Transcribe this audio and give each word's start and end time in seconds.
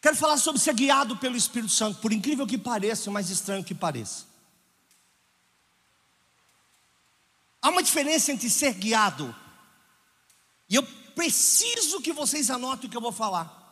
Quero 0.00 0.16
falar 0.16 0.36
sobre 0.36 0.60
ser 0.60 0.74
guiado 0.74 1.16
pelo 1.16 1.36
Espírito 1.36 1.72
Santo, 1.72 2.00
por 2.00 2.12
incrível 2.12 2.46
que 2.46 2.58
pareça, 2.58 3.10
mais 3.10 3.30
estranho 3.30 3.64
que 3.64 3.74
pareça. 3.74 4.26
Há 7.60 7.70
uma 7.70 7.82
diferença 7.82 8.30
entre 8.30 8.48
ser 8.48 8.74
guiado, 8.74 9.34
e 10.68 10.76
eu 10.76 10.82
preciso 11.14 12.00
que 12.00 12.12
vocês 12.12 12.50
anotem 12.50 12.86
o 12.86 12.90
que 12.90 12.96
eu 12.96 13.00
vou 13.00 13.12
falar. 13.12 13.64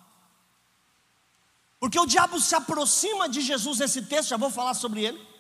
Porque 1.79 2.01
o 2.01 2.07
diabo 2.07 2.41
se 2.41 2.55
aproxima 2.55 3.29
de 3.29 3.41
Jesus 3.41 3.79
nesse 3.79 4.03
texto, 4.03 4.31
já 4.31 4.37
vou 4.37 4.51
falar 4.51 4.75
sobre 4.75 5.05
ele. 5.05 5.35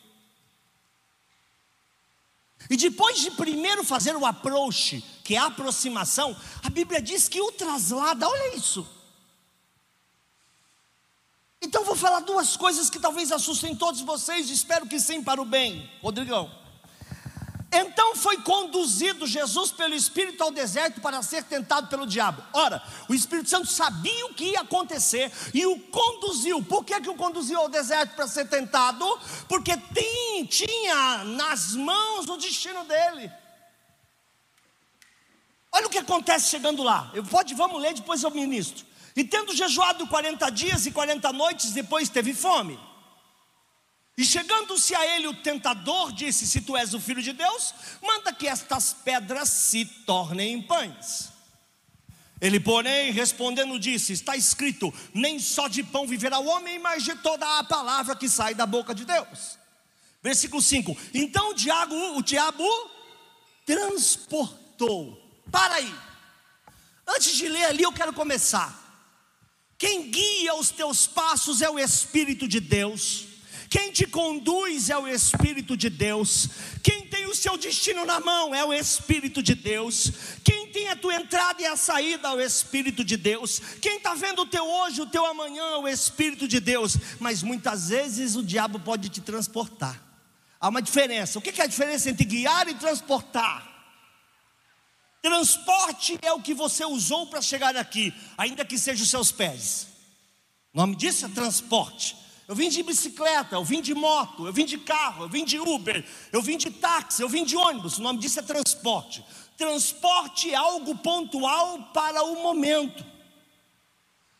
E 2.70 2.76
depois 2.76 3.18
de 3.18 3.30
primeiro 3.30 3.82
fazer 3.82 4.16
o 4.16 4.24
approach, 4.24 5.02
que 5.24 5.34
é 5.34 5.38
a 5.38 5.46
aproximação, 5.46 6.36
a 6.62 6.70
Bíblia 6.70 7.00
diz 7.00 7.28
que 7.28 7.40
o 7.40 7.52
traslada, 7.52 8.28
olha 8.28 8.56
isso. 8.56 8.86
Então 11.64 11.82
vou 11.82 11.96
falar 11.96 12.20
duas 12.20 12.58
coisas 12.58 12.90
que 12.90 13.00
talvez 13.00 13.32
assustem 13.32 13.74
todos 13.74 14.02
vocês, 14.02 14.50
espero 14.50 14.86
que 14.86 15.00
sim 15.00 15.22
para 15.22 15.40
o 15.40 15.46
bem. 15.46 15.90
Rodrigão. 16.02 16.50
Então 17.72 18.14
foi 18.14 18.36
conduzido 18.42 19.26
Jesus 19.26 19.72
pelo 19.72 19.94
Espírito 19.94 20.42
ao 20.42 20.50
deserto 20.50 21.00
para 21.00 21.22
ser 21.22 21.42
tentado 21.42 21.88
pelo 21.88 22.06
diabo. 22.06 22.44
Ora, 22.52 22.82
o 23.08 23.14
Espírito 23.14 23.48
Santo 23.48 23.66
sabia 23.66 24.26
o 24.26 24.34
que 24.34 24.44
ia 24.44 24.60
acontecer 24.60 25.32
e 25.54 25.64
o 25.64 25.80
conduziu. 25.80 26.62
Por 26.62 26.84
que, 26.84 27.00
que 27.00 27.08
o 27.08 27.16
conduziu 27.16 27.58
ao 27.58 27.68
deserto 27.70 28.14
para 28.14 28.28
ser 28.28 28.46
tentado? 28.46 29.18
Porque 29.48 29.74
tem, 29.74 30.44
tinha 30.44 31.24
nas 31.24 31.74
mãos 31.74 32.28
o 32.28 32.36
destino 32.36 32.84
dele. 32.84 33.32
Olha 35.72 35.86
o 35.86 35.90
que 35.90 35.98
acontece 35.98 36.50
chegando 36.50 36.82
lá. 36.82 37.10
Eu 37.14 37.24
pode, 37.24 37.54
vamos 37.54 37.80
ler, 37.80 37.94
depois 37.94 38.22
eu 38.22 38.30
ministro. 38.30 38.84
E 39.16 39.22
tendo 39.22 39.54
jejuado 39.54 40.06
40 40.06 40.50
dias 40.50 40.86
e 40.86 40.90
40 40.90 41.32
noites, 41.32 41.72
depois 41.72 42.08
teve 42.08 42.34
fome. 42.34 42.78
E 44.16 44.24
chegando-se 44.24 44.94
a 44.94 45.16
ele 45.16 45.26
o 45.26 45.34
tentador, 45.34 46.12
disse: 46.12 46.46
Se 46.46 46.60
tu 46.60 46.76
és 46.76 46.94
o 46.94 47.00
filho 47.00 47.22
de 47.22 47.32
Deus, 47.32 47.74
manda 48.02 48.32
que 48.32 48.46
estas 48.46 48.92
pedras 48.92 49.48
se 49.48 49.84
tornem 49.84 50.62
pães. 50.62 51.32
Ele, 52.40 52.60
porém, 52.60 53.10
respondendo, 53.10 53.78
disse: 53.78 54.12
Está 54.12 54.36
escrito: 54.36 54.92
Nem 55.12 55.38
só 55.38 55.66
de 55.66 55.82
pão 55.82 56.06
viverá 56.06 56.38
o 56.38 56.46
homem, 56.46 56.78
mas 56.78 57.02
de 57.02 57.14
toda 57.16 57.58
a 57.58 57.64
palavra 57.64 58.14
que 58.14 58.28
sai 58.28 58.54
da 58.54 58.66
boca 58.66 58.94
de 58.94 59.04
Deus. 59.04 59.58
Versículo 60.22 60.62
5: 60.62 60.96
Então 61.12 61.50
o 61.50 61.54
diabo, 61.54 62.16
o 62.16 62.22
diabo 62.22 62.64
transportou. 63.66 65.20
Para 65.50 65.74
aí. 65.74 65.94
Antes 67.06 67.36
de 67.36 67.48
ler 67.48 67.64
ali, 67.64 67.82
eu 67.82 67.92
quero 67.92 68.12
começar. 68.12 68.83
Quem 69.78 70.10
guia 70.10 70.54
os 70.54 70.70
teus 70.70 71.06
passos 71.06 71.62
é 71.62 71.68
o 71.68 71.78
Espírito 71.78 72.46
de 72.46 72.60
Deus. 72.60 73.26
Quem 73.68 73.90
te 73.90 74.06
conduz 74.06 74.88
é 74.88 74.96
o 74.96 75.08
Espírito 75.08 75.76
de 75.76 75.90
Deus. 75.90 76.48
Quem 76.80 77.06
tem 77.06 77.26
o 77.26 77.34
seu 77.34 77.56
destino 77.56 78.04
na 78.04 78.20
mão 78.20 78.54
é 78.54 78.64
o 78.64 78.72
Espírito 78.72 79.42
de 79.42 79.54
Deus. 79.54 80.12
Quem 80.44 80.68
tem 80.68 80.88
a 80.90 80.96
tua 80.96 81.16
entrada 81.16 81.60
e 81.60 81.66
a 81.66 81.76
saída 81.76 82.28
é 82.28 82.32
o 82.32 82.40
Espírito 82.40 83.02
de 83.02 83.16
Deus. 83.16 83.60
Quem 83.80 83.96
está 83.96 84.14
vendo 84.14 84.42
o 84.42 84.46
teu 84.46 84.64
hoje, 84.64 85.00
o 85.00 85.06
teu 85.06 85.26
amanhã 85.26 85.64
é 85.72 85.76
o 85.78 85.88
Espírito 85.88 86.46
de 86.46 86.60
Deus. 86.60 86.96
Mas 87.18 87.42
muitas 87.42 87.88
vezes 87.88 88.36
o 88.36 88.44
diabo 88.44 88.78
pode 88.78 89.08
te 89.08 89.20
transportar. 89.20 90.00
Há 90.60 90.68
uma 90.68 90.80
diferença. 90.80 91.40
O 91.40 91.42
que 91.42 91.60
é 91.60 91.64
a 91.64 91.66
diferença 91.66 92.08
entre 92.08 92.24
guiar 92.24 92.68
e 92.68 92.74
transportar? 92.74 93.73
Transporte 95.24 96.18
é 96.20 96.30
o 96.34 96.42
que 96.42 96.52
você 96.52 96.84
usou 96.84 97.26
para 97.26 97.40
chegar 97.40 97.74
aqui, 97.78 98.12
ainda 98.36 98.62
que 98.62 98.78
seja 98.78 99.02
os 99.02 99.08
seus 99.08 99.32
pés. 99.32 99.86
O 100.70 100.76
nome 100.76 100.94
disso 100.94 101.24
é 101.24 101.30
transporte. 101.30 102.14
Eu 102.46 102.54
vim 102.54 102.68
de 102.68 102.82
bicicleta, 102.82 103.54
eu 103.54 103.64
vim 103.64 103.80
de 103.80 103.94
moto, 103.94 104.46
eu 104.46 104.52
vim 104.52 104.66
de 104.66 104.76
carro, 104.76 105.24
eu 105.24 105.28
vim 105.30 105.42
de 105.42 105.58
Uber, 105.58 106.06
eu 106.30 106.42
vim 106.42 106.58
de 106.58 106.70
táxi, 106.70 107.22
eu 107.22 107.28
vim 107.30 107.42
de 107.42 107.56
ônibus. 107.56 107.96
O 107.96 108.02
nome 108.02 108.18
disso 108.18 108.38
é 108.38 108.42
transporte. 108.42 109.24
Transporte 109.56 110.50
é 110.50 110.56
algo 110.56 110.94
pontual 110.98 111.84
para 111.94 112.22
o 112.22 112.42
momento. 112.42 113.02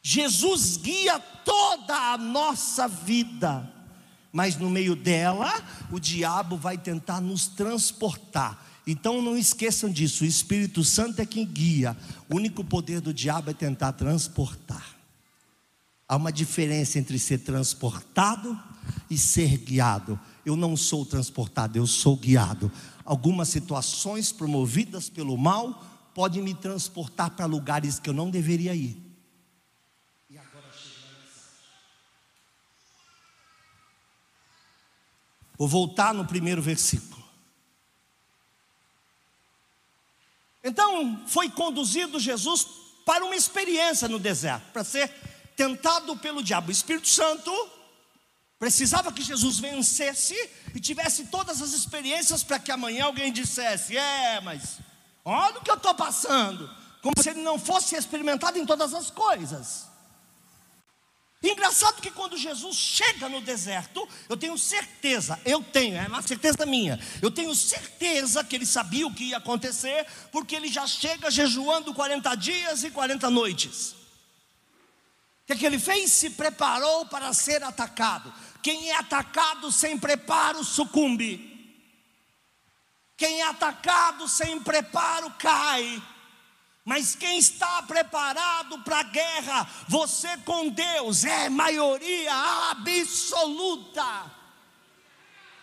Jesus 0.03 0.77
guia 0.77 1.19
toda 1.19 1.97
a 2.12 2.19
nossa 2.19 2.87
vida, 2.87 3.72
mas 4.31 4.59
no 4.59 4.69
meio 4.69 4.95
dela, 4.95 5.51
o 5.91 5.99
diabo 5.99 6.59
vai 6.59 6.77
tentar 6.77 7.22
nos 7.22 7.47
transportar. 7.47 8.74
Então 8.87 9.22
não 9.22 9.37
esqueçam 9.37 9.91
disso: 9.91 10.25
o 10.25 10.27
Espírito 10.27 10.84
Santo 10.84 11.21
é 11.21 11.27
quem 11.27 11.47
guia, 11.47 11.97
o 12.28 12.37
único 12.37 12.65
poder 12.65 13.00
do 13.00 13.15
diabo 13.15 13.50
é 13.50 13.55
tentar 13.55 13.93
transportar. 13.93 14.95
Há 16.06 16.17
uma 16.17 16.31
diferença 16.31 16.99
entre 16.99 17.19
ser 17.19 17.39
transportado 17.39 18.59
e 19.09 19.17
ser 19.17 19.56
guiado. 19.56 20.21
Eu 20.45 20.55
não 20.55 20.77
sou 20.77 21.06
transportado, 21.06 21.78
eu 21.78 21.87
sou 21.87 22.17
guiado. 22.17 22.71
Algumas 23.05 23.49
situações 23.49 24.31
promovidas 24.31 25.09
pelo 25.09 25.37
mal 25.37 25.83
podem 26.15 26.43
me 26.43 26.55
transportar 26.55 27.31
para 27.31 27.47
lugares 27.47 27.99
que 27.99 28.09
eu 28.09 28.15
não 28.15 28.31
deveria 28.31 28.75
ir. 28.75 29.01
E 30.28 30.37
agora 30.37 30.71
Vou 35.56 35.66
voltar 35.66 36.12
no 36.12 36.27
primeiro 36.27 36.61
versículo. 36.61 37.24
Então, 40.65 41.23
foi 41.27 41.51
conduzido 41.51 42.19
Jesus 42.19 42.67
para 43.05 43.23
uma 43.23 43.37
experiência 43.37 44.09
no 44.09 44.19
deserto, 44.19 44.73
para 44.73 44.83
ser 44.83 45.09
tentado 45.55 46.17
pelo 46.17 46.43
diabo. 46.43 46.69
O 46.69 46.73
Espírito 46.73 47.07
Santo 47.07 47.53
precisava 48.59 49.13
que 49.13 49.23
Jesus 49.23 49.59
vencesse 49.59 50.35
e 50.75 50.81
tivesse 50.81 51.27
todas 51.27 51.61
as 51.61 51.75
experiências 51.75 52.43
para 52.43 52.59
que 52.59 52.73
amanhã 52.73 53.05
alguém 53.05 53.31
dissesse: 53.31 53.95
É, 53.95 54.41
mas 54.41 54.79
olha 55.23 55.59
o 55.59 55.63
que 55.63 55.71
eu 55.71 55.77
estou 55.77 55.95
passando. 55.95 56.69
Como 57.03 57.23
se 57.23 57.29
ele 57.29 57.43
não 57.43 57.59
fosse 57.59 57.95
experimentado 57.95 58.59
em 58.59 58.65
todas 58.65 58.95
as 58.95 59.11
coisas. 59.11 59.87
Engraçado 61.50 62.00
que 62.00 62.10
quando 62.10 62.38
Jesus 62.38 62.75
chega 62.75 63.28
no 63.28 63.43
deserto, 63.43 64.09
eu 64.31 64.37
tenho 64.37 64.56
certeza, 64.56 65.38
eu 65.44 65.62
tenho, 65.62 65.97
é 65.97 66.06
uma 66.06 66.22
certeza 66.22 66.65
minha, 66.65 66.98
eu 67.21 67.30
tenho 67.30 67.54
certeza 67.54 68.42
que 68.42 68.57
ele 68.57 68.65
sabia 68.65 69.07
o 69.07 69.15
que 69.15 69.24
ia 69.24 69.36
acontecer, 69.36 70.07
porque 70.33 70.57
ele 70.57 70.69
já 70.69 70.86
chega 70.86 71.30
jejuando 71.30 71.92
40 71.92 72.34
dias 72.36 72.83
e 72.83 72.91
40 72.91 73.28
noites. 73.28 73.91
O 73.91 75.47
que, 75.47 75.53
é 75.53 75.57
que 75.57 75.66
ele 75.66 75.78
fez? 75.78 76.10
Se 76.10 76.30
preparou 76.30 77.04
para 77.07 77.30
ser 77.34 77.63
atacado. 77.63 78.33
Quem 78.63 78.91
é 78.91 78.97
atacado 78.97 79.71
sem 79.71 79.98
preparo 79.98 80.65
sucumbe. 80.65 81.53
Quem 83.19 83.42
é 83.42 83.48
atacado 83.48 84.27
sem 84.27 84.59
preparo 84.60 85.30
cai. 85.33 86.03
Mas 86.84 87.15
quem 87.15 87.39
está 87.39 87.83
preparado 87.83 88.78
para 88.81 89.01
a 89.01 89.04
guerra, 89.04 89.69
você 89.89 90.36
com 90.39 90.69
Deus 90.69 91.25
é 91.25 91.48
maioria 91.48 92.34
absoluta. 92.71 94.04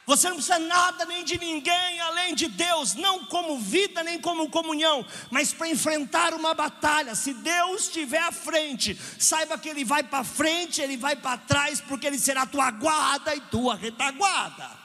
Você 0.07 0.27
não 0.27 0.37
precisa 0.37 0.57
nada 0.57 1.05
nem 1.05 1.23
de 1.23 1.37
ninguém 1.37 1.99
além 2.01 2.33
de 2.33 2.47
Deus, 2.47 2.95
não 2.95 3.25
como 3.25 3.59
vida 3.59 4.03
nem 4.03 4.19
como 4.19 4.49
comunhão, 4.49 5.05
mas 5.29 5.53
para 5.53 5.69
enfrentar 5.69 6.33
uma 6.33 6.55
batalha. 6.55 7.13
Se 7.13 7.33
Deus 7.35 7.83
estiver 7.83 8.23
à 8.23 8.31
frente, 8.31 8.99
saiba 9.19 9.59
que 9.59 9.69
Ele 9.69 9.85
vai 9.85 10.01
para 10.01 10.23
frente, 10.23 10.81
Ele 10.81 10.97
vai 10.97 11.15
para 11.15 11.37
trás, 11.37 11.79
porque 11.79 12.07
Ele 12.07 12.17
será 12.19 12.47
tua 12.47 12.71
guarda 12.71 13.35
e 13.35 13.41
tua 13.41 13.75
retaguarda. 13.75 14.81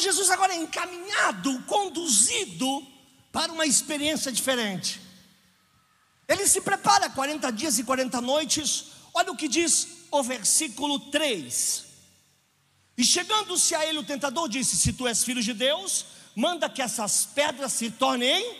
Jesus 0.00 0.30
agora 0.30 0.54
é 0.54 0.56
encaminhado, 0.56 1.62
conduzido 1.62 2.86
para 3.32 3.52
uma 3.52 3.66
experiência 3.66 4.32
diferente. 4.32 5.00
Ele 6.28 6.46
se 6.46 6.60
prepara 6.60 7.10
40 7.10 7.50
dias 7.50 7.78
e 7.78 7.84
40 7.84 8.20
noites. 8.20 8.92
Olha 9.12 9.32
o 9.32 9.36
que 9.36 9.48
diz 9.48 9.88
o 10.10 10.22
versículo 10.22 10.98
3. 11.10 11.86
E 12.96 13.04
chegando-se 13.04 13.74
a 13.74 13.84
ele 13.84 13.98
o 13.98 14.04
tentador 14.04 14.48
disse: 14.48 14.76
Se 14.76 14.92
tu 14.92 15.08
és 15.08 15.24
filho 15.24 15.42
de 15.42 15.52
Deus, 15.52 16.06
manda 16.34 16.68
que 16.68 16.82
essas 16.82 17.26
pedras 17.26 17.72
se 17.72 17.90
tornem. 17.90 18.56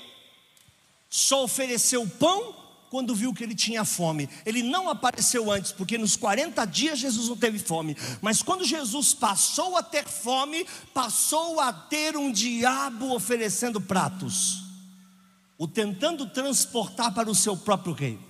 Só 1.09 1.45
ofereceu 1.45 2.09
pão 2.09 2.60
quando 2.91 3.15
viu 3.15 3.33
que 3.33 3.45
ele 3.45 3.55
tinha 3.55 3.85
fome. 3.85 4.29
Ele 4.45 4.65
não 4.65 4.91
apareceu 4.91 5.51
antes, 5.51 5.71
porque 5.71 5.97
nos 5.97 6.17
40 6.17 6.65
dias 6.67 6.99
Jesus 6.99 7.29
não 7.29 7.37
teve 7.37 7.59
fome. 7.61 7.97
Mas 8.21 8.43
quando 8.43 8.65
Jesus 8.65 9.15
passou 9.15 9.77
a 9.77 9.83
ter 9.83 10.07
fome, 10.07 10.67
passou 10.93 11.61
a 11.61 11.73
ter 11.73 12.17
um 12.17 12.33
diabo 12.33 13.15
oferecendo 13.15 13.81
pratos, 13.81 14.65
o 15.57 15.69
tentando 15.69 16.27
transportar 16.27 17.15
para 17.15 17.31
o 17.31 17.35
seu 17.35 17.57
próprio 17.57 17.95
reino. 17.95 18.25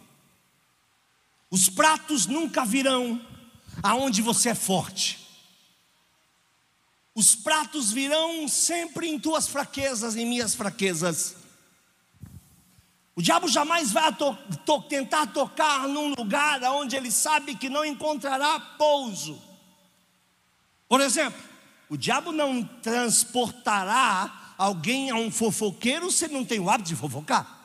Os 1.50 1.68
pratos 1.70 2.26
nunca 2.26 2.64
virão 2.64 3.20
aonde 3.82 4.20
você 4.20 4.50
é 4.50 4.54
forte. 4.54 5.18
Os 7.14 7.34
pratos 7.34 7.90
virão 7.90 8.46
sempre 8.46 9.08
em 9.08 9.18
tuas 9.18 9.48
fraquezas, 9.48 10.16
em 10.16 10.26
minhas 10.26 10.54
fraquezas. 10.54 11.39
O 13.16 13.22
diabo 13.22 13.48
jamais 13.48 13.92
vai 13.92 14.14
to 14.14 14.36
to 14.64 14.82
tentar 14.82 15.26
tocar 15.26 15.88
num 15.88 16.14
lugar 16.14 16.62
onde 16.64 16.96
ele 16.96 17.10
sabe 17.10 17.54
que 17.54 17.68
não 17.68 17.84
encontrará 17.84 18.58
pouso. 18.78 19.40
Por 20.88 21.00
exemplo, 21.00 21.40
o 21.88 21.96
diabo 21.96 22.32
não 22.32 22.64
transportará 22.64 24.54
alguém 24.56 25.10
a 25.10 25.16
um 25.16 25.30
fofoqueiro 25.30 26.10
se 26.10 26.24
ele 26.24 26.34
não 26.34 26.44
tem 26.44 26.60
o 26.60 26.70
hábito 26.70 26.90
de 26.90 26.96
fofocar. 26.96 27.58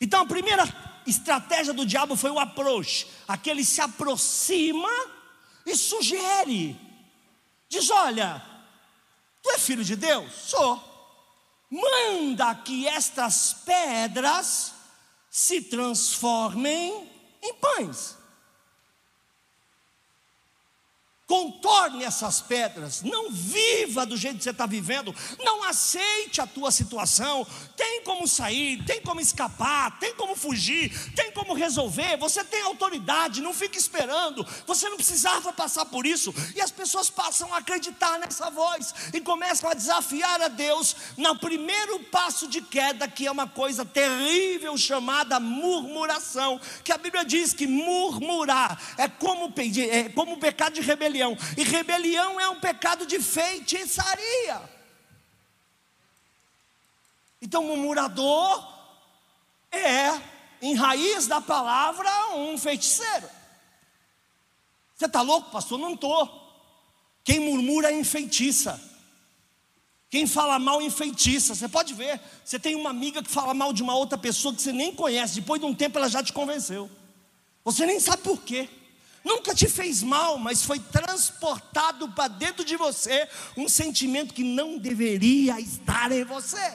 Então 0.00 0.22
a 0.22 0.26
primeira 0.26 0.64
estratégia 1.06 1.72
do 1.72 1.86
diabo 1.86 2.16
foi 2.16 2.30
o 2.30 2.38
approach. 2.38 3.06
Aquele 3.26 3.64
se 3.64 3.80
aproxima 3.80 4.88
e 5.66 5.76
sugere. 5.76 6.78
Diz: 7.68 7.90
Olha, 7.90 8.42
tu 9.42 9.50
é 9.50 9.58
filho 9.58 9.84
de 9.84 9.96
Deus? 9.96 10.32
Sou. 10.32 10.87
Manda 11.70 12.54
que 12.54 12.86
estas 12.86 13.54
pedras 13.64 14.74
se 15.30 15.62
transformem 15.62 17.08
em 17.42 17.54
pães. 17.54 18.17
Contorne 21.28 22.04
essas 22.04 22.40
pedras, 22.40 23.02
não 23.02 23.30
viva 23.30 24.06
do 24.06 24.16
jeito 24.16 24.38
que 24.38 24.44
você 24.44 24.48
está 24.48 24.64
vivendo, 24.64 25.14
não 25.38 25.62
aceite 25.62 26.40
a 26.40 26.46
tua 26.46 26.70
situação. 26.70 27.46
Tem 27.76 28.02
como 28.02 28.26
sair, 28.26 28.82
tem 28.86 29.02
como 29.02 29.20
escapar, 29.20 29.98
tem 29.98 30.14
como 30.14 30.34
fugir, 30.34 30.90
tem 31.14 31.30
como 31.32 31.52
resolver. 31.52 32.16
Você 32.16 32.42
tem 32.42 32.62
autoridade, 32.62 33.42
não 33.42 33.52
fique 33.52 33.76
esperando. 33.76 34.42
Você 34.66 34.88
não 34.88 34.96
precisava 34.96 35.52
passar 35.52 35.84
por 35.84 36.06
isso. 36.06 36.34
E 36.56 36.62
as 36.62 36.70
pessoas 36.70 37.10
passam 37.10 37.52
a 37.52 37.58
acreditar 37.58 38.18
nessa 38.18 38.48
voz 38.48 38.94
e 39.12 39.20
começam 39.20 39.68
a 39.68 39.74
desafiar 39.74 40.40
a 40.40 40.48
Deus 40.48 40.96
no 41.18 41.38
primeiro 41.38 42.00
passo 42.04 42.48
de 42.48 42.62
queda, 42.62 43.06
que 43.06 43.26
é 43.26 43.30
uma 43.30 43.46
coisa 43.46 43.84
terrível 43.84 44.78
chamada 44.78 45.38
murmuração. 45.38 46.58
Que 46.82 46.90
a 46.90 46.96
Bíblia 46.96 47.22
diz 47.22 47.52
que 47.52 47.66
murmurar 47.66 48.80
é 48.96 49.06
como, 49.08 49.52
é 49.90 50.08
como 50.08 50.38
pecado 50.38 50.72
de 50.72 50.80
rebelião 50.80 51.17
rebelião. 51.18 51.36
E 51.56 51.62
rebelião 51.64 52.40
é 52.40 52.48
um 52.48 52.60
pecado 52.60 53.06
de 53.06 53.20
feitiçaria. 53.20 54.62
Então, 57.40 57.64
murmurador 57.64 58.76
é, 59.70 60.20
em 60.60 60.74
raiz 60.74 61.26
da 61.26 61.40
palavra, 61.40 62.10
um 62.34 62.56
feiticeiro. 62.56 63.28
Você 64.96 65.06
está 65.06 65.22
louco, 65.22 65.50
pastor? 65.50 65.78
Não 65.78 65.94
estou. 65.94 66.46
Quem 67.22 67.40
murmura 67.40 67.90
é 67.90 67.98
enfeitiça. 67.98 68.82
Quem 70.10 70.26
fala 70.26 70.58
mal 70.58 70.80
enfeitiça. 70.82 71.54
Você 71.54 71.68
pode 71.68 71.94
ver. 71.94 72.20
Você 72.44 72.58
tem 72.58 72.74
uma 72.74 72.90
amiga 72.90 73.22
que 73.22 73.30
fala 73.30 73.54
mal 73.54 73.72
de 73.72 73.82
uma 73.82 73.94
outra 73.94 74.18
pessoa 74.18 74.54
que 74.54 74.62
você 74.62 74.72
nem 74.72 74.92
conhece. 74.92 75.40
Depois 75.40 75.60
de 75.60 75.66
um 75.66 75.74
tempo 75.74 75.98
ela 75.98 76.08
já 76.08 76.22
te 76.22 76.32
convenceu. 76.32 76.90
Você 77.62 77.86
nem 77.86 78.00
sabe 78.00 78.22
por 78.22 78.40
quê 78.42 78.68
nunca 79.28 79.54
te 79.54 79.68
fez 79.68 80.02
mal, 80.02 80.38
mas 80.38 80.64
foi 80.64 80.80
transportado 80.80 82.08
para 82.08 82.28
dentro 82.28 82.64
de 82.64 82.76
você 82.76 83.28
um 83.56 83.68
sentimento 83.68 84.32
que 84.32 84.42
não 84.42 84.78
deveria 84.78 85.60
estar 85.60 86.10
em 86.10 86.24
você. 86.24 86.72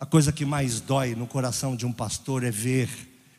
A 0.00 0.06
coisa 0.06 0.32
que 0.32 0.44
mais 0.44 0.80
dói 0.80 1.14
no 1.14 1.26
coração 1.26 1.76
de 1.76 1.86
um 1.86 1.92
pastor 1.92 2.42
é 2.42 2.50
ver 2.50 2.88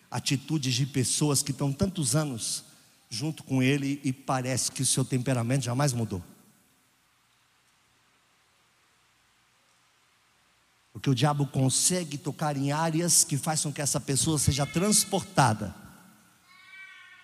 atitudes 0.10 0.76
de 0.76 0.86
pessoas 0.86 1.42
que 1.42 1.52
estão 1.52 1.74
tantos 1.74 2.16
anos 2.16 2.64
junto 3.10 3.44
com 3.44 3.62
ele 3.62 4.00
e 4.04 4.14
parece 4.14 4.72
que 4.72 4.82
o 4.82 4.86
seu 4.86 5.04
temperamento 5.04 5.66
jamais 5.66 5.94
mudou. 5.94 6.24
Porque 10.98 11.12
o 11.12 11.16
diabo 11.16 11.46
consegue 11.46 12.18
tocar 12.18 12.58
em 12.58 12.72
áreas 12.72 13.24
que 13.24 13.38
façam 13.38 13.72
que 13.72 13.84
essa 13.84 14.00
pessoa 14.00 14.40
seja 14.40 14.66
transportada 14.66 15.76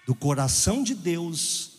do 0.06 0.14
coração 0.14 0.84
de 0.84 0.94
Deus 0.94 1.72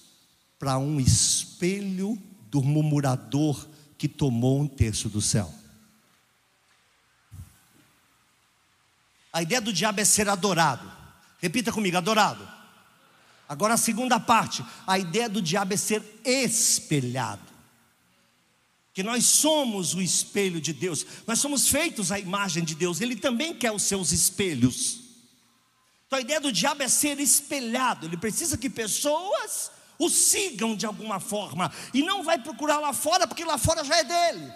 para 0.58 0.76
um 0.76 0.98
espelho 0.98 2.20
do 2.50 2.60
murmurador 2.64 3.64
que 3.96 4.08
tomou 4.08 4.60
um 4.60 4.66
terço 4.66 5.08
do 5.08 5.20
céu. 5.20 5.54
A 9.32 9.40
ideia 9.40 9.60
do 9.60 9.72
diabo 9.72 10.00
é 10.00 10.04
ser 10.04 10.28
adorado. 10.28 10.90
Repita 11.38 11.70
comigo: 11.70 11.96
adorado. 11.96 12.44
Agora 13.48 13.74
a 13.74 13.76
segunda 13.76 14.18
parte, 14.18 14.64
a 14.84 14.98
ideia 14.98 15.28
do 15.28 15.40
diabo 15.40 15.74
é 15.74 15.76
ser 15.76 16.02
espelhado 16.24 17.53
que 18.94 19.02
nós 19.02 19.26
somos 19.26 19.92
o 19.92 20.00
espelho 20.00 20.60
de 20.60 20.72
Deus, 20.72 21.04
nós 21.26 21.40
somos 21.40 21.68
feitos 21.68 22.12
à 22.12 22.18
imagem 22.18 22.64
de 22.64 22.76
Deus, 22.76 23.00
Ele 23.00 23.16
também 23.16 23.52
quer 23.52 23.72
os 23.72 23.82
seus 23.82 24.12
espelhos. 24.12 25.00
Então 26.06 26.18
a 26.18 26.22
ideia 26.22 26.40
do 26.40 26.52
diabo 26.52 26.82
é 26.82 26.88
ser 26.88 27.18
espelhado, 27.18 28.06
ele 28.06 28.16
precisa 28.16 28.56
que 28.56 28.70
pessoas 28.70 29.72
o 29.98 30.08
sigam 30.08 30.76
de 30.76 30.86
alguma 30.86 31.18
forma, 31.18 31.72
e 31.92 32.02
não 32.02 32.22
vai 32.22 32.38
procurar 32.38 32.78
lá 32.78 32.92
fora, 32.92 33.26
porque 33.26 33.44
lá 33.44 33.58
fora 33.58 33.82
já 33.84 33.96
é 33.96 34.04
dele. 34.04 34.52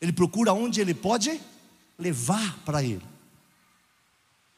Ele 0.00 0.12
procura 0.12 0.52
onde 0.52 0.80
ele 0.80 0.94
pode 0.94 1.40
levar 1.98 2.58
para 2.64 2.82
ele. 2.82 3.04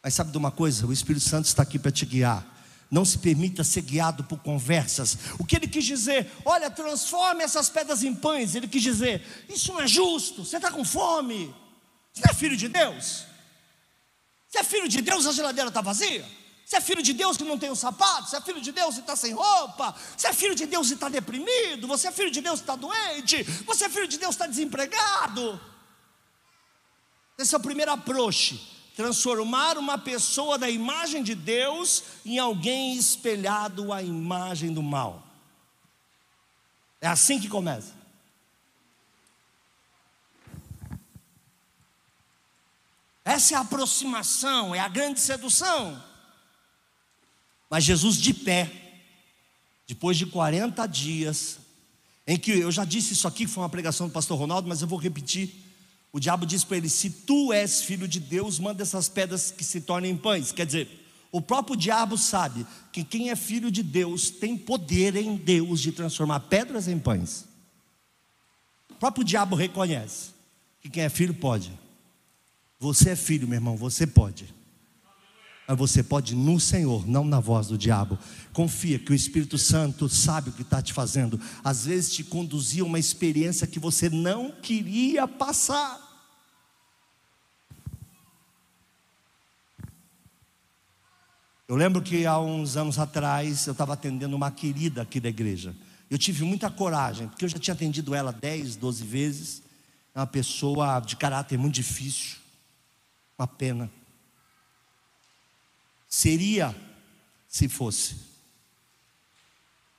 Mas 0.03 0.15
sabe 0.15 0.31
de 0.31 0.39
uma 0.39 0.51
coisa? 0.51 0.87
O 0.87 0.93
Espírito 0.93 1.25
Santo 1.25 1.47
está 1.47 1.63
aqui 1.63 1.79
para 1.79 1.91
te 1.91 2.07
guiar. 2.07 2.47
Não 2.93 3.07
se 3.07 3.17
permita 3.17 3.65
ser 3.65 3.81
guiado 3.81 4.23
por 4.25 4.39
conversas. 4.41 5.17
O 5.39 5.47
que 5.47 5.57
ele 5.57 5.67
quis 5.67 5.83
dizer? 5.83 6.31
Olha, 6.45 6.71
transforme 6.71 7.43
essas 7.43 7.71
pedras 7.71 8.05
em 8.05 8.15
pães. 8.15 8.55
Ele 8.55 8.69
quis 8.69 8.83
dizer: 8.83 9.47
Isso 9.49 9.73
não 9.73 9.81
é 9.81 9.87
justo. 9.87 10.45
Você 10.45 10.57
está 10.57 10.71
com 10.71 10.85
fome. 10.85 11.55
Você 12.13 12.31
é 12.31 12.35
filho 12.35 12.55
de 12.55 12.69
Deus? 12.69 13.25
Você 14.47 14.59
é 14.59 14.63
filho 14.63 14.87
de 14.87 15.01
Deus, 15.01 15.27
a 15.27 15.33
geladeira 15.33 15.69
está 15.69 15.81
vazia? 15.81 16.23
Você 16.67 16.77
é 16.77 16.81
filho 16.83 17.03
de 17.03 17.15
Deus 17.15 17.39
que 17.39 17.45
não 17.45 17.59
tem 17.59 17.71
um 17.71 17.75
sapato? 17.75 18.29
Você 18.29 18.37
é 18.37 18.41
filho 18.43 18.61
de 18.61 18.71
Deus 18.71 18.99
e 18.99 19.01
está 19.01 19.17
sem 19.17 19.33
roupa? 19.33 19.95
Você 20.15 20.27
é 20.27 20.35
filho 20.35 20.55
de 20.55 20.67
Deus 20.67 20.91
e 20.91 20.93
está 20.95 21.09
deprimido? 21.09 21.89
Você 21.89 22.09
é 22.09 22.13
filho 22.13 22.31
de 22.31 22.43
Deus 22.43 22.59
e 22.59 22.63
está 22.63 22.77
doente? 22.77 23.43
Você 23.43 23.87
é 23.87 23.89
filho 23.89 24.07
de 24.07 24.19
Deus 24.19 24.35
e 24.35 24.37
está 24.37 24.47
desempregado? 24.47 25.59
Esse 27.39 27.55
é 27.55 27.59
o 27.59 27.63
primeiro 27.63 27.91
approach 27.91 28.72
transformar 28.95 29.79
uma 29.79 29.97
pessoa 29.99 30.59
da 30.59 30.69
imagem 30.69 31.23
de 31.23 31.35
Deus 31.35 32.05
em 32.25 32.39
alguém 32.39 32.97
espelhado 32.97 33.93
à 33.93 34.03
imagem 34.03 34.73
do 34.73 34.83
mal. 34.83 35.27
É 37.01 37.09
assim 37.09 37.41
que 37.41 37.49
começa. 37.49 38.03
Essa 43.25 43.55
é 43.55 43.57
a 43.57 43.61
aproximação, 43.61 44.75
é 44.75 44.81
a 44.81 44.89
grande 44.89 45.21
sedução. 45.21 46.03
Mas 47.71 47.85
Jesus 47.85 48.17
de 48.17 48.35
pé, 48.35 48.71
depois 49.87 50.17
de 50.19 50.27
40 50.27 50.87
dias, 50.87 51.59
em 52.27 52.39
que 52.39 52.51
eu 52.51 52.71
já 52.71 52.85
disse 52.85 53.15
isso 53.15 53.27
aqui, 53.27 53.47
foi 53.47 53.63
uma 53.63 53.69
pregação 53.69 54.07
do 54.09 54.13
pastor 54.13 54.39
Ronaldo, 54.39 54.69
mas 54.69 54.83
eu 54.83 54.89
vou 54.89 54.99
repetir. 54.99 55.55
O 56.13 56.21
diabo 56.21 56.45
diz 56.45 56.63
para 56.63 56.77
ele: 56.77 56.89
Se 56.89 57.09
tu 57.09 57.53
és 57.53 57.83
filho 57.83 58.07
de 58.07 58.21
Deus, 58.21 58.59
manda 58.59 58.83
essas 58.83 59.09
pedras 59.09 59.51
que 59.51 59.65
se 59.65 59.81
tornem 59.81 60.17
pães. 60.17 60.53
Quer 60.53 60.67
dizer, 60.67 60.89
o 61.33 61.41
próprio 61.41 61.75
diabo 61.75 62.19
sabe 62.19 62.67
que 62.93 63.03
quem 63.03 63.31
é 63.31 63.37
filho 63.37 63.71
de 63.71 63.83
Deus 63.83 64.29
tem 64.29 64.57
poder 64.57 65.17
em 65.17 65.35
Deus 65.37 65.81
de 65.81 65.91
transformar 65.91 66.41
pedras 66.41 66.87
em 66.87 66.99
pães. 66.99 67.47
O 68.91 68.95
próprio 68.97 69.25
diabo 69.25 69.57
reconhece 69.57 70.31
que 70.83 70.91
quem 70.91 71.05
é 71.05 71.09
filho 71.09 71.33
pode. 71.33 71.73
Você 72.79 73.11
é 73.11 73.17
filho, 73.17 73.49
meu 73.49 73.57
irmão, 73.57 73.77
você 73.77 74.07
pode. 74.07 74.53
Mas 75.73 75.79
você 75.79 76.03
pode 76.03 76.35
no 76.35 76.61
Senhor, 76.61 77.09
não 77.09 77.25
na 77.25 77.41
voz 77.41 77.69
do 77.69 77.79
diabo. 77.79 78.19
Confia 78.53 78.99
que 78.99 79.11
o 79.11 79.15
Espírito 79.15 79.57
Santo 79.57 80.07
sabe 80.07 80.51
o 80.51 80.53
que 80.53 80.61
está 80.61 80.83
te 80.83 80.93
fazendo. 80.93 81.41
Às 81.65 81.87
vezes 81.87 82.13
te 82.13 82.23
conduzia 82.23 82.85
uma 82.85 82.99
experiência 82.99 83.67
que 83.67 83.79
você 83.79 84.11
não 84.11 84.53
queria 84.53 85.27
passar. 85.27 85.99
Eu 91.67 91.75
lembro 91.75 92.03
que 92.03 92.27
há 92.27 92.39
uns 92.39 92.77
anos 92.77 92.99
atrás 92.99 93.67
eu 93.67 93.73
estava 93.73 93.95
atendendo 93.95 94.37
uma 94.37 94.51
querida 94.51 95.01
aqui 95.01 95.19
da 95.19 95.31
igreja. 95.31 95.75
Eu 96.11 96.19
tive 96.19 96.45
muita 96.45 96.71
coragem, 96.71 97.29
porque 97.29 97.47
eu 97.47 97.49
já 97.49 97.59
tinha 97.59 97.73
atendido 97.73 98.15
ela 98.15 98.31
10, 98.31 98.77
12 98.77 99.05
vezes. 99.05 99.63
É 100.15 100.21
uma 100.21 100.27
pessoa 100.27 101.01
de 101.01 101.17
caráter 101.17 101.57
muito 101.57 101.77
difícil. 101.77 102.37
Uma 103.39 103.47
pena. 103.47 103.91
Seria 106.15 106.77
se 107.49 107.71
fosse. 107.71 108.17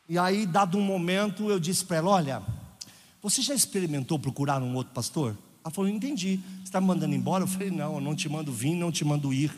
E 0.07 0.15
aí, 0.15 0.45
dado 0.45 0.77
um 0.77 0.81
momento, 0.81 1.49
eu 1.49 1.59
disse 1.59 1.83
para 1.83 1.97
ela: 1.97 2.11
Olha, 2.11 2.43
você 3.19 3.41
já 3.41 3.55
experimentou 3.55 4.19
procurar 4.19 4.61
um 4.61 4.75
outro 4.75 4.93
pastor? 4.93 5.35
Ela 5.65 5.73
falou: 5.73 5.89
Entendi. 5.89 6.39
Você 6.57 6.65
está 6.65 6.79
me 6.79 6.85
mandando 6.85 7.15
embora? 7.15 7.45
Eu 7.45 7.47
falei: 7.47 7.71
Não, 7.71 7.95
eu 7.95 7.99
não 7.99 8.15
te 8.15 8.29
mando 8.29 8.53
vir, 8.53 8.75
não 8.75 8.91
te 8.91 9.03
mando 9.03 9.33
ir. 9.33 9.51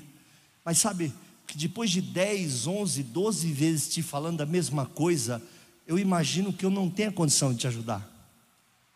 Mas 0.64 0.78
sabe, 0.78 1.14
que 1.46 1.58
depois 1.58 1.92
de 1.92 2.02
10, 2.02 2.68
11, 2.68 3.04
12 3.04 3.52
vezes 3.52 3.90
te 3.90 4.02
falando 4.02 4.40
a 4.40 4.46
mesma 4.46 4.86
coisa, 4.86 5.44
eu 5.86 6.00
imagino 6.00 6.54
que 6.54 6.66
eu 6.66 6.70
não 6.70 6.90
tenha 6.90 7.12
condição 7.12 7.52
de 7.52 7.60
te 7.60 7.68
ajudar. 7.68 8.10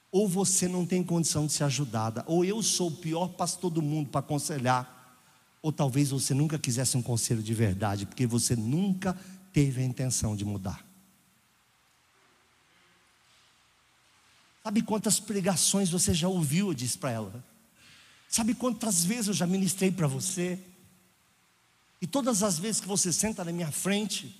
Ou 0.10 0.30
você 0.30 0.66
não 0.70 0.86
tem 0.86 1.04
condição 1.04 1.46
de 1.46 1.52
ser 1.52 1.66
ajudada, 1.66 2.24
ou 2.26 2.46
eu 2.46 2.64
sou 2.64 2.88
o 2.88 2.96
pior 2.96 3.28
pastor 3.28 3.70
do 3.70 3.82
mundo 3.82 4.08
para 4.08 4.22
aconselhar, 4.22 4.99
ou 5.62 5.72
talvez 5.72 6.10
você 6.12 6.34
nunca 6.34 6.58
quisesse 6.58 6.98
um 6.98 7.02
conselho 7.02 7.44
de 7.44 7.54
verdade, 7.54 8.06
porque 8.06 8.26
você 8.26 8.56
nunca 8.56 9.18
teve 9.52 9.82
a 9.82 9.86
intenção 9.86 10.36
de 10.36 10.46
mudar. 10.46 10.86
Sabe 14.64 14.82
quantas 14.82 15.20
pregações 15.20 15.90
você 15.90 16.14
já 16.14 16.28
ouviu? 16.28 16.68
Eu 16.68 16.74
disse 16.74 16.98
para 16.98 17.12
ela. 17.12 17.44
Sabe 18.28 18.54
quantas 18.54 19.04
vezes 19.04 19.28
eu 19.28 19.34
já 19.34 19.48
ministrei 19.48 19.92
para 19.92 20.08
você? 20.08 20.60
E 22.02 22.08
todas 22.08 22.44
as 22.44 22.60
vezes 22.60 22.80
que 22.80 22.88
você 22.88 23.12
senta 23.12 23.44
na 23.44 23.52
minha 23.52 23.72
frente, 23.72 24.40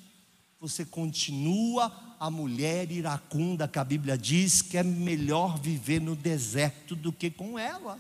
você 0.60 0.86
continua 0.86 1.92
a 2.20 2.30
mulher 2.30 2.92
iracunda 2.92 3.68
que 3.68 3.80
a 3.80 3.84
Bíblia 3.84 4.18
diz 4.18 4.62
que 4.62 4.78
é 4.78 4.84
melhor 4.84 5.60
viver 5.60 6.00
no 6.00 6.16
deserto 6.16 6.96
do 6.96 7.12
que 7.12 7.32
com 7.32 7.58
ela. 7.58 8.00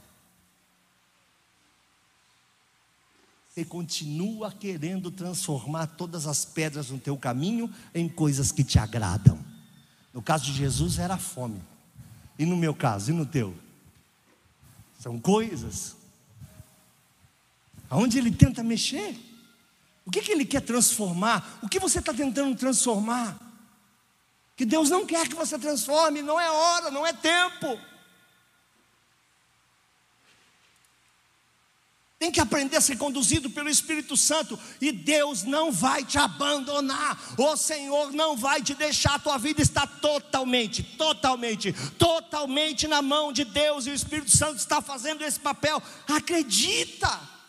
Você 3.59 3.65
continua 3.65 4.53
querendo 4.53 5.11
transformar 5.11 5.85
todas 5.85 6.25
as 6.25 6.45
pedras 6.45 6.91
no 6.91 6.97
teu 6.97 7.17
caminho 7.17 7.69
em 7.93 8.07
coisas 8.07 8.53
que 8.53 8.63
te 8.63 8.79
agradam. 8.79 9.37
No 10.13 10.21
caso 10.21 10.45
de 10.45 10.53
Jesus 10.53 10.97
era 10.97 11.15
a 11.15 11.17
fome. 11.17 11.61
E 12.37 12.45
no 12.45 12.55
meu 12.55 12.73
caso, 12.73 13.11
e 13.11 13.13
no 13.13 13.25
teu? 13.25 13.53
São 14.97 15.19
coisas. 15.19 15.97
Aonde 17.89 18.17
ele 18.17 18.31
tenta 18.31 18.63
mexer? 18.63 19.13
O 20.05 20.09
que, 20.09 20.21
que 20.21 20.31
ele 20.31 20.45
quer 20.45 20.61
transformar? 20.61 21.59
O 21.61 21.67
que 21.67 21.79
você 21.79 21.99
está 21.99 22.13
tentando 22.13 22.55
transformar? 22.55 23.37
Que 24.55 24.65
Deus 24.65 24.89
não 24.89 25.05
quer 25.05 25.27
que 25.27 25.35
você 25.35 25.59
transforme, 25.59 26.21
não 26.21 26.39
é 26.39 26.49
hora, 26.49 26.91
não 26.91 27.05
é 27.05 27.11
tempo. 27.11 27.77
Tem 32.19 32.29
que 32.29 32.41
aprender 32.41 32.75
a 32.75 32.81
ser 32.81 32.97
conduzido 32.97 33.49
pelo 33.49 33.69
Espírito 33.69 34.17
Santo 34.17 34.59
e 34.81 34.91
Deus 34.91 35.43
não 35.43 35.71
vai 35.71 36.03
te 36.03 36.17
abandonar. 36.17 37.17
O 37.37 37.55
Senhor 37.55 38.11
não 38.11 38.35
vai 38.35 38.61
te 38.61 38.75
deixar. 38.75 39.15
A 39.15 39.19
tua 39.19 39.37
vida 39.37 39.61
está 39.61 39.87
totalmente, 39.87 40.83
totalmente, 40.83 41.73
totalmente 41.97 42.87
na 42.89 43.01
mão 43.01 43.31
de 43.31 43.45
Deus 43.45 43.87
e 43.87 43.91
o 43.91 43.93
Espírito 43.93 44.35
Santo 44.35 44.57
está 44.57 44.81
fazendo 44.81 45.23
esse 45.23 45.39
papel. 45.39 45.81
Acredita 46.07 47.39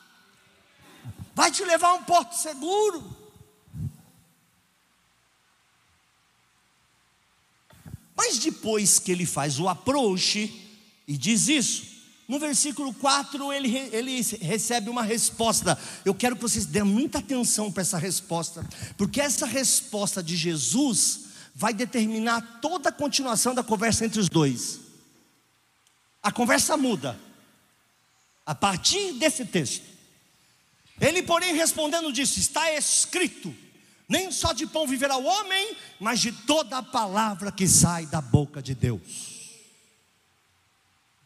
vai 1.34 1.50
te 1.50 1.64
levar 1.64 1.88
a 1.88 1.94
um 1.94 2.04
porto 2.04 2.34
seguro. 2.34 3.16
Mas 8.14 8.38
depois 8.38 8.98
que 8.98 9.10
ele 9.10 9.24
faz 9.24 9.58
o 9.58 9.66
approach 9.66 10.70
e 11.08 11.16
diz 11.16 11.48
isso, 11.48 11.89
no 12.30 12.38
versículo 12.38 12.94
4 12.94 13.52
ele, 13.52 13.76
ele 13.90 14.22
recebe 14.40 14.88
uma 14.88 15.02
resposta. 15.02 15.76
Eu 16.04 16.14
quero 16.14 16.36
que 16.36 16.42
vocês 16.42 16.64
dêem 16.64 16.84
muita 16.84 17.18
atenção 17.18 17.72
para 17.72 17.80
essa 17.80 17.98
resposta, 17.98 18.64
porque 18.96 19.20
essa 19.20 19.44
resposta 19.44 20.22
de 20.22 20.36
Jesus 20.36 21.22
vai 21.52 21.74
determinar 21.74 22.60
toda 22.62 22.90
a 22.90 22.92
continuação 22.92 23.52
da 23.52 23.64
conversa 23.64 24.04
entre 24.04 24.20
os 24.20 24.28
dois. 24.28 24.78
A 26.22 26.30
conversa 26.30 26.76
muda 26.76 27.18
a 28.46 28.54
partir 28.54 29.14
desse 29.14 29.44
texto. 29.44 29.84
Ele, 31.00 31.24
porém, 31.24 31.52
respondendo, 31.52 32.12
disse: 32.12 32.38
Está 32.38 32.72
escrito, 32.74 33.52
nem 34.08 34.30
só 34.30 34.52
de 34.52 34.68
pão 34.68 34.86
viverá 34.86 35.16
o 35.16 35.24
homem, 35.24 35.76
mas 35.98 36.20
de 36.20 36.30
toda 36.30 36.78
a 36.78 36.82
palavra 36.82 37.50
que 37.50 37.66
sai 37.66 38.06
da 38.06 38.20
boca 38.20 38.62
de 38.62 38.72
Deus. 38.72 39.39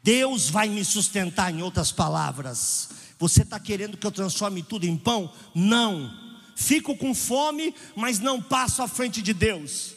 Deus 0.05 0.51
vai 0.51 0.69
me 0.69 0.85
sustentar, 0.85 1.51
em 1.51 1.63
outras 1.63 1.91
palavras. 1.91 2.91
Você 3.19 3.41
está 3.41 3.59
querendo 3.59 3.97
que 3.97 4.07
eu 4.07 4.13
transforme 4.13 4.63
tudo 4.63 4.85
em 4.85 4.99
pão? 4.99 5.33
Não. 5.55 6.13
Fico 6.55 6.95
com 6.95 7.15
fome, 7.15 7.75
mas 7.97 8.19
não 8.21 8.41
passo 8.41 8.83
à 8.83 8.87
frente 8.87 9.23
de 9.23 9.33
Deus. 9.33 9.95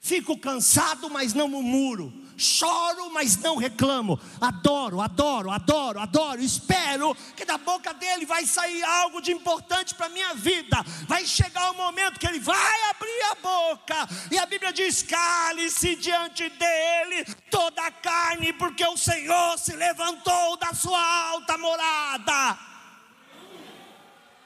Fico 0.00 0.38
cansado, 0.38 1.10
mas 1.10 1.34
não 1.34 1.48
murmuro 1.48 2.12
choro, 2.40 3.10
mas 3.12 3.36
não 3.36 3.56
reclamo. 3.56 4.18
Adoro, 4.40 5.00
adoro, 5.00 5.50
adoro, 5.50 6.00
adoro. 6.00 6.40
Espero 6.40 7.14
que 7.36 7.44
da 7.44 7.58
boca 7.58 7.92
dele 7.92 8.24
vai 8.24 8.46
sair 8.46 8.82
algo 8.82 9.20
de 9.20 9.32
importante 9.32 9.94
para 9.94 10.06
a 10.06 10.10
minha 10.10 10.34
vida. 10.34 10.82
Vai 11.06 11.26
chegar 11.26 11.70
o 11.70 11.76
momento 11.76 12.18
que 12.18 12.26
ele 12.26 12.40
vai 12.40 12.90
abrir 12.90 13.22
a 13.30 13.34
boca. 13.36 14.08
E 14.30 14.38
a 14.38 14.46
Bíblia 14.46 14.72
diz: 14.72 15.02
cale-se 15.02 15.96
diante 15.96 16.48
dele 16.48 17.24
toda 17.50 17.82
a 17.82 17.90
carne, 17.90 18.52
porque 18.54 18.84
o 18.84 18.96
Senhor 18.96 19.58
se 19.58 19.76
levantou 19.76 20.56
da 20.56 20.72
sua 20.72 21.30
alta 21.30 21.58
morada. 21.58 22.70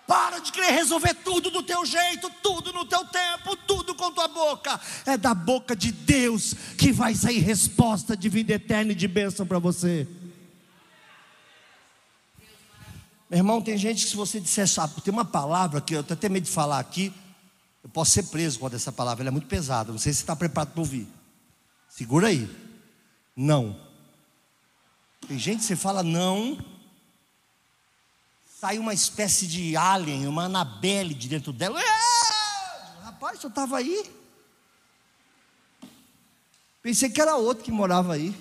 Para 0.06 0.38
de 0.38 0.52
querer 0.52 0.72
resolver 0.72 1.14
tudo 1.14 1.50
do 1.50 1.62
teu 1.62 1.84
jeito, 1.86 2.30
tudo 2.42 2.72
no 2.72 2.84
teu 2.84 3.04
tempo, 3.06 3.56
tudo 3.66 3.94
com 3.94 4.12
tua 4.12 4.28
boca. 4.28 4.78
É 5.06 5.16
da 5.16 5.32
boca 5.34 5.74
de 5.74 5.90
Deus 5.90 6.54
que 6.76 6.92
vai 6.92 7.14
sair 7.14 7.38
resposta 7.38 8.16
de 8.16 8.28
vida 8.28 8.52
eterna 8.52 8.92
e 8.92 8.94
de 8.94 9.08
bênção 9.08 9.46
para 9.46 9.58
você. 9.58 10.06
Meu 13.30 13.38
irmão, 13.38 13.62
tem 13.62 13.78
gente 13.78 14.04
que 14.04 14.10
se 14.10 14.16
você 14.16 14.38
disser, 14.38 14.68
sabe, 14.68 15.00
tem 15.00 15.12
uma 15.12 15.24
palavra 15.24 15.80
que 15.80 15.94
eu 15.94 16.04
tenho 16.04 16.18
até 16.18 16.28
medo 16.28 16.44
de 16.44 16.52
falar 16.52 16.78
aqui, 16.78 17.12
eu 17.82 17.88
posso 17.88 18.12
ser 18.12 18.24
preso 18.24 18.58
com 18.58 18.68
essa 18.68 18.92
palavra, 18.92 19.22
ela 19.22 19.30
é 19.30 19.32
muito 19.32 19.48
pesada, 19.48 19.90
não 19.90 19.98
sei 19.98 20.12
se 20.12 20.18
você 20.18 20.22
está 20.22 20.36
preparado 20.36 20.72
para 20.72 20.80
ouvir. 20.80 21.08
Segura 21.88 22.28
aí. 22.28 22.48
Não. 23.34 23.80
Tem 25.26 25.38
gente 25.38 25.60
que 25.60 25.64
você 25.64 25.76
fala 25.76 26.02
não, 26.02 26.58
sai 28.64 28.78
uma 28.78 28.94
espécie 28.94 29.46
de 29.46 29.76
alien, 29.76 30.26
uma 30.26 30.44
Anabelle 30.44 31.12
de 31.12 31.28
dentro 31.28 31.52
dela. 31.52 31.78
É! 31.78 33.02
Rapaz, 33.02 33.42
eu 33.42 33.50
estava 33.50 33.76
aí. 33.76 34.10
Pensei 36.82 37.10
que 37.10 37.20
era 37.20 37.36
outro 37.36 37.62
que 37.62 37.70
morava 37.70 38.14
aí. 38.14 38.34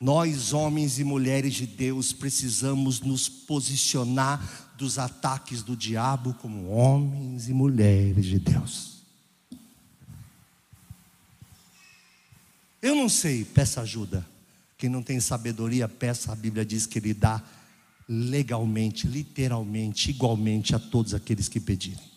Nós, 0.00 0.52
homens 0.52 1.00
e 1.00 1.02
mulheres 1.02 1.54
de 1.54 1.66
Deus, 1.66 2.12
precisamos 2.12 3.00
nos 3.00 3.28
posicionar 3.28 4.40
dos 4.76 4.96
ataques 4.96 5.60
do 5.60 5.76
diabo 5.76 6.34
como 6.34 6.70
homens 6.70 7.48
e 7.48 7.52
mulheres 7.52 8.26
de 8.26 8.38
Deus. 8.38 9.02
Eu 12.80 12.94
não 12.94 13.08
sei, 13.08 13.44
peça 13.44 13.80
ajuda. 13.80 14.33
Quem 14.76 14.90
não 14.90 15.02
tem 15.02 15.20
sabedoria, 15.20 15.88
peça, 15.88 16.32
a 16.32 16.36
Bíblia 16.36 16.64
diz 16.64 16.86
que 16.86 16.98
Ele 16.98 17.14
dá 17.14 17.42
legalmente, 18.08 19.06
literalmente, 19.06 20.10
igualmente 20.10 20.74
a 20.74 20.78
todos 20.78 21.14
aqueles 21.14 21.48
que 21.48 21.60
pedirem. 21.60 22.14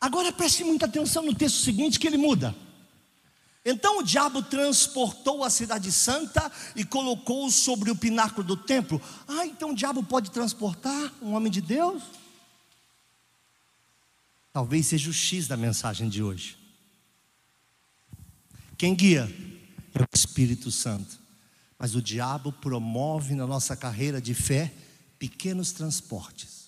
Agora 0.00 0.32
preste 0.32 0.64
muita 0.64 0.86
atenção 0.86 1.24
no 1.24 1.34
texto 1.34 1.56
seguinte 1.56 1.98
que 1.98 2.06
ele 2.06 2.18
muda. 2.18 2.54
Então 3.64 4.00
o 4.00 4.02
diabo 4.02 4.42
transportou 4.42 5.42
a 5.42 5.48
cidade 5.48 5.90
santa 5.90 6.52
e 6.76 6.84
colocou-o 6.84 7.50
sobre 7.50 7.90
o 7.90 7.96
pináculo 7.96 8.46
do 8.46 8.56
templo. 8.56 9.00
Ah, 9.26 9.46
então 9.46 9.70
o 9.70 9.74
diabo 9.74 10.02
pode 10.02 10.30
transportar 10.30 11.10
um 11.22 11.32
homem 11.32 11.50
de 11.50 11.62
Deus? 11.62 12.02
Talvez 14.52 14.86
seja 14.86 15.08
o 15.08 15.12
X 15.12 15.48
da 15.48 15.56
mensagem 15.56 16.08
de 16.10 16.22
hoje. 16.22 16.58
Quem 18.76 18.94
guia? 18.94 19.26
É 20.02 20.02
o 20.02 20.08
Espírito 20.16 20.70
Santo. 20.70 21.18
Mas 21.78 21.94
o 21.94 22.02
diabo 22.02 22.52
promove 22.52 23.34
na 23.34 23.46
nossa 23.46 23.76
carreira 23.76 24.20
de 24.20 24.34
fé 24.34 24.72
pequenos 25.18 25.72
transportes. 25.72 26.64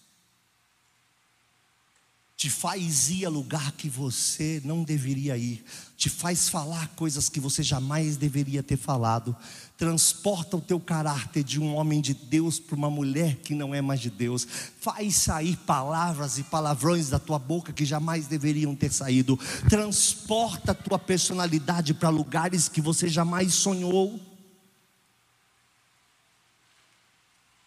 Te 2.37 2.51
faz 2.51 3.09
ir 3.09 3.25
a 3.25 3.31
lugar 3.31 3.73
que 3.73 3.89
você 3.89 4.61
não 4.65 4.85
deveria 4.85 5.37
ir, 5.37 5.65
te 5.97 6.11
faz 6.11 6.49
falar 6.49 6.89
coisas 6.89 7.29
que 7.29 7.41
você 7.41 7.63
jamais 7.63 8.17
deveria 8.19 8.63
ter 8.63 8.77
falado, 8.77 9.35
transporta 9.79 10.57
o 10.57 10.61
teu 10.61 10.79
caráter 10.79 11.43
de 11.43 11.59
um 11.59 11.75
homem 11.75 12.03
de 12.03 12.13
Deus 12.13 12.61
para 12.61 12.77
uma 12.77 12.91
mulher 12.91 13.37
que 13.37 13.55
não 13.55 13.75
é 13.75 13.81
mais 13.81 14.01
de 14.01 14.11
Deus, 14.11 14.47
faz 14.79 15.17
sair 15.17 15.57
palavras 15.57 16.37
e 16.37 16.43
palavrões 16.43 17.09
da 17.09 17.19
tua 17.19 17.39
boca 17.39 17.73
que 17.73 17.85
jamais 17.85 18.27
deveriam 18.27 18.77
ter 18.77 18.93
saído, 18.93 19.39
transporta 19.71 20.73
a 20.73 20.75
tua 20.75 20.99
personalidade 20.99 21.95
para 21.95 22.11
lugares 22.11 22.69
que 22.69 22.81
você 22.81 23.09
jamais 23.09 23.55
sonhou. 23.55 24.21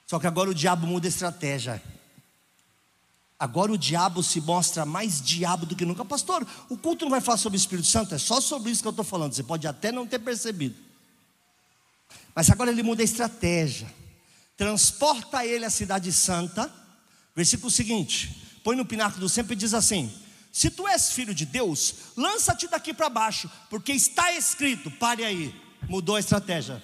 Só 0.05 0.19
que 0.19 0.27
agora 0.27 0.51
o 0.51 0.55
diabo 0.55 0.85
muda 0.85 1.07
a 1.07 1.09
estratégia. 1.09 1.81
Agora 3.39 3.71
o 3.71 3.77
diabo 3.77 4.21
se 4.21 4.41
mostra 4.41 4.85
mais 4.85 5.21
diabo 5.21 5.65
do 5.65 5.73
que 5.73 5.85
nunca. 5.85 6.03
Pastor, 6.03 6.45
o 6.67 6.75
culto 6.75 7.05
não 7.05 7.11
vai 7.11 7.21
falar 7.21 7.37
sobre 7.37 7.55
o 7.55 7.61
Espírito 7.61 7.87
Santo, 7.87 8.13
é 8.13 8.17
só 8.17 8.41
sobre 8.41 8.69
isso 8.69 8.81
que 8.81 8.87
eu 8.87 8.91
estou 8.91 9.05
falando. 9.05 9.33
Você 9.33 9.43
pode 9.43 9.65
até 9.65 9.93
não 9.93 10.05
ter 10.05 10.19
percebido. 10.19 10.75
Mas 12.35 12.49
agora 12.49 12.69
ele 12.69 12.83
muda 12.83 13.01
a 13.01 13.05
estratégia. 13.05 13.87
Transporta 14.57 15.45
ele 15.45 15.63
à 15.63 15.69
cidade 15.69 16.11
santa. 16.11 16.69
Versículo 17.33 17.71
seguinte: 17.71 18.59
põe 18.61 18.75
no 18.75 18.85
pináculo 18.85 19.21
do 19.21 19.29
sempre 19.29 19.53
e 19.53 19.57
diz 19.57 19.73
assim: 19.73 20.13
Se 20.51 20.69
tu 20.69 20.85
és 20.85 21.13
filho 21.13 21.33
de 21.33 21.45
Deus, 21.45 21.95
lança-te 22.17 22.67
daqui 22.67 22.93
para 22.93 23.09
baixo, 23.09 23.49
porque 23.69 23.93
está 23.93 24.33
escrito. 24.33 24.91
Pare 24.91 25.23
aí. 25.23 25.55
Mudou 25.87 26.17
a 26.17 26.19
estratégia. 26.19 26.83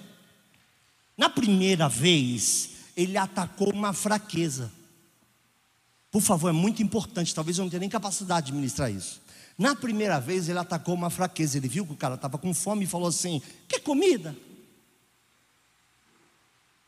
Na 1.18 1.28
primeira 1.28 1.86
vez, 1.86 2.70
ele 2.96 3.18
atacou 3.18 3.70
uma 3.74 3.92
fraqueza. 3.92 4.72
Por 6.16 6.22
favor, 6.22 6.48
é 6.48 6.52
muito 6.52 6.82
importante, 6.82 7.34
talvez 7.34 7.58
eu 7.58 7.64
não 7.64 7.68
tenha 7.68 7.80
nem 7.80 7.90
capacidade 7.90 8.46
de 8.46 8.54
ministrar 8.54 8.90
isso. 8.90 9.20
Na 9.58 9.76
primeira 9.76 10.18
vez 10.18 10.48
ele 10.48 10.58
atacou 10.58 10.94
uma 10.94 11.10
fraqueza, 11.10 11.58
ele 11.58 11.68
viu 11.68 11.84
que 11.84 11.92
o 11.92 11.96
cara 11.96 12.14
estava 12.14 12.38
com 12.38 12.54
fome 12.54 12.84
e 12.84 12.86
falou 12.86 13.06
assim: 13.06 13.42
Quer 13.68 13.80
comida? 13.80 14.34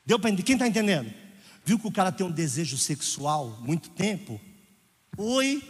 Deu 0.06 0.18
para 0.18 0.30
entender? 0.30 0.44
Quem 0.44 0.54
está 0.54 0.66
entendendo? 0.66 1.12
Viu 1.62 1.78
que 1.78 1.86
o 1.86 1.92
cara 1.92 2.10
tem 2.10 2.26
um 2.26 2.30
desejo 2.30 2.78
sexual 2.78 3.58
muito 3.60 3.90
tempo? 3.90 4.40
Oi, 5.18 5.62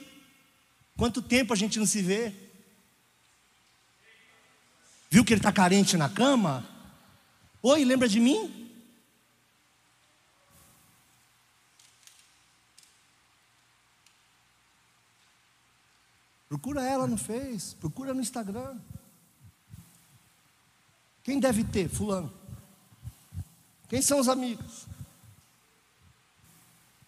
quanto 0.97 1.21
tempo 1.21 1.53
a 1.53 1.57
gente 1.57 1.81
não 1.81 1.87
se 1.87 2.01
vê? 2.01 2.33
Viu 5.11 5.25
que 5.25 5.33
ele 5.33 5.41
está 5.41 5.51
carente 5.51 5.97
na 5.97 6.09
cama? 6.09 6.65
Oi, 7.61 7.85
lembra 7.85 8.09
de 8.09 8.21
mim? 8.21 8.58
Procura 16.49 16.83
ela 16.83 17.07
no 17.07 17.19
Face, 17.19 17.75
procura 17.77 18.15
no 18.15 18.21
Instagram. 18.21 18.79
Quem 21.23 21.39
deve 21.39 21.63
ter? 21.63 21.89
Fulano. 21.89 22.33
Quem 23.89 24.01
são 24.01 24.19
os 24.19 24.29
amigos? 24.29 24.87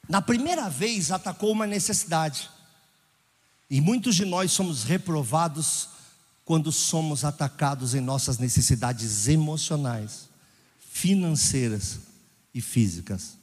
Na 0.08 0.20
primeira 0.20 0.68
vez 0.68 1.10
atacou 1.10 1.52
uma 1.52 1.66
necessidade. 1.66 2.50
E 3.70 3.80
muitos 3.80 4.16
de 4.16 4.24
nós 4.24 4.50
somos 4.52 4.82
reprovados 4.82 5.88
quando 6.44 6.72
somos 6.72 7.24
atacados 7.24 7.94
em 7.94 8.00
nossas 8.00 8.36
necessidades 8.36 9.28
emocionais, 9.28 10.28
financeiras 10.80 12.00
e 12.52 12.60
físicas. 12.60 13.38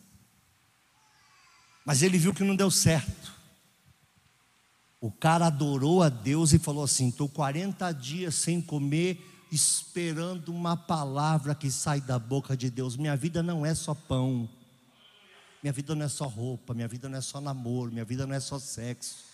Mas 1.86 2.02
ele 2.02 2.18
viu 2.18 2.34
que 2.34 2.44
não 2.44 2.56
deu 2.56 2.70
certo. 2.70 3.37
O 5.00 5.12
cara 5.12 5.48
adorou 5.48 6.02
a 6.02 6.10
Deus 6.10 6.54
e 6.54 6.60
falou 6.60 6.84
assim: 6.84 7.10
estou 7.10 7.30
40 7.30 7.92
dias 7.92 8.34
sem 8.36 8.60
comer, 8.62 9.24
esperando 9.52 10.50
uma 10.50 10.76
palavra 10.76 11.54
que 11.54 11.70
sai 11.70 12.02
da 12.02 12.18
boca 12.18 12.58
de 12.58 12.70
Deus. 12.70 12.98
Minha 12.98 13.16
vida 13.16 13.44
não 13.44 13.66
é 13.66 13.76
só 13.76 13.94
pão, 13.94 14.50
minha 15.62 15.74
vida 15.74 15.94
não 15.94 16.06
é 16.06 16.10
só 16.10 16.26
roupa, 16.26 16.74
minha 16.74 16.88
vida 16.88 17.08
não 17.08 17.18
é 17.18 17.22
só 17.22 17.40
namoro, 17.40 17.92
minha 17.92 18.06
vida 18.06 18.26
não 18.26 18.34
é 18.34 18.40
só 18.40 18.58
sexo. 18.58 19.27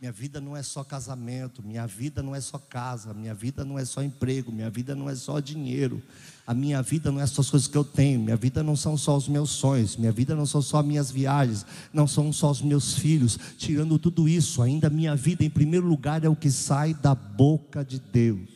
Minha 0.00 0.10
vida 0.12 0.40
não 0.40 0.56
é 0.56 0.62
só 0.62 0.82
casamento, 0.82 1.62
minha 1.62 1.86
vida 1.86 2.22
não 2.22 2.34
é 2.34 2.40
só 2.40 2.58
casa, 2.58 3.14
minha 3.14 3.32
vida 3.32 3.64
não 3.64 3.78
é 3.78 3.84
só 3.84 4.02
emprego, 4.02 4.50
minha 4.50 4.68
vida 4.68 4.94
não 4.94 5.08
é 5.08 5.14
só 5.14 5.38
dinheiro, 5.38 6.02
a 6.46 6.52
minha 6.52 6.82
vida 6.82 7.10
não 7.12 7.20
é 7.20 7.26
só 7.26 7.40
as 7.40 7.48
coisas 7.48 7.68
que 7.68 7.78
eu 7.78 7.84
tenho, 7.84 8.20
minha 8.20 8.36
vida 8.36 8.62
não 8.62 8.76
são 8.76 8.96
só 8.98 9.16
os 9.16 9.28
meus 9.28 9.50
sonhos, 9.50 9.96
minha 9.96 10.12
vida 10.12 10.34
não 10.34 10.44
são 10.44 10.60
só 10.60 10.82
minhas 10.82 11.10
viagens, 11.10 11.64
não 11.92 12.06
são 12.06 12.32
só 12.32 12.50
os 12.50 12.60
meus 12.60 12.94
filhos. 12.94 13.38
Tirando 13.56 13.98
tudo 13.98 14.28
isso, 14.28 14.60
ainda 14.60 14.90
minha 14.90 15.14
vida 15.14 15.44
em 15.44 15.50
primeiro 15.50 15.86
lugar 15.86 16.24
é 16.24 16.28
o 16.28 16.36
que 16.36 16.50
sai 16.50 16.92
da 16.92 17.14
boca 17.14 17.84
de 17.84 17.98
Deus. 17.98 18.53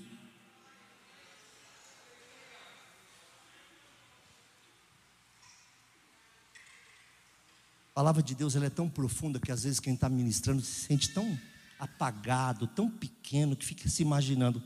Palavra 7.99 8.23
de 8.23 8.33
Deus 8.33 8.55
ela 8.55 8.67
é 8.67 8.71
tão 8.71 8.89
profunda 8.89 9.41
que 9.41 9.51
às 9.51 9.65
vezes 9.65 9.81
quem 9.81 9.95
está 9.95 10.09
ministrando 10.09 10.63
se 10.63 10.87
sente 10.87 11.11
tão 11.11 11.37
apagado, 11.81 12.69
tão 12.69 12.89
pequeno, 12.89 13.57
que 13.57 13.67
fica 13.67 13.89
se 13.89 14.03
imaginando: 14.03 14.63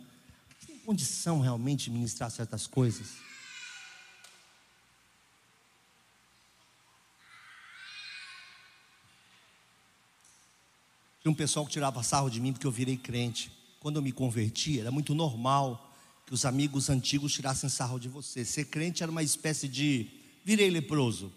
tem 0.66 0.76
condição 0.80 1.40
realmente 1.40 1.84
de 1.84 1.92
ministrar 1.92 2.30
certas 2.30 2.66
coisas? 2.66 3.08
Tinha 11.22 11.32
um 11.32 11.34
pessoal 11.34 11.64
que 11.64 11.72
tirava 11.72 12.02
sarro 12.02 12.28
de 12.28 12.38
mim 12.38 12.52
porque 12.52 12.66
eu 12.66 12.70
virei 12.70 12.98
crente. 12.98 13.50
Quando 13.80 13.96
eu 13.96 14.02
me 14.02 14.12
converti, 14.12 14.78
era 14.78 14.90
muito 14.90 15.14
normal 15.14 15.90
que 16.26 16.34
os 16.34 16.44
amigos 16.44 16.90
antigos 16.90 17.32
tirassem 17.32 17.70
sarro 17.70 17.98
de 17.98 18.10
você. 18.10 18.44
Ser 18.44 18.66
crente 18.66 19.02
era 19.02 19.10
uma 19.10 19.22
espécie 19.22 19.68
de 19.68 20.06
virei 20.44 20.68
leproso, 20.68 21.32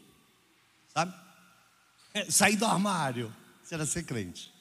sabe? 0.94 1.25
Sair 2.30 2.56
do 2.56 2.66
armário, 2.66 3.34
você 3.64 3.76
era 3.76 3.86
ser 3.86 4.04
crente. 4.04 4.54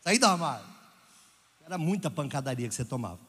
Sair 0.00 0.18
do 0.18 0.26
armário. 0.26 0.66
Era 1.64 1.78
muita 1.78 2.10
pancadaria 2.10 2.68
que 2.68 2.74
você 2.74 2.84
tomava. 2.84 3.20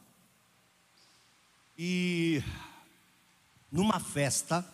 E 1.76 2.42
numa 3.70 4.00
festa, 4.00 4.64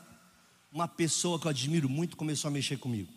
uma 0.72 0.88
pessoa 0.88 1.38
que 1.38 1.46
eu 1.46 1.50
admiro 1.50 1.88
muito 1.88 2.16
começou 2.16 2.48
a 2.48 2.52
mexer 2.52 2.78
comigo. 2.78 3.12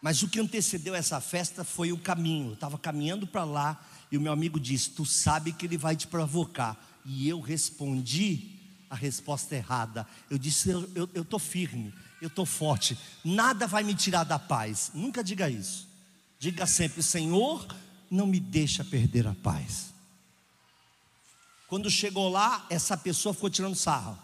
Mas 0.00 0.22
o 0.22 0.28
que 0.28 0.38
antecedeu 0.38 0.94
essa 0.94 1.20
festa 1.20 1.64
foi 1.64 1.90
o 1.90 1.98
caminho. 1.98 2.50
Eu 2.50 2.54
estava 2.54 2.78
caminhando 2.78 3.26
para 3.26 3.44
lá 3.44 3.84
e 4.12 4.16
o 4.16 4.20
meu 4.20 4.32
amigo 4.32 4.60
disse: 4.60 4.90
Tu 4.90 5.04
sabe 5.04 5.52
que 5.52 5.66
ele 5.66 5.76
vai 5.76 5.96
te 5.96 6.06
provocar. 6.06 6.78
E 7.04 7.28
eu 7.28 7.40
respondi 7.40 8.57
a 8.90 8.94
resposta 8.94 9.54
errada. 9.54 10.06
Eu 10.30 10.38
disse: 10.38 10.70
Eu 10.70 11.22
estou 11.22 11.38
firme 11.38 11.92
eu 12.20 12.28
estou 12.28 12.44
forte, 12.44 12.98
nada 13.24 13.66
vai 13.66 13.82
me 13.82 13.94
tirar 13.94 14.24
da 14.24 14.38
paz. 14.38 14.90
Nunca 14.94 15.22
diga 15.22 15.48
isso. 15.48 15.88
Diga 16.38 16.66
sempre: 16.66 17.02
Senhor, 17.02 17.66
não 18.10 18.26
me 18.26 18.40
deixa 18.40 18.84
perder 18.84 19.26
a 19.26 19.34
paz. 19.34 19.92
Quando 21.68 21.90
chegou 21.90 22.28
lá, 22.28 22.66
essa 22.70 22.96
pessoa 22.96 23.34
ficou 23.34 23.50
tirando 23.50 23.74
sarro, 23.74 24.18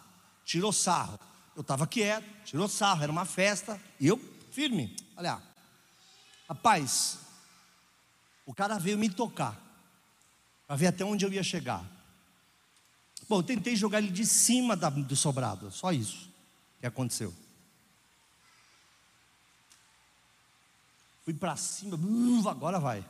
tirou 0.44 0.72
sarro. 0.72 1.18
Eu 1.54 1.60
estava 1.60 1.86
quieto, 1.86 2.24
tirou 2.44 2.68
sarro, 2.68 3.02
era 3.02 3.12
uma 3.12 3.24
festa, 3.24 3.80
e 4.00 4.08
eu 4.08 4.20
firme. 4.50 4.96
Olha, 5.16 5.40
rapaz, 6.48 7.18
o 8.44 8.52
cara 8.52 8.76
veio 8.78 8.98
me 8.98 9.08
tocar, 9.08 9.60
para 10.66 10.74
ver 10.74 10.88
até 10.88 11.04
onde 11.04 11.24
eu 11.24 11.32
ia 11.32 11.44
chegar. 11.44 11.84
Bom, 13.28 13.38
eu 13.38 13.42
tentei 13.42 13.74
jogar 13.74 13.98
ele 13.98 14.10
de 14.10 14.26
cima 14.26 14.76
do 14.76 15.16
sobrado, 15.16 15.70
só 15.70 15.92
isso 15.92 16.30
que 16.80 16.86
aconteceu. 16.86 17.32
Fui 21.24 21.32
para 21.32 21.56
cima, 21.56 21.98
agora 22.50 22.78
vai. 22.78 23.04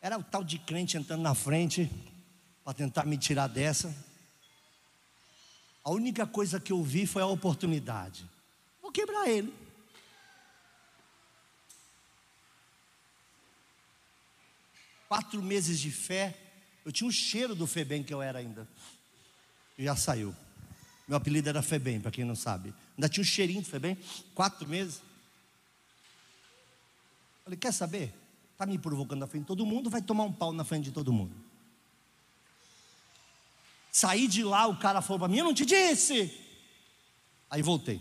Era 0.00 0.18
o 0.18 0.24
tal 0.24 0.42
de 0.42 0.58
crente 0.58 0.96
entrando 0.96 1.22
na 1.22 1.34
frente 1.34 1.88
para 2.64 2.74
tentar 2.74 3.04
me 3.04 3.16
tirar 3.16 3.46
dessa. 3.46 3.94
A 5.84 5.90
única 5.90 6.26
coisa 6.26 6.58
que 6.58 6.72
eu 6.72 6.82
vi 6.82 7.06
foi 7.06 7.22
a 7.22 7.26
oportunidade. 7.26 8.28
Vou 8.82 8.90
quebrar 8.90 9.28
ele. 9.28 9.54
Quatro 15.08 15.40
meses 15.42 15.78
de 15.78 15.90
fé, 15.90 16.36
eu 16.84 16.92
tinha 16.92 17.08
um 17.08 17.12
cheiro 17.12 17.54
do 17.54 17.66
Febem 17.66 18.02
que 18.02 18.12
eu 18.12 18.20
era 18.20 18.40
ainda. 18.40 18.68
Já 19.78 19.94
saiu. 19.94 20.34
Meu 21.06 21.16
apelido 21.16 21.48
era 21.48 21.62
Febem, 21.62 22.00
para 22.00 22.10
quem 22.10 22.24
não 22.24 22.34
sabe. 22.34 22.74
Ainda 22.96 23.08
tinha 23.08 23.22
um 23.22 23.24
cheirinho 23.24 23.62
do 23.62 23.68
Febem. 23.68 23.96
Quatro 24.34 24.68
meses. 24.68 25.00
Falei, 27.44 27.58
quer 27.58 27.72
saber? 27.72 28.12
Está 28.52 28.66
me 28.66 28.76
provocando 28.76 29.20
na 29.20 29.26
frente 29.26 29.44
de 29.44 29.46
todo 29.46 29.64
mundo, 29.64 29.88
vai 29.88 30.02
tomar 30.02 30.24
um 30.24 30.32
pau 30.32 30.52
na 30.52 30.64
frente 30.64 30.84
de 30.84 30.90
todo 30.90 31.12
mundo. 31.12 31.34
Saí 33.90 34.26
de 34.26 34.44
lá, 34.44 34.66
o 34.66 34.76
cara 34.76 35.00
falou 35.00 35.20
para 35.20 35.28
mim: 35.28 35.38
Eu 35.38 35.44
não 35.44 35.54
te 35.54 35.64
disse. 35.64 36.36
Aí 37.48 37.62
voltei. 37.62 38.00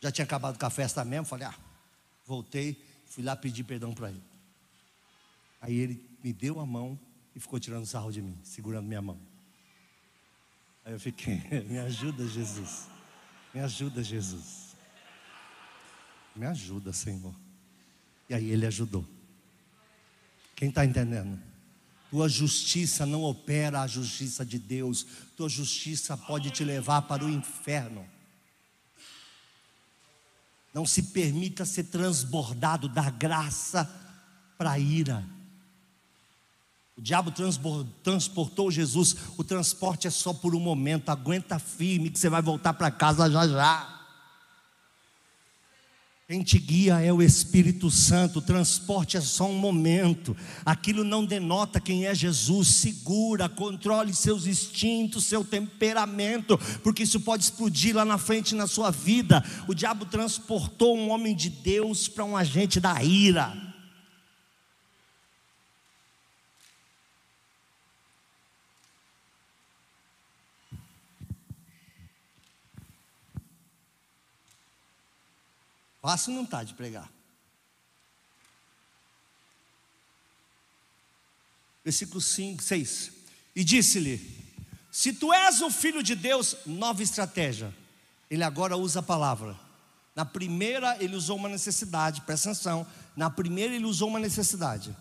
Já 0.00 0.12
tinha 0.12 0.24
acabado 0.24 0.58
com 0.58 0.66
a 0.66 0.70
festa 0.70 1.04
mesmo. 1.04 1.26
Falei: 1.26 1.46
Ah, 1.46 1.54
voltei. 2.26 2.80
Fui 3.06 3.24
lá 3.24 3.34
pedir 3.34 3.64
perdão 3.64 3.92
para 3.92 4.10
ele. 4.10 4.22
Aí 5.60 5.74
ele 5.74 6.10
me 6.22 6.32
deu 6.32 6.60
a 6.60 6.66
mão 6.66 6.98
e 7.34 7.40
ficou 7.40 7.58
tirando 7.58 7.86
sarro 7.86 8.12
de 8.12 8.20
mim, 8.20 8.38
segurando 8.44 8.86
minha 8.86 9.02
mão. 9.02 9.18
Aí 10.84 10.92
eu 10.92 11.00
fiquei: 11.00 11.42
Me 11.68 11.78
ajuda, 11.78 12.26
Jesus. 12.26 12.88
Me 13.52 13.60
ajuda, 13.60 14.02
Jesus. 14.02 14.74
Me 16.34 16.46
ajuda, 16.46 16.92
Senhor. 16.92 17.34
E 18.28 18.34
aí 18.34 18.50
ele 18.50 18.66
ajudou. 18.66 19.06
Quem 20.56 20.68
está 20.68 20.84
entendendo? 20.84 21.40
Tua 22.10 22.28
justiça 22.28 23.04
não 23.04 23.22
opera 23.22 23.80
a 23.80 23.86
justiça 23.86 24.44
de 24.44 24.58
Deus. 24.58 25.06
Tua 25.36 25.48
justiça 25.48 26.16
pode 26.16 26.50
te 26.50 26.64
levar 26.64 27.02
para 27.02 27.24
o 27.24 27.30
inferno. 27.30 28.06
Não 30.72 30.84
se 30.84 31.04
permita 31.04 31.64
ser 31.64 31.84
transbordado 31.84 32.88
da 32.88 33.08
graça 33.10 33.84
para 34.58 34.72
a 34.72 34.78
ira. 34.78 35.24
O 36.96 37.00
diabo 37.00 37.32
transportou 38.02 38.70
Jesus. 38.70 39.16
O 39.36 39.42
transporte 39.42 40.06
é 40.06 40.10
só 40.10 40.32
por 40.32 40.54
um 40.54 40.60
momento. 40.60 41.08
Aguenta 41.08 41.58
firme 41.58 42.10
que 42.10 42.18
você 42.18 42.28
vai 42.28 42.40
voltar 42.40 42.74
para 42.74 42.90
casa 42.90 43.30
já 43.30 43.48
já. 43.48 43.94
Quem 46.26 46.42
te 46.42 46.58
guia 46.58 47.00
é 47.00 47.12
o 47.12 47.20
Espírito 47.20 47.90
Santo, 47.90 48.38
o 48.38 48.42
transporte 48.42 49.18
é 49.18 49.20
só 49.20 49.46
um 49.46 49.58
momento, 49.58 50.34
aquilo 50.64 51.04
não 51.04 51.22
denota 51.22 51.78
quem 51.78 52.06
é 52.06 52.14
Jesus. 52.14 52.68
Segura, 52.68 53.46
controle 53.46 54.14
seus 54.14 54.46
instintos, 54.46 55.26
seu 55.26 55.44
temperamento, 55.44 56.56
porque 56.82 57.02
isso 57.02 57.20
pode 57.20 57.44
explodir 57.44 57.94
lá 57.94 58.06
na 58.06 58.16
frente 58.16 58.54
na 58.54 58.66
sua 58.66 58.90
vida. 58.90 59.44
O 59.68 59.74
diabo 59.74 60.06
transportou 60.06 60.96
um 60.96 61.10
homem 61.10 61.36
de 61.36 61.50
Deus 61.50 62.08
para 62.08 62.24
um 62.24 62.34
agente 62.34 62.80
da 62.80 63.02
ira. 63.02 63.63
Fácil 76.04 76.34
não 76.34 76.42
está 76.42 76.62
de 76.62 76.74
pregar. 76.74 77.10
Versículo 81.82 82.20
5, 82.20 82.62
6. 82.62 83.10
E 83.56 83.64
disse-lhe: 83.64 84.20
Se 84.92 85.14
tu 85.14 85.32
és 85.32 85.62
o 85.62 85.70
filho 85.70 86.02
de 86.02 86.14
Deus, 86.14 86.58
nova 86.66 87.02
estratégia. 87.02 87.74
Ele 88.30 88.44
agora 88.44 88.76
usa 88.76 89.00
a 89.00 89.02
palavra. 89.02 89.58
Na 90.14 90.26
primeira, 90.26 91.02
ele 91.02 91.16
usou 91.16 91.38
uma 91.38 91.48
necessidade, 91.48 92.20
presta 92.20 92.50
atenção. 92.50 92.86
Na 93.16 93.30
primeira, 93.30 93.74
ele 93.74 93.86
usou 93.86 94.10
uma 94.10 94.18
necessidade. 94.18 94.94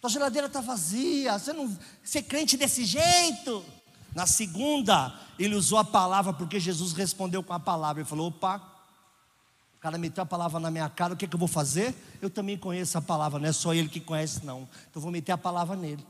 Tua 0.00 0.08
geladeira 0.08 0.46
está 0.46 0.62
vazia, 0.62 1.38
você 1.38 1.52
não 1.52 1.78
ser 2.02 2.22
crente 2.22 2.56
desse 2.56 2.86
jeito. 2.86 3.62
Na 4.14 4.26
segunda, 4.26 5.14
ele 5.38 5.54
usou 5.54 5.76
a 5.76 5.84
palavra, 5.84 6.32
porque 6.32 6.58
Jesus 6.58 6.94
respondeu 6.94 7.42
com 7.42 7.52
a 7.52 7.60
palavra. 7.60 8.00
Ele 8.00 8.08
falou: 8.08 8.28
opa, 8.28 8.71
cara 9.82 9.98
meteu 9.98 10.22
a 10.22 10.26
palavra 10.26 10.60
na 10.60 10.70
minha 10.70 10.88
cara, 10.88 11.12
o 11.12 11.16
que, 11.16 11.24
é 11.24 11.28
que 11.28 11.34
eu 11.34 11.38
vou 11.38 11.48
fazer? 11.48 11.92
Eu 12.22 12.30
também 12.30 12.56
conheço 12.56 12.96
a 12.96 13.02
palavra, 13.02 13.40
não 13.40 13.48
é 13.48 13.52
só 13.52 13.74
ele 13.74 13.88
que 13.88 13.98
conhece, 13.98 14.46
não. 14.46 14.62
Então 14.62 14.92
eu 14.94 15.00
vou 15.00 15.10
meter 15.10 15.32
a 15.32 15.38
palavra 15.38 15.74
nele. 15.74 16.06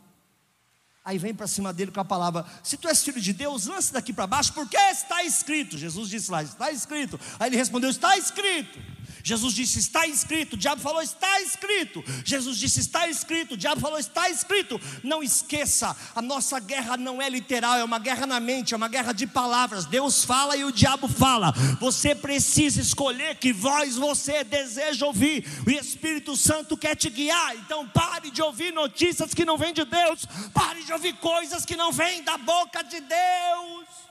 Aí 1.03 1.17
vem 1.17 1.35
para 1.35 1.47
cima 1.47 1.73
dele 1.73 1.91
com 1.91 1.99
a 1.99 2.05
palavra: 2.05 2.45
Se 2.63 2.77
tu 2.77 2.87
és 2.87 3.03
filho 3.03 3.21
de 3.21 3.33
Deus, 3.33 3.67
lance 3.67 3.91
daqui 3.91 4.13
para 4.13 4.27
baixo, 4.27 4.53
porque 4.53 4.77
está 4.77 5.25
escrito. 5.25 5.79
Jesus 5.79 6.11
disse 6.11 6.31
lá: 6.31 6.43
Está 6.43 6.71
escrito. 6.71 7.19
Aí 7.41 7.49
ele 7.49 7.57
respondeu: 7.57 7.89
Está 7.89 8.17
escrito. 8.17 8.79
Jesus 9.23 9.55
disse: 9.55 9.79
Está 9.79 10.07
escrito. 10.07 10.55
O 10.55 10.57
diabo 10.57 10.81
falou: 10.81 11.03
Está 11.03 11.41
escrito. 11.41 12.05
Jesus 12.25 12.59
disse: 12.59 12.81
Está 12.81 13.09
escrito. 13.09 13.55
O 13.55 13.57
diabo 13.57 13.81
falou: 13.81 13.99
Está 13.99 14.29
escrito. 14.29 14.81
Não 15.03 15.23
esqueça, 15.23 15.97
a 16.15 16.23
nossa 16.23 16.59
guerra 16.59 16.97
não 16.97 17.21
é 17.21 17.29
literal, 17.29 17.77
é 17.77 17.85
uma 17.85 17.99
guerra 17.99 18.27
na 18.27 18.41
mente, 18.41 18.75
é 18.75 18.77
uma 18.77 18.89
guerra 18.89 19.13
de 19.13 19.27
palavras. 19.27 19.87
Deus 19.87 20.25
fala 20.25 20.57
e 20.57 20.65
o 20.65 20.73
diabo 20.73 21.09
fala. 21.09 21.53
Você 21.81 22.15
precisa 22.15 22.81
escolher 22.81 23.37
que 23.37 23.53
voz 23.53 23.97
você 23.97 24.45
deseja 24.45 25.07
ouvir. 25.07 25.45
O 25.67 25.71
Espírito 25.71 26.37
Santo 26.37 26.77
quer 26.77 26.97
te 26.97 27.09
guiar. 27.09 27.57
Então 27.57 27.89
pare 27.89 28.31
de 28.31 28.43
ouvir 28.43 28.73
notícias 28.73 29.35
que 29.35 29.45
não 29.45 29.57
vêm 29.57 29.73
de 29.73 29.85
Deus. 29.85 30.27
Pare 30.53 30.83
de 30.83 30.93
ouvir 30.93 31.15
coisas 31.15 31.65
que 31.65 31.77
não 31.77 31.93
vêm 31.93 32.23
da 32.23 32.37
boca 32.39 32.83
de 32.83 33.01
Deus. 33.01 34.02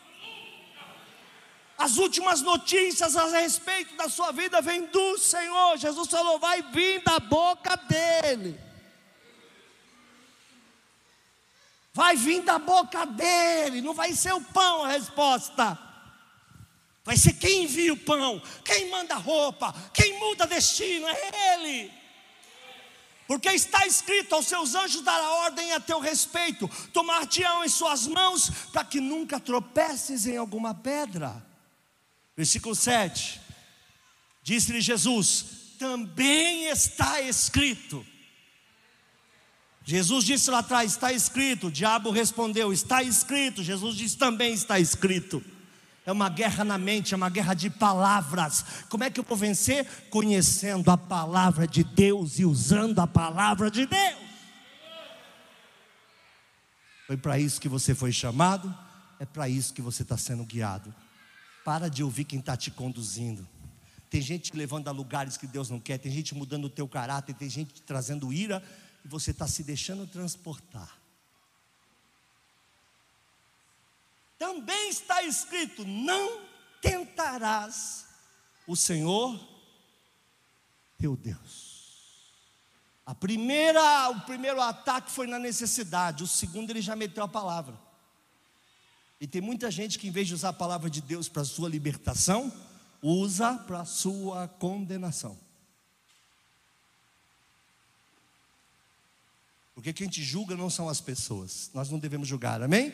As 1.82 1.98
últimas 1.98 2.44
notícias 2.44 3.16
a 3.16 3.26
respeito 3.26 3.96
da 3.96 4.08
sua 4.08 4.32
vida 4.32 4.62
vêm 4.62 4.86
do 4.86 5.18
Senhor. 5.18 5.78
Jesus 5.78 6.08
falou: 6.10 6.38
vai 6.38 6.62
vir 6.62 7.02
da 7.02 7.20
boca 7.20 7.76
dele. 7.76 8.56
Vai 11.92 12.16
vir 12.16 12.44
da 12.44 12.60
boca 12.60 13.04
dele, 13.08 13.82
não 13.82 13.96
vai 13.96 14.14
ser 14.14 14.32
o 14.32 14.42
pão 14.42 14.84
a 14.84 14.90
resposta. 14.90 15.76
Vai 17.04 17.18
ser 17.18 17.34
quem 17.34 17.64
envia 17.64 17.94
o 17.94 17.98
pão, 17.98 18.40
quem 18.64 18.92
manda 18.92 19.16
roupa, 19.16 19.74
quem 19.92 20.20
muda 20.20 20.46
destino, 20.46 21.08
é 21.08 21.56
Ele. 21.56 21.92
Porque 23.26 23.50
está 23.50 23.88
escrito: 23.88 24.36
aos 24.36 24.46
seus 24.46 24.76
anjos 24.76 25.02
dará 25.02 25.28
ordem 25.46 25.74
a 25.74 25.80
teu 25.80 26.00
respeito, 26.00 26.70
tomar-te-ão 26.94 27.66
em 27.66 27.70
suas 27.70 28.06
mãos, 28.06 28.52
para 28.72 28.86
que 28.86 29.02
nunca 29.02 29.40
tropeces 29.40 30.28
em 30.28 30.38
alguma 30.38 30.76
pedra. 30.76 31.50
Versículo 32.36 32.76
7. 32.76 33.40
Disse-lhe 34.44 34.82
Jesus: 34.82 35.62
também 35.82 36.66
está 36.70 37.22
escrito. 37.22 38.06
Jesus 39.84 40.26
disse 40.26 40.52
lá 40.52 40.60
atrás: 40.60 40.92
está 40.92 41.12
escrito. 41.12 41.68
O 41.68 41.72
diabo 41.72 42.12
respondeu: 42.12 42.72
está 42.72 43.02
escrito. 43.02 43.64
Jesus 43.64 43.96
disse: 43.96 44.16
também 44.16 44.54
está 44.54 44.80
escrito. 44.80 45.44
É 46.06 46.12
uma 46.12 46.30
guerra 46.30 46.64
na 46.64 46.78
mente, 46.78 47.14
é 47.14 47.18
uma 47.18 47.30
guerra 47.30 47.54
de 47.54 47.70
palavras. 47.70 48.66
Como 48.90 49.04
é 49.04 49.10
que 49.10 49.20
eu 49.20 49.24
vou 49.24 49.38
vencer? 49.38 49.86
Conhecendo 50.10 50.90
a 50.92 50.98
palavra 50.98 51.68
de 51.68 51.84
Deus 51.84 52.40
e 52.40 52.46
usando 52.46 53.00
a 53.00 53.08
palavra 53.08 53.70
de 53.70 53.86
Deus. 53.86 54.20
Foi 57.08 57.18
para 57.18 57.40
isso 57.40 57.60
que 57.60 57.68
você 57.68 57.94
foi 57.94 58.12
chamado, 58.12 58.76
é 59.20 59.26
para 59.26 59.50
isso 59.50 59.74
que 59.74 59.82
você 59.82 60.02
está 60.04 60.18
sendo 60.18 60.46
guiado. 60.46 60.94
Para 61.64 61.90
de 61.90 62.04
ouvir 62.04 62.26
quem 62.26 62.40
está 62.40 62.58
te 62.58 62.72
conduzindo. 62.72 63.48
Tem 64.10 64.22
gente 64.22 64.52
te 64.52 64.58
levando 64.58 64.88
a 64.88 64.92
lugares 64.92 65.38
que 65.38 65.48
Deus 65.48 65.70
não 65.70 65.80
quer, 65.80 65.98
tem 65.98 66.12
gente 66.12 66.36
mudando 66.36 66.66
o 66.66 66.70
teu 66.70 66.88
caráter, 66.88 67.34
tem 67.34 67.50
gente 67.50 67.76
te 67.76 67.82
trazendo 67.82 68.34
ira 68.34 68.62
e 69.06 69.08
você 69.08 69.32
está 69.32 69.48
se 69.48 69.64
deixando 69.64 70.06
transportar. 70.06 71.00
Também 74.38 74.90
está 74.90 75.24
escrito: 75.24 75.86
não 75.86 76.42
tentarás 76.82 78.06
o 78.68 78.76
Senhor 78.76 79.40
teu 80.98 81.16
Deus. 81.16 81.72
A 83.06 83.16
primeira, 83.16 84.10
o 84.10 84.22
primeiro 84.22 84.62
ataque 84.62 85.12
foi 85.12 85.28
na 85.28 85.40
necessidade, 85.40 86.24
o 86.24 86.28
segundo 86.28 86.70
ele 86.70 86.82
já 86.82 86.96
meteu 86.96 87.24
a 87.24 87.28
palavra. 87.28 87.78
E 89.22 89.28
tem 89.28 89.40
muita 89.40 89.70
gente 89.70 90.00
que, 90.00 90.08
em 90.08 90.12
vez 90.12 90.28
de 90.28 90.34
usar 90.34 90.50
a 90.50 90.54
palavra 90.54 90.90
de 90.90 91.00
Deus 91.00 91.30
para 91.30 91.44
a 91.44 91.46
sua 91.46 91.70
libertação, 91.70 92.52
usa 93.04 93.54
para 93.60 93.82
a 93.82 93.86
sua 93.86 94.48
condenação. 94.48 95.40
Porque 99.76 99.94
quem 99.94 100.10
te 100.10 100.24
julga 100.24 100.58
não 100.58 100.72
são 100.72 100.90
as 100.90 101.00
pessoas, 101.00 101.70
nós 101.72 101.88
não 101.92 102.00
devemos 102.00 102.28
julgar, 102.28 102.64
amém? 102.64 102.92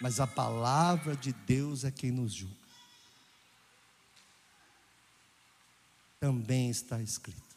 Mas 0.00 0.20
a 0.20 0.26
palavra 0.26 1.14
de 1.14 1.34
Deus 1.34 1.84
é 1.84 1.90
quem 1.90 2.10
nos 2.10 2.32
julga. 2.32 2.56
Também 6.18 6.70
está 6.70 7.00
escrito. 7.02 7.56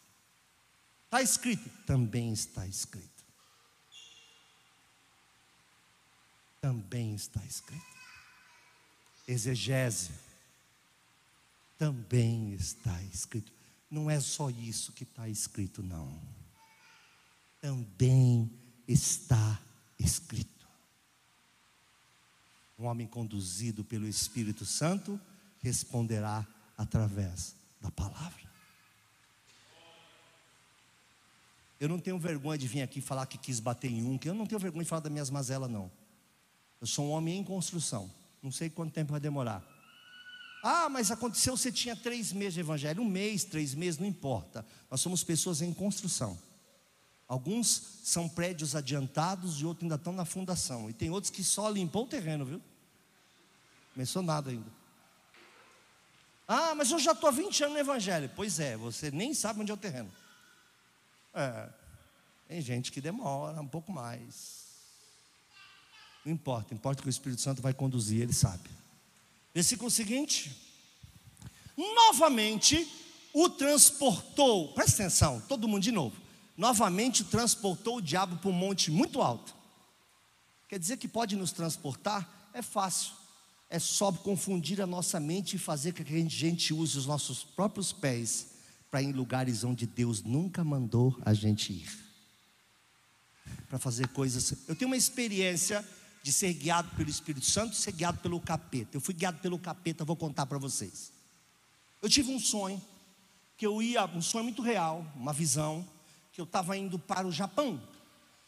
Está 1.06 1.22
escrito? 1.22 1.70
Também 1.86 2.34
está 2.34 2.68
escrito. 2.68 3.15
Também 6.66 7.14
está 7.14 7.46
escrito. 7.46 7.86
Exegese 9.28 10.10
também 11.78 12.54
está 12.54 13.04
escrito. 13.04 13.54
Não 13.88 14.10
é 14.10 14.20
só 14.20 14.50
isso 14.50 14.92
que 14.92 15.04
está 15.04 15.30
escrito, 15.30 15.84
não. 15.84 16.20
Também 17.62 18.52
está 18.88 19.62
escrito. 20.00 20.68
Um 22.80 22.86
homem 22.86 23.06
conduzido 23.06 23.84
pelo 23.84 24.08
Espírito 24.08 24.66
Santo 24.66 25.22
responderá 25.60 26.48
através 26.76 27.56
da 27.80 27.92
palavra. 27.92 28.44
Eu 31.80 31.88
não 31.88 32.00
tenho 32.00 32.18
vergonha 32.18 32.58
de 32.58 32.68
vir 32.68 32.82
aqui 32.82 33.02
falar 33.02 33.28
que 33.28 33.38
quis 33.38 33.60
bater 33.60 33.92
em 33.92 34.04
um, 34.04 34.18
que 34.18 34.28
eu 34.28 34.34
não 34.34 34.48
tenho 34.48 34.60
vergonha 34.60 34.84
de 34.84 34.90
falar 34.90 35.02
das 35.02 35.12
minhas 35.12 35.30
mazelas, 35.30 35.70
não. 35.70 35.92
Eu 36.86 36.88
sou 36.88 37.08
um 37.08 37.10
homem 37.14 37.40
em 37.40 37.44
construção. 37.44 38.12
Não 38.44 38.52
sei 38.52 38.70
quanto 38.70 38.94
tempo 38.94 39.10
vai 39.10 39.20
demorar. 39.20 39.60
Ah, 40.62 40.88
mas 40.88 41.10
aconteceu, 41.10 41.58
você 41.58 41.72
tinha 41.72 41.96
três 41.96 42.32
meses 42.32 42.54
de 42.54 42.60
evangelho. 42.60 43.02
Um 43.02 43.10
mês, 43.10 43.44
três 43.44 43.74
meses, 43.74 44.00
não 44.00 44.06
importa. 44.06 44.64
Nós 44.92 45.02
somos 45.02 45.24
pessoas 45.24 45.64
em 45.64 45.74
construção. 45.74 46.38
Alguns 47.28 48.02
são 48.04 48.30
prédios 48.30 48.76
adiantados 48.76 49.60
e 49.60 49.66
outros 49.66 49.82
ainda 49.82 49.96
estão 49.96 50.14
na 50.14 50.26
fundação. 50.26 50.88
E 50.88 50.94
tem 50.94 51.10
outros 51.10 51.32
que 51.32 51.44
só 51.44 51.72
limpou 51.72 52.04
o 52.04 52.08
terreno, 52.08 52.46
viu? 52.46 52.62
Começou 53.96 54.22
nada 54.22 54.52
ainda. 54.52 54.72
Ah, 56.48 56.76
mas 56.76 56.92
eu 56.92 57.00
já 57.00 57.14
estou 57.14 57.30
há 57.30 57.32
20 57.32 57.64
anos 57.64 57.74
no 57.74 57.80
Evangelho. 57.80 58.30
Pois 58.36 58.60
é, 58.60 58.78
você 58.78 59.10
nem 59.10 59.34
sabe 59.34 59.60
onde 59.60 59.72
é 59.72 59.74
o 59.74 59.78
terreno. 59.78 60.12
É, 61.34 61.68
tem 62.48 62.62
gente 62.62 62.92
que 62.92 63.02
demora 63.02 63.60
um 63.60 63.68
pouco 63.68 63.92
mais. 63.92 64.65
Não 66.26 66.34
importa, 66.34 66.74
importa 66.74 67.02
que 67.02 67.08
o 67.08 67.10
Espírito 67.10 67.42
Santo 67.42 67.62
vai 67.62 67.74
conduzir, 67.74 68.22
ele 68.22 68.34
sabe. 68.34 68.68
Versículo 69.54 69.92
seguinte. 69.92 70.52
Novamente 71.78 72.88
o 73.34 73.50
transportou, 73.50 74.74
presta 74.74 75.04
atenção, 75.04 75.40
todo 75.42 75.68
mundo 75.68 75.84
de 75.84 75.92
novo. 75.92 76.16
Novamente 76.58 77.24
transportou 77.24 77.98
o 77.98 78.02
diabo 78.02 78.38
para 78.38 78.50
um 78.50 78.54
monte 78.54 78.90
muito 78.90 79.22
alto. 79.22 79.54
Quer 80.68 80.80
dizer 80.80 80.98
que 80.98 81.08
pode 81.08 81.36
nos 81.36 81.52
transportar? 81.52 82.50
É 82.54 82.62
fácil 82.62 83.14
é 83.70 83.80
só 83.80 84.12
confundir 84.12 84.82
a 84.82 84.88
nossa 84.88 85.20
mente 85.20 85.56
e 85.56 85.60
fazer 85.60 85.92
com 85.94 86.04
que 86.04 86.14
a 86.14 86.30
gente 86.30 86.74
use 86.74 86.98
os 86.98 87.06
nossos 87.06 87.44
próprios 87.44 87.92
pés 87.92 88.48
para 88.90 89.02
ir 89.02 89.08
em 89.08 89.12
lugares 89.12 89.64
onde 89.64 89.86
Deus 89.86 90.24
nunca 90.24 90.64
mandou 90.64 91.18
a 91.26 91.34
gente 91.34 91.74
ir. 91.74 91.90
Para 93.68 93.80
fazer 93.80 94.08
coisas. 94.10 94.54
Eu 94.68 94.76
tenho 94.76 94.90
uma 94.90 94.98
experiência 94.98 95.86
de 96.26 96.34
ser 96.34 96.52
guiado 96.54 96.90
pelo 96.96 97.08
Espírito 97.08 97.46
Santo 97.46 97.74
e 97.74 97.76
ser 97.76 97.92
guiado 97.92 98.18
pelo 98.18 98.40
capeta. 98.40 98.98
Eu 98.98 99.00
fui 99.00 99.14
guiado 99.14 99.38
pelo 99.38 99.60
capeta, 99.60 100.04
vou 100.04 100.16
contar 100.16 100.48
para 100.48 100.58
vocês. 100.58 101.12
Eu 102.02 102.10
tive 102.10 102.32
um 102.32 102.40
sonho, 102.40 102.82
que 103.56 103.68
eu 103.68 103.80
ia, 103.80 104.06
um 104.06 104.24
sonho 104.24 104.44
muito 104.46 104.64
real, 104.64 105.06
uma 105.16 105.32
visão, 105.32 105.88
que 106.34 106.42
eu 106.42 106.46
estava 106.46 106.76
indo 106.76 106.98
para 106.98 107.28
o 107.28 107.32
Japão. 107.32 107.80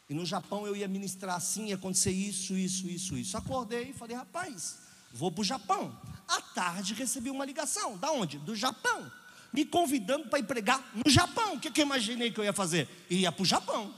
E 0.09 0.13
no 0.15 0.25
Japão 0.25 0.65
eu 0.65 0.75
ia 0.75 0.87
ministrar 0.87 1.35
assim, 1.35 1.67
ia 1.67 1.75
acontecer 1.75 2.09
isso, 2.09 2.57
isso, 2.57 2.87
isso, 2.87 3.15
isso. 3.15 3.37
Acordei 3.37 3.91
e 3.91 3.93
falei, 3.93 4.17
rapaz, 4.17 4.79
Vou 5.13 5.31
para 5.31 5.41
o 5.41 5.45
Japão. 5.45 5.95
À 6.27 6.41
tarde 6.41 6.95
recebi 6.95 7.29
uma 7.29 7.45
ligação. 7.45 7.95
Da 7.97 8.11
onde? 8.11 8.39
Do 8.39 8.55
Japão. 8.55 9.11
Me 9.53 9.63
convidando 9.63 10.29
para 10.29 10.39
ir 10.39 10.43
pregar 10.43 10.83
no 10.93 11.11
Japão. 11.11 11.55
O 11.55 11.59
que, 11.59 11.69
que 11.69 11.79
eu 11.79 11.85
imaginei 11.85 12.31
que 12.31 12.39
eu 12.39 12.43
ia 12.43 12.53
fazer? 12.53 12.89
Ia 13.07 13.31
para 13.31 13.43
o 13.43 13.45
Japão. 13.45 13.93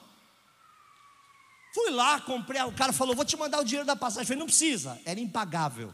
Fui 1.74 1.92
lá, 1.92 2.20
comprei. 2.22 2.62
O 2.64 2.72
cara 2.72 2.92
falou: 2.92 3.16
Vou 3.16 3.26
te 3.26 3.38
mandar 3.38 3.60
o 3.60 3.64
dinheiro 3.64 3.86
da 3.86 3.96
passagem. 3.96 4.24
Eu 4.24 4.28
falei: 4.28 4.40
Não 4.40 4.48
precisa. 4.48 5.00
Era 5.06 5.20
impagável. 5.20 5.94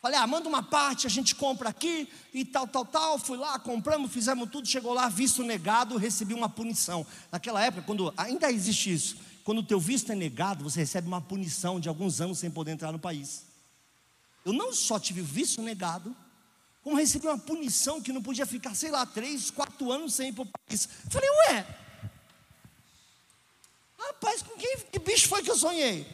Falei: 0.00 0.18
Ah, 0.18 0.26
manda 0.26 0.48
uma 0.48 0.62
parte, 0.62 1.06
a 1.06 1.10
gente 1.10 1.34
compra 1.34 1.70
aqui 1.70 2.08
e 2.32 2.44
tal, 2.44 2.66
tal, 2.66 2.84
tal. 2.84 3.18
Fui 3.18 3.36
lá, 3.36 3.58
compramos, 3.58 4.12
fizemos 4.12 4.50
tudo. 4.50 4.68
Chegou 4.68 4.92
lá, 4.92 5.08
visto 5.08 5.42
negado, 5.42 5.96
recebi 5.96 6.34
uma 6.34 6.48
punição. 6.48 7.06
Naquela 7.32 7.64
época, 7.64 7.82
quando 7.82 8.12
ainda 8.16 8.50
existe 8.50 8.92
isso, 8.92 9.16
quando 9.42 9.58
o 9.58 9.62
teu 9.62 9.80
visto 9.80 10.12
é 10.12 10.14
negado, 10.14 10.64
você 10.64 10.80
recebe 10.80 11.08
uma 11.08 11.20
punição 11.20 11.80
de 11.80 11.88
alguns 11.88 12.20
anos 12.20 12.38
sem 12.38 12.50
poder 12.50 12.72
entrar 12.72 12.92
no 12.92 12.98
país. 12.98 13.46
Eu 14.44 14.52
não 14.52 14.72
só 14.72 14.98
tive 14.98 15.22
visto 15.22 15.60
negado, 15.62 16.14
como 16.82 16.96
recebi 16.96 17.26
uma 17.26 17.38
punição 17.38 18.00
que 18.00 18.12
não 18.12 18.22
podia 18.22 18.46
ficar, 18.46 18.74
sei 18.76 18.92
lá, 18.92 19.04
três, 19.04 19.50
quatro 19.50 19.90
anos 19.90 20.14
sem 20.14 20.28
ir 20.28 20.32
para 20.32 20.42
o 20.42 20.46
país. 20.46 20.88
Falei, 21.10 21.28
ué, 21.48 21.66
rapaz, 23.98 24.42
com 24.42 24.56
quem, 24.56 24.78
que 24.92 24.98
bicho 24.98 25.28
foi 25.28 25.42
que 25.42 25.50
eu 25.50 25.56
sonhei? 25.56 26.06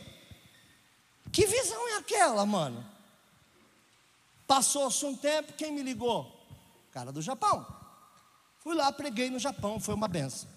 Que 1.30 1.46
visão 1.46 1.88
é 1.88 1.96
aquela, 1.96 2.44
mano? 2.44 2.84
Passou-se 4.46 5.04
um 5.04 5.16
tempo, 5.16 5.54
quem 5.54 5.72
me 5.72 5.82
ligou? 5.82 6.30
Cara 6.90 7.10
do 7.10 7.22
Japão. 7.22 7.66
Fui 8.62 8.74
lá, 8.74 8.92
preguei 8.92 9.30
no 9.30 9.38
Japão, 9.38 9.80
foi 9.80 9.94
uma 9.94 10.06
benção. 10.06 10.48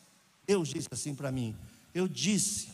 Deus 0.45 0.69
disse 0.69 0.87
assim 0.91 1.15
para 1.15 1.31
mim: 1.31 1.55
Eu 1.93 2.07
disse 2.07 2.67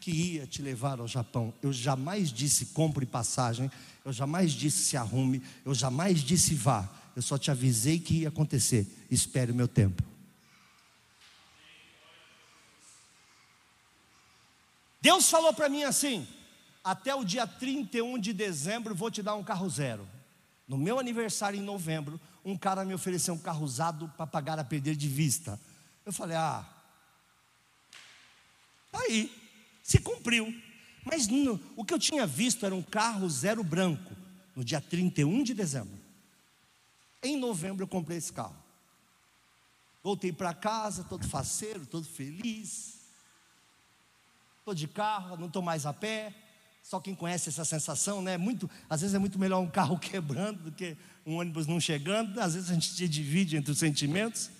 que 0.00 0.10
ia 0.10 0.46
te 0.46 0.62
levar 0.62 1.00
ao 1.00 1.08
Japão. 1.08 1.52
Eu 1.62 1.72
jamais 1.72 2.30
disse 2.30 2.66
compre 2.66 3.04
passagem, 3.04 3.70
eu 4.04 4.12
jamais 4.12 4.52
disse 4.52 4.84
se 4.84 4.96
arrume, 4.96 5.42
eu 5.64 5.74
jamais 5.74 6.20
disse 6.20 6.54
vá. 6.54 6.88
Eu 7.16 7.22
só 7.22 7.36
te 7.36 7.50
avisei 7.50 7.98
que 7.98 8.20
ia 8.20 8.28
acontecer. 8.28 8.86
Espere 9.10 9.50
o 9.50 9.54
meu 9.54 9.66
tempo. 9.66 10.09
Deus 15.00 15.30
falou 15.30 15.52
para 15.52 15.68
mim 15.68 15.82
assim: 15.82 16.26
até 16.82 17.14
o 17.14 17.24
dia 17.24 17.46
31 17.46 18.18
de 18.18 18.32
dezembro 18.32 18.94
vou 18.94 19.10
te 19.10 19.22
dar 19.22 19.34
um 19.34 19.44
carro 19.44 19.68
zero. 19.68 20.08
No 20.66 20.78
meu 20.78 20.98
aniversário 20.98 21.58
em 21.58 21.62
novembro, 21.62 22.20
um 22.44 22.56
cara 22.56 22.84
me 22.84 22.94
ofereceu 22.94 23.34
um 23.34 23.38
carro 23.38 23.64
usado 23.64 24.08
para 24.16 24.26
pagar 24.26 24.58
a 24.58 24.64
perder 24.64 24.96
de 24.96 25.08
vista. 25.08 25.58
Eu 26.04 26.12
falei: 26.12 26.36
ah, 26.36 26.66
tá 28.92 29.00
aí, 29.00 29.32
se 29.82 29.98
cumpriu. 29.98 30.54
Mas 31.04 31.26
no, 31.26 31.58
o 31.76 31.84
que 31.84 31.94
eu 31.94 31.98
tinha 31.98 32.26
visto 32.26 32.66
era 32.66 32.74
um 32.74 32.82
carro 32.82 33.28
zero 33.28 33.64
branco, 33.64 34.14
no 34.54 34.62
dia 34.62 34.80
31 34.80 35.42
de 35.42 35.54
dezembro. 35.54 35.98
Em 37.22 37.36
novembro 37.36 37.84
eu 37.84 37.88
comprei 37.88 38.18
esse 38.18 38.32
carro. 38.32 38.56
Voltei 40.02 40.32
para 40.32 40.54
casa, 40.54 41.04
todo 41.04 41.26
faceiro, 41.26 41.86
todo 41.86 42.06
feliz. 42.06 42.99
Estou 44.60 44.74
de 44.74 44.86
carro, 44.86 45.36
não 45.36 45.48
estou 45.48 45.60
mais 45.60 45.84
a 45.84 45.92
pé. 45.92 46.32
Só 46.82 46.98
quem 47.00 47.14
conhece 47.14 47.48
essa 47.48 47.64
sensação, 47.64 48.22
né? 48.22 48.38
Muito, 48.38 48.70
às 48.88 49.00
vezes 49.00 49.14
é 49.14 49.18
muito 49.18 49.38
melhor 49.38 49.60
um 49.60 49.68
carro 49.68 49.96
quebrando 50.00 50.64
do 50.64 50.72
que 50.72 50.96
um 51.26 51.36
ônibus 51.36 51.66
não 51.66 51.80
chegando. 51.80 52.38
Às 52.40 52.54
vezes 52.54 52.70
a 52.70 52.74
gente 52.74 53.08
divide 53.08 53.56
entre 53.56 53.72
os 53.72 53.78
sentimentos. 53.78 54.50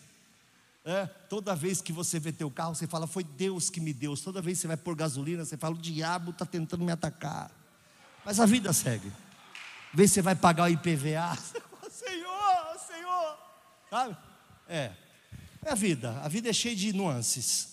É, 0.84 1.06
toda 1.06 1.54
vez 1.54 1.82
que 1.82 1.92
você 1.92 2.18
vê 2.18 2.32
teu 2.32 2.50
carro, 2.50 2.74
você 2.74 2.86
fala, 2.86 3.06
foi 3.06 3.22
Deus 3.22 3.68
que 3.68 3.80
me 3.80 3.92
deu. 3.92 4.16
Toda 4.16 4.40
vez 4.40 4.58
que 4.58 4.62
você 4.62 4.68
vai 4.68 4.76
pôr 4.76 4.94
gasolina, 4.94 5.44
você 5.44 5.56
fala, 5.56 5.74
o 5.74 5.78
diabo 5.78 6.30
está 6.30 6.46
tentando 6.46 6.84
me 6.84 6.92
atacar. 6.92 7.50
Mas 8.24 8.40
a 8.40 8.46
vida 8.46 8.72
segue. 8.72 9.12
Vê 9.92 10.06
se 10.06 10.14
você 10.14 10.22
vai 10.22 10.34
pagar 10.34 10.64
o 10.64 10.68
IPVA. 10.68 11.36
Senhor, 11.90 12.78
Senhor. 12.86 13.38
Sabe? 13.90 14.16
É. 14.68 14.92
É 15.64 15.72
a 15.72 15.74
vida. 15.74 16.18
A 16.22 16.28
vida 16.28 16.48
é 16.48 16.52
cheia 16.52 16.76
de 16.76 16.92
nuances. 16.92 17.68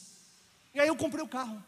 E 0.73 0.79
aí 0.79 0.87
eu 0.87 0.95
comprei 0.95 1.23
o 1.23 1.27
carro. 1.27 1.63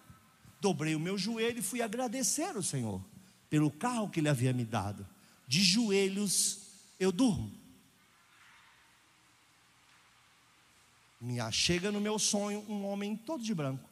Dobrei 0.61 0.95
o 0.95 0.99
meu 0.99 1.17
joelho 1.17 1.59
e 1.59 1.63
fui 1.63 1.81
agradecer 1.81 2.55
o 2.57 2.63
Senhor 2.63 3.01
pelo 3.49 3.71
carro 3.71 4.09
que 4.09 4.19
Ele 4.19 4.29
havia 4.29 4.53
me 4.53 4.65
dado. 4.65 5.07
De 5.47 5.63
joelhos 5.63 6.59
eu 6.99 7.11
durmo. 7.11 7.59
me 11.19 11.39
achega 11.39 11.91
no 11.91 11.99
meu 11.99 12.17
sonho 12.17 12.63
um 12.69 12.85
homem 12.85 13.15
todo 13.15 13.43
de 13.43 13.53
branco, 13.53 13.87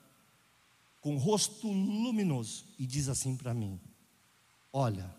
com 1.02 1.16
um 1.16 1.18
rosto 1.18 1.68
luminoso, 1.68 2.66
e 2.80 2.86
diz 2.86 3.10
assim 3.10 3.36
para 3.36 3.54
mim: 3.54 3.80
Olha, 4.72 5.14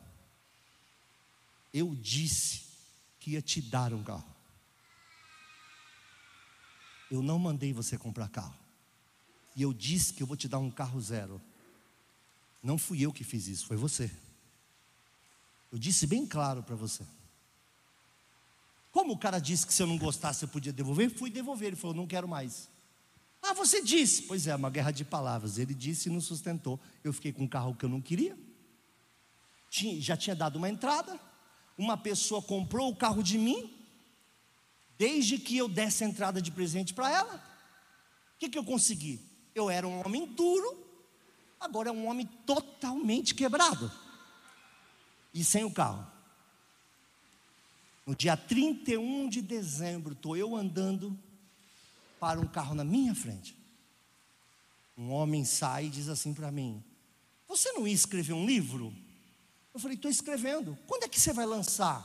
eu 1.72 1.94
disse 1.94 2.62
que 3.20 3.32
ia 3.32 3.42
te 3.42 3.61
dar 3.61 3.92
um 3.92 4.02
carro. 4.02 4.37
Eu 7.11 7.22
não 7.22 7.38
mandei 7.38 7.72
você 7.72 7.96
comprar 7.96 8.28
carro. 8.28 8.54
E 9.59 9.62
eu 9.62 9.73
disse 9.73 10.14
que 10.14 10.23
eu 10.23 10.27
vou 10.27 10.37
te 10.37 10.47
dar 10.47 10.61
um 10.61 10.71
carro 10.71 11.01
zero. 11.01 11.42
Não 12.62 12.79
fui 12.79 13.05
eu 13.05 13.12
que 13.12 13.25
fiz 13.25 13.49
isso, 13.49 13.66
foi 13.66 13.77
você. 13.77 14.09
Eu 15.73 15.81
disse 15.81 16.07
bem 16.07 16.25
claro 16.25 16.62
para 16.62 16.77
você. 16.77 17.03
Como 18.92 19.14
o 19.14 19.18
cara 19.18 19.40
disse 19.40 19.66
que 19.66 19.75
se 19.75 19.83
eu 19.83 19.88
não 19.88 19.99
gostasse 19.99 20.44
eu 20.44 20.49
podia 20.49 20.73
devolver, 20.73 21.11
fui 21.11 21.29
devolver. 21.29 21.66
Ele 21.66 21.77
falou: 21.77 21.97
não 21.97 22.07
quero 22.07 22.29
mais. 22.29 22.71
Ah, 23.42 23.53
você 23.53 23.83
disse. 23.83 24.23
Pois 24.23 24.47
é, 24.47 24.55
uma 24.55 24.71
guerra 24.71 24.92
de 24.92 25.05
palavras. 25.05 25.59
Ele 25.59 25.75
disse 25.75 26.09
e 26.09 26.12
não 26.12 26.21
sustentou. 26.21 26.79
Eu 27.03 27.12
fiquei 27.12 27.33
com 27.33 27.42
um 27.42 27.49
carro 27.49 27.75
que 27.75 27.85
eu 27.85 27.88
não 27.88 28.01
queria. 28.01 28.38
Tinha, 29.68 30.01
já 30.01 30.16
tinha 30.16 30.37
dado 30.37 30.55
uma 30.55 30.71
entrada. 30.71 31.18
Uma 31.77 31.97
pessoa 31.97 32.40
comprou 32.40 32.92
o 32.92 32.97
carro 32.97 33.25
de 33.25 33.37
mim. 33.37 33.77
Desde 34.97 35.37
que 35.37 35.57
eu 35.57 35.68
desse 35.68 36.05
a 36.05 36.07
entrada 36.07 36.40
de 36.40 36.53
presente 36.53 36.94
para 36.94 37.11
ela. 37.11 37.35
O 38.37 38.38
que, 38.38 38.49
que 38.49 38.57
eu 38.57 38.62
consegui? 38.62 39.27
Eu 39.54 39.70
era 39.70 39.87
um 39.87 40.04
homem 40.04 40.26
duro. 40.26 40.87
Agora 41.61 41.88
é 41.88 41.92
um 41.92 42.06
homem 42.06 42.26
totalmente 42.46 43.34
quebrado. 43.34 43.90
E 45.34 45.44
sem 45.44 45.64
o 45.64 45.72
carro. 45.72 46.06
No 48.06 48.14
dia 48.14 48.37
31 48.37 49.28
de 49.28 49.42
dezembro, 49.42 50.14
estou 50.14 50.37
eu 50.37 50.56
andando 50.56 51.18
para 52.18 52.40
um 52.40 52.46
carro 52.46 52.74
na 52.74 52.84
minha 52.84 53.14
frente. 53.14 53.56
Um 54.96 55.12
homem 55.12 55.44
sai 55.44 55.87
e 55.87 55.90
diz 55.90 56.08
assim 56.08 56.32
para 56.32 56.50
mim: 56.50 56.82
Você 57.46 57.70
não 57.72 57.87
ia 57.87 57.94
escrever 57.94 58.32
um 58.32 58.46
livro? 58.46 58.94
Eu 59.74 59.78
falei: 59.78 59.96
Estou 59.96 60.11
escrevendo. 60.11 60.76
Quando 60.87 61.04
é 61.04 61.08
que 61.08 61.20
você 61.20 61.32
vai 61.32 61.46
lançar? 61.46 62.00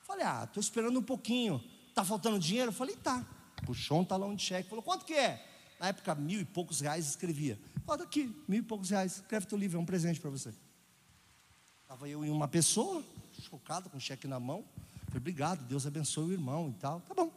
Eu 0.00 0.06
falei: 0.06 0.26
Ah, 0.26 0.44
estou 0.44 0.60
esperando 0.60 0.98
um 0.98 1.02
pouquinho. 1.02 1.62
Está 1.88 2.04
faltando 2.04 2.38
dinheiro? 2.38 2.70
Eu 2.70 2.74
falei: 2.74 2.96
Tá. 2.96 3.24
Puxou 3.64 4.00
um 4.00 4.04
talão 4.04 4.34
de 4.34 4.42
cheque. 4.42 4.68
Falou: 4.68 4.82
Quanto 4.82 5.04
que 5.04 5.14
é? 5.14 5.55
Na 5.78 5.88
época, 5.88 6.14
mil 6.14 6.40
e 6.40 6.44
poucos 6.44 6.80
reais 6.80 7.06
escrevia. 7.06 7.58
Olha 7.86 8.04
aqui, 8.04 8.34
mil 8.48 8.60
e 8.60 8.62
poucos 8.62 8.90
reais. 8.90 9.16
Escreve 9.16 9.46
teu 9.46 9.58
livro, 9.58 9.78
é 9.78 9.80
um 9.80 9.84
presente 9.84 10.20
para 10.20 10.30
você. 10.30 10.52
Estava 11.82 12.08
eu 12.08 12.24
e 12.24 12.30
uma 12.30 12.48
pessoa, 12.48 13.02
chocado, 13.48 13.88
com 13.88 13.96
o 13.96 14.00
cheque 14.00 14.26
na 14.26 14.40
mão. 14.40 14.64
Falei, 15.06 15.18
obrigado, 15.18 15.64
Deus 15.64 15.86
abençoe 15.86 16.30
o 16.30 16.32
irmão 16.32 16.74
e 16.76 16.80
tal. 16.80 17.00
Tá 17.00 17.14
bom. 17.14 17.30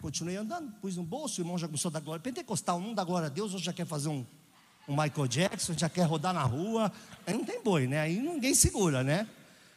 Continuei 0.00 0.36
andando, 0.36 0.72
pus 0.80 0.96
no 0.96 1.02
bolso, 1.02 1.40
o 1.40 1.44
irmão 1.44 1.58
já 1.58 1.66
começou 1.66 1.88
a 1.88 1.92
dar 1.92 2.00
glória. 2.00 2.22
Pentecostal 2.22 2.80
não 2.80 2.94
dá 2.94 3.04
glória 3.04 3.26
a 3.26 3.28
Deus, 3.28 3.52
hoje 3.54 3.64
já 3.64 3.72
quer 3.72 3.86
fazer 3.86 4.08
um, 4.08 4.24
um 4.88 4.92
Michael 4.92 5.26
Jackson, 5.26 5.74
já 5.76 5.88
quer 5.88 6.04
rodar 6.04 6.32
na 6.32 6.42
rua. 6.44 6.92
Aí 7.26 7.34
não 7.34 7.44
tem 7.44 7.62
boi, 7.62 7.86
né? 7.86 8.00
Aí 8.00 8.18
ninguém 8.18 8.54
segura, 8.54 9.02
né? 9.02 9.28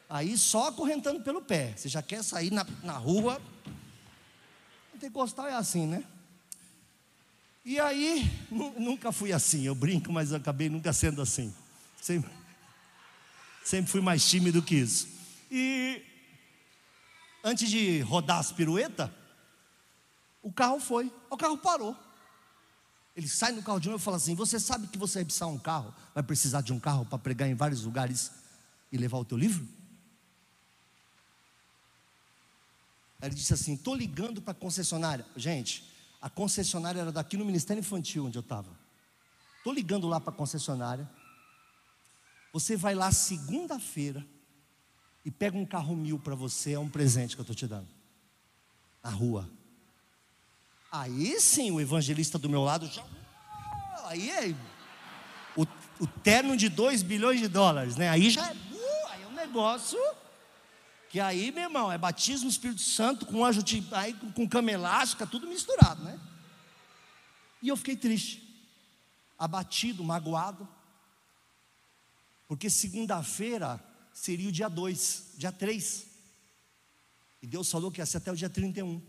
Aí 0.10 0.38
só 0.38 0.70
acorrentando 0.70 1.22
pelo 1.22 1.42
pé. 1.42 1.74
Você 1.76 1.90
já 1.90 2.02
quer 2.02 2.24
sair 2.24 2.52
na, 2.52 2.66
na 2.84 2.94
rua. 2.94 3.42
Pentecostal 4.92 5.48
é 5.48 5.54
assim, 5.54 5.86
né? 5.86 6.04
E 7.70 7.80
aí, 7.80 8.28
nunca 8.50 9.12
fui 9.12 9.32
assim. 9.32 9.62
Eu 9.62 9.76
brinco, 9.76 10.12
mas 10.12 10.34
acabei 10.34 10.70
nunca 10.70 10.92
sendo 10.92 11.22
assim. 11.22 11.54
Sempre, 12.02 12.32
sempre 13.64 13.92
fui 13.92 14.02
mais 14.02 14.28
tímido 14.28 14.60
que 14.64 14.74
isso. 14.74 15.08
E 15.52 16.02
antes 17.44 17.70
de 17.70 18.00
rodar 18.00 18.40
as 18.40 18.52
piruetas, 18.52 19.12
o 20.42 20.52
carro 20.52 20.80
foi, 20.80 21.14
o 21.30 21.38
carro 21.38 21.60
parou. 21.60 21.96
Ele 23.16 23.28
sai 23.28 23.52
no 23.52 23.62
carro 23.62 23.80
de 23.80 23.88
novo 23.88 24.02
e 24.02 24.04
fala 24.04 24.18
assim: 24.18 24.34
Você 24.34 24.60
sabe 24.60 24.88
que 24.88 24.98
você 24.98 25.20
vai 25.20 25.26
precisar 25.26 25.46
um 25.46 25.60
carro, 25.60 25.94
vai 26.16 26.24
precisar 26.24 26.62
de 26.62 26.74
um 26.74 26.80
carro 26.80 27.06
para 27.06 27.20
pregar 27.20 27.48
em 27.48 27.54
vários 27.54 27.84
lugares 27.84 28.32
e 28.92 28.98
levar 28.98 29.20
o 29.20 29.26
teu 29.26 29.38
livro? 29.38 29.68
Ele 33.22 33.36
disse 33.36 33.54
assim: 33.54 33.76
Estou 33.76 33.94
ligando 33.94 34.42
para 34.42 34.54
a 34.54 34.56
concessionária. 34.56 35.24
Gente, 35.36 35.89
a 36.22 36.30
concessionária 36.30 37.02
era 37.02 37.12
daqui 37.12 37.38
no 37.38 37.46
Ministério 37.46 37.80
Infantil, 37.80 38.26
onde 38.26 38.38
eu 38.38 38.42
estava. 38.42 38.70
Estou 39.58 39.74
ligando 39.74 40.08
lá 40.08 40.20
para 40.20 40.32
a 40.32 40.36
concessionária. 40.36 41.10
Você 42.52 42.76
vai 42.76 42.96
lá 42.96 43.12
segunda-feira 43.12 44.26
e 45.24 45.32
pega 45.32 45.58
um 45.58 45.66
carro 45.66 45.96
mil 45.96 46.20
para 46.20 46.36
você, 46.36 46.74
é 46.74 46.80
um 46.80 46.90
presente 46.90 47.36
que 47.36 47.42
eu 47.42 47.44
estou 47.44 47.56
te 47.56 47.68
dando. 47.68 47.88
Na 49.04 49.10
rua. 49.10 49.50
Aí 50.92 51.40
sim, 51.40 51.72
o 51.72 51.80
evangelista 51.80 52.38
do 52.38 52.50
meu 52.50 52.64
lado 52.64 52.88
já. 52.88 53.06
Aí 54.06 54.30
é. 54.30 54.56
O, 55.56 55.64
o 56.00 56.08
terno 56.08 56.58
de 56.58 56.68
2 56.68 57.04
bilhões 57.04 57.40
de 57.40 57.48
dólares, 57.48 57.96
né? 57.96 58.10
Aí 58.10 58.30
já 58.30 58.50
é. 58.50 58.54
Uh, 58.54 59.08
aí 59.10 59.24
é 59.24 59.28
um 59.28 59.34
negócio. 59.34 60.00
Que 61.10 61.20
aí, 61.20 61.52
meu 61.52 61.64
irmão, 61.64 61.92
é 61.92 61.98
batismo 61.98 62.48
Espírito 62.48 62.82
Santo 62.82 63.26
com 63.26 63.44
anjo 63.44 63.64
de, 63.64 63.84
aí, 63.92 64.14
com 64.14 64.48
cama 64.48 64.72
elástica, 64.72 65.26
tudo 65.26 65.48
misturado, 65.48 66.04
né? 66.04 66.20
E 67.62 67.68
eu 67.68 67.76
fiquei 67.76 67.96
triste, 67.96 68.64
abatido, 69.38 70.04
magoado, 70.04 70.68
porque 72.48 72.70
segunda-feira 72.70 73.84
seria 74.14 74.50
o 74.50 74.52
dia 74.52 74.70
2, 74.70 75.34
dia 75.36 75.52
3. 75.52 76.06
E 77.42 77.48
Deus 77.48 77.72
falou 77.72 77.92
que 77.92 78.02
ia 78.02 78.06
ser 78.06 78.18
até 78.18 78.32
o 78.32 78.36
dia 78.36 78.50
31. 78.50 79.02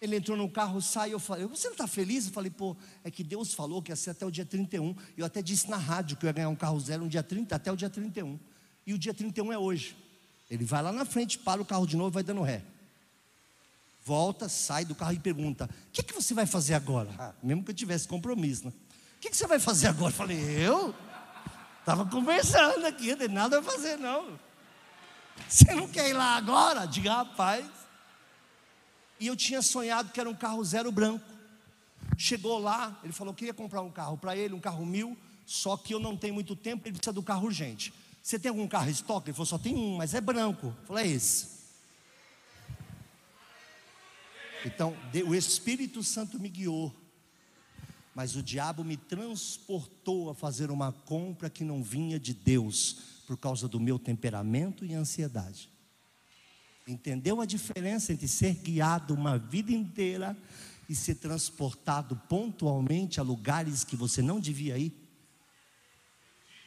Ele 0.00 0.16
entrou 0.16 0.36
no 0.36 0.50
carro, 0.50 0.80
saiu, 0.80 1.12
eu 1.12 1.18
falei, 1.18 1.46
você 1.46 1.68
não 1.68 1.74
está 1.74 1.86
feliz? 1.86 2.26
Eu 2.26 2.32
falei, 2.32 2.50
pô, 2.50 2.76
é 3.04 3.10
que 3.10 3.22
Deus 3.22 3.52
falou 3.52 3.82
que 3.82 3.90
ia 3.90 3.96
ser 3.96 4.10
até 4.10 4.24
o 4.24 4.30
dia 4.30 4.46
31. 4.46 4.94
Eu 5.16 5.26
até 5.26 5.42
disse 5.42 5.68
na 5.68 5.76
rádio 5.76 6.16
que 6.16 6.24
eu 6.24 6.28
ia 6.28 6.32
ganhar 6.32 6.48
um 6.48 6.56
carro 6.56 6.80
zero 6.80 7.04
no 7.04 7.08
dia 7.08 7.22
30, 7.22 7.54
até 7.54 7.70
o 7.70 7.76
dia 7.76 7.90
31. 7.90 8.38
E 8.86 8.94
o 8.94 8.98
dia 8.98 9.12
31 9.12 9.52
é 9.52 9.58
hoje. 9.58 9.96
Ele 10.50 10.64
vai 10.64 10.82
lá 10.82 10.92
na 10.92 11.04
frente, 11.04 11.38
para 11.38 11.62
o 11.62 11.64
carro 11.64 11.86
de 11.86 11.96
novo 11.96 12.10
vai 12.10 12.22
dando 12.22 12.42
ré. 12.42 12.62
Volta, 14.04 14.48
sai 14.48 14.84
do 14.84 14.94
carro 14.94 15.12
e 15.12 15.18
pergunta: 15.18 15.70
O 15.88 15.90
que, 15.92 16.02
que 16.02 16.12
você 16.12 16.34
vai 16.34 16.46
fazer 16.46 16.74
agora? 16.74 17.10
Ah, 17.18 17.32
mesmo 17.42 17.62
que 17.62 17.70
eu 17.70 17.74
tivesse 17.74 18.08
compromisso, 18.08 18.66
né? 18.66 18.72
O 19.16 19.20
que, 19.20 19.30
que 19.30 19.36
você 19.36 19.46
vai 19.46 19.60
fazer 19.60 19.86
agora? 19.86 20.10
Eu 20.10 20.16
falei: 20.16 20.38
Eu? 20.38 20.94
Estava 21.78 22.04
conversando 22.04 22.84
aqui, 22.86 23.14
não 23.14 23.28
nada 23.28 23.60
a 23.60 23.62
fazer, 23.62 23.96
não. 23.96 24.38
Você 25.48 25.74
não 25.74 25.88
quer 25.88 26.10
ir 26.10 26.12
lá 26.12 26.36
agora? 26.36 26.86
Diga, 26.86 27.14
rapaz. 27.14 27.66
E 29.18 29.26
eu 29.26 29.36
tinha 29.36 29.62
sonhado 29.62 30.10
que 30.10 30.20
era 30.20 30.28
um 30.28 30.34
carro 30.34 30.64
zero 30.64 30.90
branco. 30.90 31.24
Chegou 32.16 32.58
lá, 32.58 32.98
ele 33.02 33.12
falou 33.12 33.32
que 33.32 33.46
ia 33.46 33.54
comprar 33.54 33.82
um 33.82 33.90
carro 33.90 34.16
para 34.16 34.36
ele, 34.36 34.54
um 34.54 34.60
carro 34.60 34.84
mil, 34.84 35.16
só 35.46 35.76
que 35.76 35.94
eu 35.94 36.00
não 36.00 36.16
tenho 36.16 36.34
muito 36.34 36.54
tempo, 36.54 36.86
ele 36.86 36.96
precisa 36.96 37.12
do 37.12 37.22
carro 37.22 37.46
urgente. 37.46 37.92
Você 38.22 38.38
tem 38.38 38.48
algum 38.48 38.68
carro 38.68 38.90
estoque? 38.90 39.30
Ele 39.30 39.34
falou, 39.34 39.46
só 39.46 39.58
tem 39.58 39.74
um, 39.74 39.96
mas 39.96 40.14
é 40.14 40.20
branco. 40.20 40.66
Eu 40.66 40.86
falei, 40.86 41.04
é 41.04 41.08
esse. 41.08 41.60
Então, 44.64 44.94
o 45.26 45.34
Espírito 45.34 46.02
Santo 46.02 46.38
me 46.38 46.48
guiou 46.48 46.94
mas 48.14 48.36
o 48.36 48.42
diabo 48.42 48.84
me 48.84 48.96
transportou 48.96 50.30
a 50.30 50.34
fazer 50.34 50.70
uma 50.70 50.92
compra 50.92 51.48
que 51.48 51.64
não 51.64 51.82
vinha 51.82 52.18
de 52.18 52.34
Deus, 52.34 52.98
por 53.26 53.36
causa 53.36 53.68
do 53.68 53.78
meu 53.78 53.98
temperamento 53.98 54.84
e 54.84 54.94
ansiedade. 54.94 55.70
Entendeu 56.86 57.40
a 57.40 57.46
diferença 57.46 58.12
entre 58.12 58.26
ser 58.26 58.54
guiado 58.54 59.14
uma 59.14 59.38
vida 59.38 59.70
inteira 59.70 60.36
e 60.88 60.94
ser 60.94 61.14
transportado 61.14 62.16
pontualmente 62.28 63.20
a 63.20 63.22
lugares 63.22 63.84
que 63.84 63.94
você 63.94 64.20
não 64.20 64.40
devia 64.40 64.76
ir? 64.76 64.92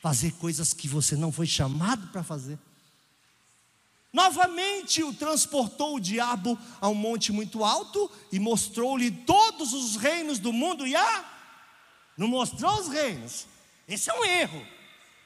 Fazer 0.03 0.33
coisas 0.33 0.73
que 0.73 0.85
você 0.85 1.15
não 1.15 1.31
foi 1.31 1.47
chamado 1.47 2.07
para 2.07 2.21
fazer. 2.21 2.59
Novamente 4.11 5.01
o 5.01 5.13
transportou 5.13 5.95
o 5.95 5.99
diabo 5.99 6.59
a 6.81 6.89
um 6.89 6.93
monte 6.93 7.31
muito 7.31 7.63
alto 7.63 8.11
e 8.29 8.37
mostrou-lhe 8.37 9.09
todos 9.09 9.71
os 9.71 9.95
reinos 9.95 10.39
do 10.39 10.51
mundo 10.51 10.85
e 10.85 10.93
a 10.93 11.25
não 12.17 12.27
mostrou 12.27 12.81
os 12.81 12.89
reinos. 12.89 13.47
Esse 13.87 14.09
é 14.09 14.13
um 14.13 14.25
erro. 14.25 14.67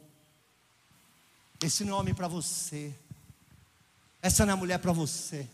Esse 1.62 1.84
não 1.84 2.00
é 2.00 2.14
para 2.14 2.28
você. 2.28 2.94
Essa 4.22 4.46
não 4.46 4.52
é 4.52 4.56
mulher 4.56 4.78
para 4.78 4.92
você. 4.92 5.48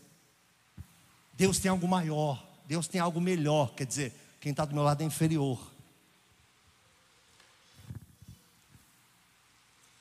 Deus 1.33 1.57
tem 1.57 1.71
algo 1.71 1.87
maior. 1.87 2.47
Deus 2.67 2.87
tem 2.87 3.01
algo 3.01 3.19
melhor. 3.19 3.73
Quer 3.73 3.87
dizer, 3.87 4.13
quem 4.39 4.51
está 4.51 4.63
do 4.63 4.75
meu 4.75 4.83
lado 4.83 5.01
é 5.01 5.05
inferior. 5.05 5.59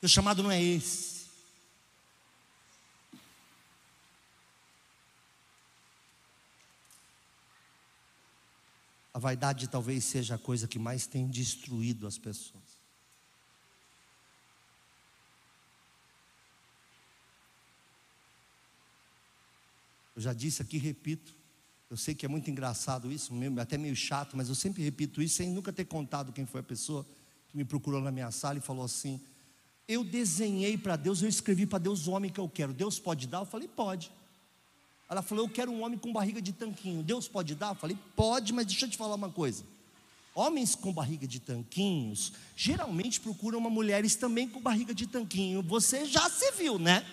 O 0.03 0.07
chamado 0.07 0.43
não 0.43 0.51
é 0.51 0.63
esse. 0.63 1.27
A 9.15 9.19
vaidade 9.19 9.67
talvez 9.67 10.05
seja 10.05 10.37
a 10.37 10.39
coisa 10.39 10.69
que 10.69 10.79
mais 10.79 11.07
tem 11.07 11.27
destruído 11.27 12.07
as 12.07 12.19
pessoas. 12.19 12.68
Eu 20.19 20.23
já 20.23 20.33
disse 20.33 20.61
aqui, 20.61 20.79
repito, 20.79 21.33
eu 21.89 21.97
sei 21.97 22.13
que 22.13 22.27
é 22.27 22.29
muito 22.29 22.51
engraçado 22.51 23.13
isso, 23.13 23.33
até 23.61 23.79
meio 23.79 23.95
chato, 23.95 24.37
mas 24.37 24.49
eu 24.49 24.55
sempre 24.57 24.83
repito 24.83 25.23
isso 25.23 25.37
sem 25.37 25.49
nunca 25.49 25.73
ter 25.73 25.85
contado 25.85 26.33
quem 26.33 26.45
foi 26.45 26.59
a 26.59 26.65
pessoa 26.65 27.07
que 27.49 27.57
me 27.57 27.65
procurou 27.65 28.01
na 28.01 28.11
minha 28.11 28.33
sala 28.33 28.59
e 28.59 28.61
falou 28.61 28.85
assim: 28.85 29.21
Eu 29.87 30.03
desenhei 30.03 30.77
para 30.77 30.97
Deus, 30.97 31.23
eu 31.23 31.29
escrevi 31.29 31.67
para 31.67 31.79
Deus 31.79 32.09
o 32.09 32.11
homem 32.11 32.33
que 32.33 32.41
eu 32.41 32.49
quero. 32.49 32.73
Deus 32.73 32.99
pode 32.99 33.29
dar? 33.29 33.43
Eu 33.43 33.47
falei: 33.47 33.69
Pode. 33.69 34.11
Ela 35.09 35.23
falou: 35.23 35.45
Eu 35.45 35.49
quero 35.49 35.71
um 35.71 35.85
homem 35.85 35.97
com 35.97 36.13
barriga 36.13 36.43
de 36.43 36.53
tanquinho. 36.53 37.01
Deus 37.01 37.29
pode 37.29 37.55
dar? 37.55 37.69
Eu 37.69 37.77
falei: 37.77 37.97
Pode, 38.17 38.53
mas 38.53 38.67
deixa 38.67 38.87
eu 38.87 38.91
te 38.91 38.97
falar 38.97 39.15
uma 39.15 39.31
coisa. 39.31 39.63
Homens 40.35 40.75
com 40.75 40.93
barriga 40.93 41.29
de 41.29 41.39
tanquinhos 41.39 42.33
geralmente 42.57 43.21
procuram 43.21 43.61
uma 43.61 43.71
mulheres 43.71 44.17
também 44.17 44.49
com 44.49 44.61
barriga 44.61 44.93
de 44.93 45.07
tanquinho. 45.07 45.63
Você 45.63 46.07
já 46.07 46.29
se 46.29 46.51
viu, 46.51 46.77
né? 46.77 47.07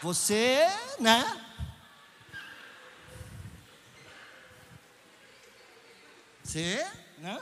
Você, 0.00 0.64
né? 1.00 1.46
Você, 6.48 6.82
né? 7.18 7.38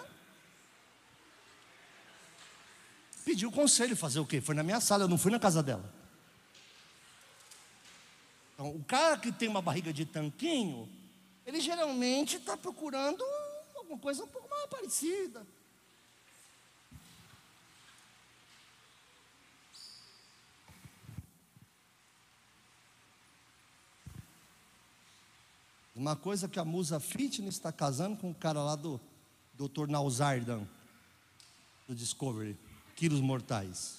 Pediu 3.25 3.53
conselho, 3.53 3.97
fazer 3.97 4.19
o 4.19 4.27
quê? 4.27 4.41
Foi 4.41 4.53
na 4.53 4.65
minha 4.65 4.81
sala, 4.81 5.05
eu 5.05 5.09
não 5.09 5.17
fui 5.17 5.31
na 5.31 5.39
casa 5.39 5.63
dela. 5.63 5.89
Então, 8.55 8.69
o 8.75 8.83
cara 8.83 9.17
que 9.17 9.31
tem 9.31 9.49
uma 9.49 9.63
barriga 9.63 9.93
de 9.93 10.05
tanquinho, 10.05 10.89
ele 11.47 11.61
geralmente 11.61 12.39
está 12.39 12.57
procurando 12.57 13.23
alguma 13.77 13.97
coisa 13.97 14.25
um 14.25 14.27
pouco 14.27 14.51
mais 14.51 14.67
parecida. 14.67 15.47
Uma 25.97 26.15
coisa 26.15 26.47
que 26.47 26.61
a 26.61 26.65
Musa 26.65 27.01
Fitness 27.01 27.55
está 27.55 27.73
casando 27.73 28.19
com 28.19 28.31
o 28.31 28.35
cara 28.35 28.63
lá 28.63 28.77
do 28.77 29.01
Dr. 29.55 29.89
Nausardan, 29.89 30.63
do 31.89 31.95
Discovery, 31.95 32.55
quilos 32.95 33.21
mortais. 33.21 33.97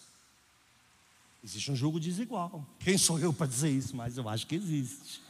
Existe 1.44 1.72
um 1.72 1.76
jogo 1.76 2.00
desigual. 2.00 2.64
Quem 2.80 3.00
sou 3.00 3.18
eu 3.18 3.34
para 3.34 3.48
dizer 3.48 3.72
isso? 3.72 3.96
Mas 3.96 4.16
eu 4.16 4.30
acho 4.30 4.46
que 4.46 4.54
existe. 4.54 5.22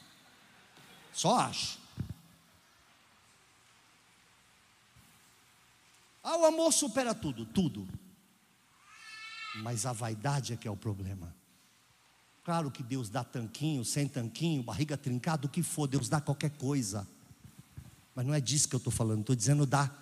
Só 1.14 1.40
acho. 1.40 1.80
Ah, 6.22 6.36
o 6.36 6.46
amor 6.46 6.74
supera 6.74 7.16
tudo, 7.16 7.46
tudo. 7.46 7.88
Mas 9.64 9.86
a 9.86 9.94
vaidade 9.94 10.52
é 10.52 10.58
que 10.58 10.68
é 10.68 10.72
o 10.72 10.76
problema. 10.76 11.34
Claro 12.48 12.72
que 12.72 12.82
Deus 12.82 13.10
dá 13.10 13.26
tanquinho, 13.26 13.84
sem 13.84 14.08
tanquinho, 14.08 14.64
barriga 14.64 14.96
trincada, 14.96 15.46
o 15.46 15.50
que 15.50 15.62
for, 15.62 15.86
Deus 15.86 16.08
dá 16.08 16.22
qualquer 16.22 16.52
coisa. 16.52 17.06
Mas 18.16 18.26
não 18.26 18.34
é 18.34 18.40
disso 18.40 18.70
que 18.70 18.76
eu 18.76 18.78
estou 18.78 18.90
falando, 18.90 19.20
estou 19.20 19.36
dizendo 19.36 19.66
da 19.66 19.94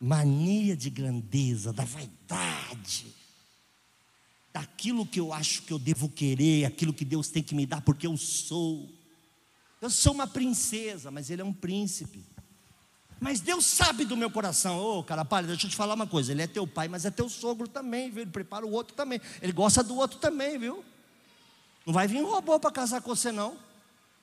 mania 0.00 0.76
de 0.76 0.90
grandeza, 0.90 1.72
da 1.72 1.84
vaidade, 1.84 3.14
daquilo 4.52 5.06
que 5.06 5.20
eu 5.20 5.32
acho 5.32 5.62
que 5.62 5.72
eu 5.72 5.78
devo 5.78 6.08
querer, 6.08 6.64
aquilo 6.64 6.92
que 6.92 7.04
Deus 7.04 7.28
tem 7.28 7.40
que 7.40 7.54
me 7.54 7.64
dar, 7.64 7.80
porque 7.82 8.04
eu 8.04 8.16
sou. 8.16 8.92
Eu 9.80 9.90
sou 9.90 10.12
uma 10.12 10.26
princesa, 10.26 11.08
mas 11.12 11.30
Ele 11.30 11.42
é 11.42 11.44
um 11.44 11.52
príncipe. 11.52 12.26
Mas 13.20 13.38
Deus 13.38 13.64
sabe 13.64 14.04
do 14.04 14.16
meu 14.16 14.28
coração. 14.28 14.76
Ô, 14.76 14.98
oh, 14.98 15.04
cara, 15.04 15.24
para, 15.24 15.46
deixa 15.46 15.66
eu 15.66 15.70
te 15.70 15.76
falar 15.76 15.94
uma 15.94 16.06
coisa. 16.08 16.32
Ele 16.32 16.42
é 16.42 16.48
teu 16.48 16.66
pai, 16.66 16.88
mas 16.88 17.04
é 17.04 17.12
teu 17.12 17.28
sogro 17.28 17.68
também, 17.68 18.10
viu? 18.10 18.22
Ele 18.22 18.30
prepara 18.32 18.66
o 18.66 18.72
outro 18.72 18.96
também. 18.96 19.20
Ele 19.40 19.52
gosta 19.52 19.84
do 19.84 19.94
outro 19.94 20.18
também, 20.18 20.58
viu? 20.58 20.84
Não 21.86 21.94
vai 21.94 22.06
vir 22.06 22.22
robô 22.22 22.58
para 22.58 22.70
casar 22.70 23.00
com 23.00 23.14
você, 23.14 23.32
não. 23.32 23.56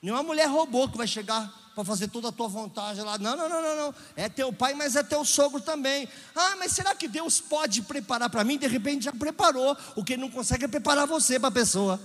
Nenhuma 0.02 0.24
mulher 0.24 0.48
robô 0.48 0.88
que 0.88 0.98
vai 0.98 1.08
chegar 1.08 1.52
para 1.74 1.84
fazer 1.84 2.08
toda 2.08 2.30
a 2.30 2.32
tua 2.32 2.48
vontade 2.48 3.02
lá. 3.02 3.18
Não, 3.18 3.36
não, 3.36 3.50
não, 3.50 3.62
não, 3.62 3.76
não. 3.76 3.96
É 4.16 4.28
teu 4.28 4.52
pai, 4.54 4.74
mas 4.74 4.96
é 4.96 5.04
teu 5.04 5.24
sogro 5.26 5.62
também. 5.62 6.08
Ah, 6.36 6.56
mas 6.58 6.72
será 6.72 6.96
que 6.96 7.08
Deus 7.08 7.40
pode 7.40 7.82
preparar 7.84 8.30
para 8.30 8.44
mim? 8.44 8.58
De 8.58 8.68
repente 8.68 9.06
já 9.06 9.12
preparou. 9.12 9.78
O 9.96 10.04
que 10.04 10.18
não 10.18 10.30
consegue 10.30 10.66
é 10.66 10.68
preparar 10.68 11.06
você 11.06 11.40
para 11.40 11.50
a 11.50 11.52
pessoa. 11.52 12.00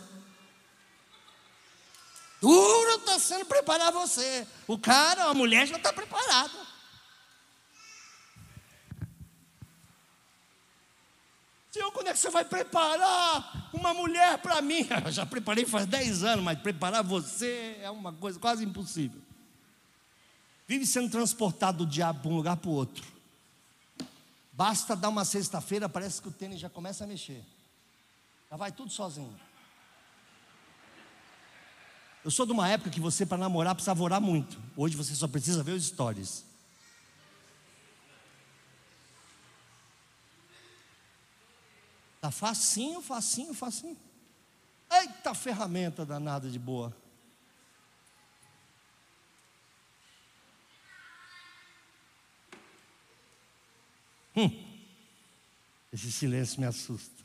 Duro 2.41 2.97
está 2.97 3.19
sendo 3.19 3.47
preparar 3.47 3.93
você. 3.93 4.47
O 4.67 4.77
cara, 4.77 5.27
a 5.27 5.35
mulher 5.35 5.67
já 5.67 5.77
está 5.77 5.93
preparada. 5.93 6.72
Senhor, 11.73 11.91
quando 11.91 12.09
é 12.09 12.13
que 12.13 12.19
você 12.19 12.29
vai 12.29 12.45
preparar 12.45 13.71
uma 13.73 13.95
mulher 13.95 14.37
para 14.43 14.61
mim? 14.61 14.87
Eu 15.07 15.11
já 15.11 15.25
preparei 15.25 15.65
faz 15.65 15.87
10 15.87 16.23
anos, 16.23 16.45
mas 16.45 16.61
preparar 16.61 17.03
você 17.03 17.79
é 17.81 17.91
uma 17.91 18.13
coisa 18.13 18.39
quase 18.39 18.63
impossível. 18.63 19.23
Vive 20.69 20.87
sendo 20.87 21.11
transportado 21.11 21.79
do 21.79 21.91
diabo 21.91 22.21
para 22.21 22.31
um 22.31 22.37
lugar 22.37 22.59
para 22.59 22.69
o 22.69 22.75
outro. 22.75 23.03
Basta 24.53 24.95
dar 24.95 25.09
uma 25.09 25.25
sexta-feira, 25.25 25.89
parece 25.89 26.21
que 26.21 26.29
o 26.29 26.31
tênis 26.31 26.61
já 26.61 26.69
começa 26.69 27.05
a 27.05 27.07
mexer. 27.07 27.43
Já 28.51 28.57
vai 28.59 28.71
tudo 28.71 28.93
sozinho. 28.93 29.35
Eu 32.23 32.31
sou 32.31 32.45
de 32.45 32.53
uma 32.53 32.69
época 32.69 32.91
que 32.91 33.01
você, 33.01 33.25
para 33.25 33.39
namorar, 33.39 33.75
precisava 33.75 34.03
orar 34.03 34.21
muito. 34.21 34.61
Hoje 34.77 34.95
você 34.95 35.15
só 35.15 35.27
precisa 35.27 35.63
ver 35.63 35.73
os 35.73 35.87
stories. 35.87 36.45
Tá 42.23 42.31
facinho, 42.31 43.03
facinho, 43.03 43.53
facinho. 43.53 43.97
Eita 44.89 45.35
ferramenta 45.35 46.07
danada 46.07 46.49
de 46.49 46.57
boa. 46.57 46.97
Hum, 54.37 54.49
esse 55.93 56.13
silêncio 56.13 56.61
me 56.61 56.67
assusta. 56.67 57.25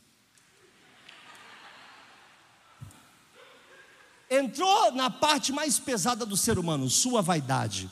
Entrou 4.32 4.92
na 4.94 5.12
parte 5.12 5.54
mais 5.54 5.78
pesada 5.78 6.26
do 6.26 6.36
ser 6.36 6.58
humano, 6.58 6.90
sua 6.90 7.22
vaidade. 7.22 7.88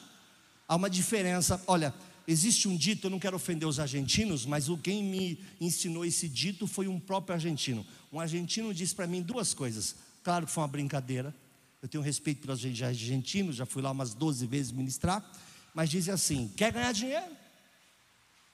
Há 0.68 0.76
uma 0.76 0.90
diferença. 0.90 1.64
Olha, 1.68 1.94
Existe 2.28 2.68
um 2.68 2.76
dito, 2.76 3.06
eu 3.06 3.12
não 3.12 3.20
quero 3.20 3.36
ofender 3.36 3.68
os 3.68 3.80
argentinos, 3.80 4.46
mas 4.46 4.68
quem 4.82 5.04
me 5.04 5.40
ensinou 5.62 6.04
esse 6.04 6.28
dito 6.28 6.66
foi 6.66 6.88
um 6.88 7.00
próprio 7.00 7.36
argentino. 7.36 7.86
Um 8.12 8.20
argentino 8.20 8.74
disse 8.74 8.96
para 8.96 9.06
mim 9.06 9.22
duas 9.22 9.54
coisas. 9.54 9.96
Claro 10.24 10.48
que 10.48 10.52
foi 10.52 10.62
uma 10.64 10.68
brincadeira. 10.68 11.36
Eu 11.82 11.88
tenho 11.88 12.04
respeito 12.04 12.42
pelos 12.42 12.66
argentinos, 12.82 13.58
já 13.58 13.66
fui 13.66 13.82
lá 13.82 13.92
umas 13.92 14.16
12 14.16 14.48
vezes 14.48 14.72
ministrar, 14.72 15.24
mas 15.72 15.88
dizem 15.88 16.12
assim: 16.12 16.52
quer 16.58 16.74
ganhar 16.74 16.92
dinheiro? 16.92 17.32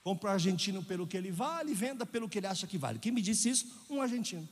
Compra 0.04 0.32
o 0.32 0.34
argentino 0.34 0.84
pelo 0.84 1.08
que 1.08 1.16
ele 1.16 1.32
vale, 1.32 1.74
venda 1.74 2.06
pelo 2.06 2.28
que 2.28 2.40
ele 2.40 2.48
acha 2.48 2.68
que 2.68 2.78
vale. 2.78 3.00
Quem 3.00 3.12
me 3.12 3.22
disse 3.22 3.50
isso? 3.50 3.68
Um 3.90 4.02
argentino. 4.02 4.48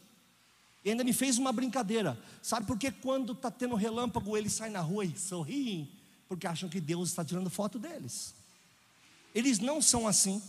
E 0.85 0.91
ainda 0.91 1.03
me 1.03 1.11
fez 1.11 1.37
uma 1.37 1.51
brincadeira. 1.51 2.17
Sabe 2.41 2.65
por 2.65 2.77
que 2.77 2.89
quando 2.89 3.33
está 3.33 3.51
tendo 3.51 3.75
relâmpago 3.75 4.37
eles 4.37 4.53
saem 4.53 4.71
na 4.71 4.79
rua 4.79 5.03
e 5.03 5.17
sorriem? 5.17 5.91
Porque 6.27 6.47
acham 6.47 6.69
que 6.69 6.79
Deus 6.79 7.09
está 7.09 7.25
tirando 7.25 7.49
foto 7.49 7.77
deles. 7.77 8.33
Eles 9.33 9.59
não 9.59 9.81
são 9.81 10.07
assim. 10.07 10.41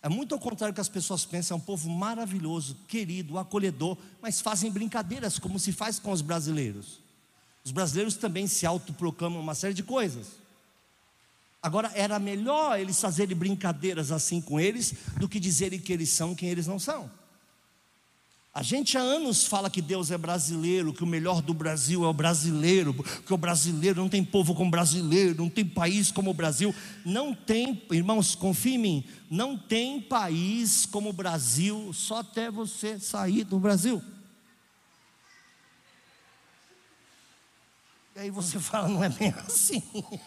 É 0.00 0.08
muito 0.08 0.34
ao 0.34 0.40
contrário 0.40 0.74
que 0.74 0.80
as 0.80 0.88
pessoas 0.88 1.24
pensam, 1.24 1.56
é 1.56 1.58
um 1.58 1.62
povo 1.62 1.90
maravilhoso, 1.90 2.76
querido, 2.86 3.36
acolhedor, 3.36 3.96
mas 4.22 4.40
fazem 4.40 4.70
brincadeiras 4.70 5.38
como 5.38 5.58
se 5.58 5.72
faz 5.72 5.98
com 5.98 6.12
os 6.12 6.22
brasileiros. 6.22 7.00
Os 7.64 7.72
brasileiros 7.72 8.14
também 8.14 8.46
se 8.46 8.64
autoproclamam 8.64 9.40
uma 9.40 9.54
série 9.54 9.74
de 9.74 9.82
coisas. 9.82 10.26
Agora, 11.60 11.90
era 11.94 12.18
melhor 12.18 12.78
eles 12.78 13.00
fazerem 13.00 13.36
brincadeiras 13.36 14.12
assim 14.12 14.40
com 14.40 14.60
eles 14.60 14.94
do 15.16 15.28
que 15.28 15.40
dizerem 15.40 15.80
que 15.80 15.92
eles 15.92 16.10
são 16.10 16.34
quem 16.34 16.48
eles 16.48 16.66
não 16.66 16.78
são. 16.78 17.10
A 18.58 18.62
gente 18.64 18.98
há 18.98 19.00
anos 19.00 19.46
fala 19.46 19.70
que 19.70 19.80
Deus 19.80 20.10
é 20.10 20.18
brasileiro, 20.18 20.92
que 20.92 21.04
o 21.04 21.06
melhor 21.06 21.40
do 21.40 21.54
Brasil 21.54 22.02
é 22.02 22.08
o 22.08 22.12
brasileiro, 22.12 22.92
que 23.24 23.32
o 23.32 23.36
brasileiro 23.36 24.00
não 24.00 24.08
tem 24.08 24.24
povo 24.24 24.52
como 24.52 24.68
brasileiro, 24.68 25.36
não 25.36 25.48
tem 25.48 25.64
país 25.64 26.10
como 26.10 26.32
o 26.32 26.34
Brasil. 26.34 26.74
Não 27.06 27.32
tem, 27.32 27.80
irmãos, 27.92 28.34
confie 28.34 28.74
em 28.74 28.78
mim, 28.78 29.04
não 29.30 29.56
tem 29.56 30.00
país 30.00 30.84
como 30.86 31.10
o 31.10 31.12
Brasil, 31.12 31.92
só 31.92 32.18
até 32.18 32.50
você 32.50 32.98
sair 32.98 33.44
do 33.44 33.60
Brasil. 33.60 34.02
E 38.16 38.20
aí 38.22 38.30
você 38.30 38.58
fala, 38.58 38.88
não 38.88 39.04
é 39.04 39.08
bem 39.08 39.32
assim. 39.46 39.80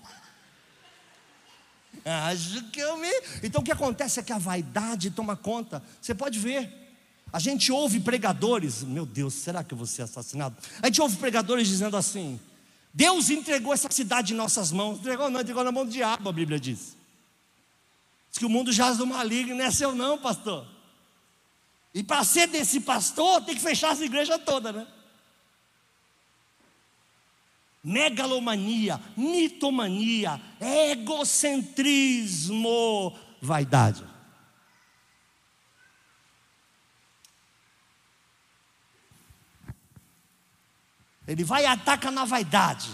Acho 2.05 2.63
que 2.69 2.79
eu 2.79 2.95
me. 2.95 3.11
Então 3.43 3.59
o 3.59 3.63
que 3.63 3.73
acontece 3.73 4.21
é 4.21 4.23
que 4.23 4.31
a 4.31 4.37
vaidade 4.37 5.11
toma 5.11 5.35
conta. 5.35 5.83
Você 6.01 6.15
pode 6.15 6.39
ver. 6.39 6.80
A 7.33 7.39
gente 7.39 7.71
ouve 7.71 7.99
pregadores, 7.99 8.83
meu 8.83 9.05
Deus, 9.05 9.33
será 9.33 9.63
que 9.63 9.73
eu 9.73 9.77
vou 9.77 9.87
ser 9.87 10.01
assassinado? 10.01 10.55
A 10.81 10.87
gente 10.87 11.01
ouve 11.01 11.15
pregadores 11.15 11.67
dizendo 11.67 11.95
assim: 11.95 12.39
Deus 12.93 13.29
entregou 13.29 13.73
essa 13.73 13.89
cidade 13.89 14.33
em 14.33 14.35
nossas 14.35 14.69
mãos. 14.71 14.99
Entregou, 14.99 15.29
não, 15.29 15.39
entregou 15.39 15.63
na 15.63 15.71
mão 15.71 15.85
do 15.85 15.91
diabo, 15.91 16.27
a 16.27 16.33
Bíblia 16.33 16.59
diz. 16.59 16.97
Diz 18.29 18.37
que 18.37 18.45
o 18.45 18.49
mundo 18.49 18.69
jaz 18.71 18.97
do 18.97 19.07
maligno, 19.07 19.55
não 19.55 19.63
é 19.63 19.71
seu, 19.71 19.95
não, 19.95 20.17
pastor. 20.17 20.67
E 21.93 22.03
para 22.03 22.21
ser 22.23 22.47
desse 22.47 22.79
pastor, 22.81 23.43
tem 23.43 23.55
que 23.55 23.61
fechar 23.61 23.93
essa 23.93 24.03
igreja 24.03 24.39
toda, 24.39 24.73
né? 24.73 24.85
Megalomania, 27.83 29.01
mitomania, 29.17 30.39
egocentrismo, 30.59 33.17
vaidade. 33.41 34.10
Ele 41.31 41.45
vai 41.45 41.63
e 41.63 41.65
ataca 41.65 42.11
na 42.11 42.25
vaidade. 42.25 42.89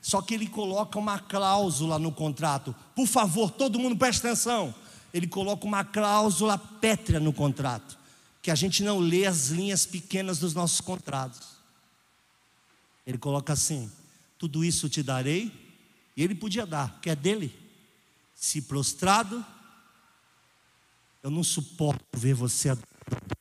Só 0.00 0.22
que 0.22 0.32
ele 0.32 0.46
coloca 0.46 0.98
uma 0.98 1.18
cláusula 1.18 1.98
no 1.98 2.10
contrato. 2.10 2.74
Por 2.94 3.06
favor, 3.06 3.50
todo 3.50 3.78
mundo 3.78 3.98
preste 3.98 4.20
atenção. 4.20 4.74
Ele 5.12 5.26
coloca 5.26 5.66
uma 5.66 5.84
cláusula 5.84 6.56
pétrea 6.56 7.20
no 7.20 7.34
contrato. 7.34 7.98
Que 8.40 8.50
a 8.50 8.54
gente 8.54 8.82
não 8.82 8.98
lê 8.98 9.26
as 9.26 9.48
linhas 9.48 9.84
pequenas 9.84 10.38
dos 10.38 10.54
nossos 10.54 10.80
contratos. 10.80 11.56
Ele 13.06 13.18
coloca 13.18 13.52
assim: 13.52 13.92
tudo 14.38 14.64
isso 14.64 14.88
te 14.88 15.02
darei. 15.02 15.52
E 16.16 16.22
ele 16.22 16.34
podia 16.34 16.64
dar, 16.64 16.98
que 17.02 17.10
é 17.10 17.14
dele. 17.14 17.54
Se 18.34 18.62
prostrado, 18.62 19.44
eu 21.22 21.30
não 21.30 21.44
suporto 21.44 22.02
ver 22.14 22.32
você 22.32 22.70
adorando 22.70 23.35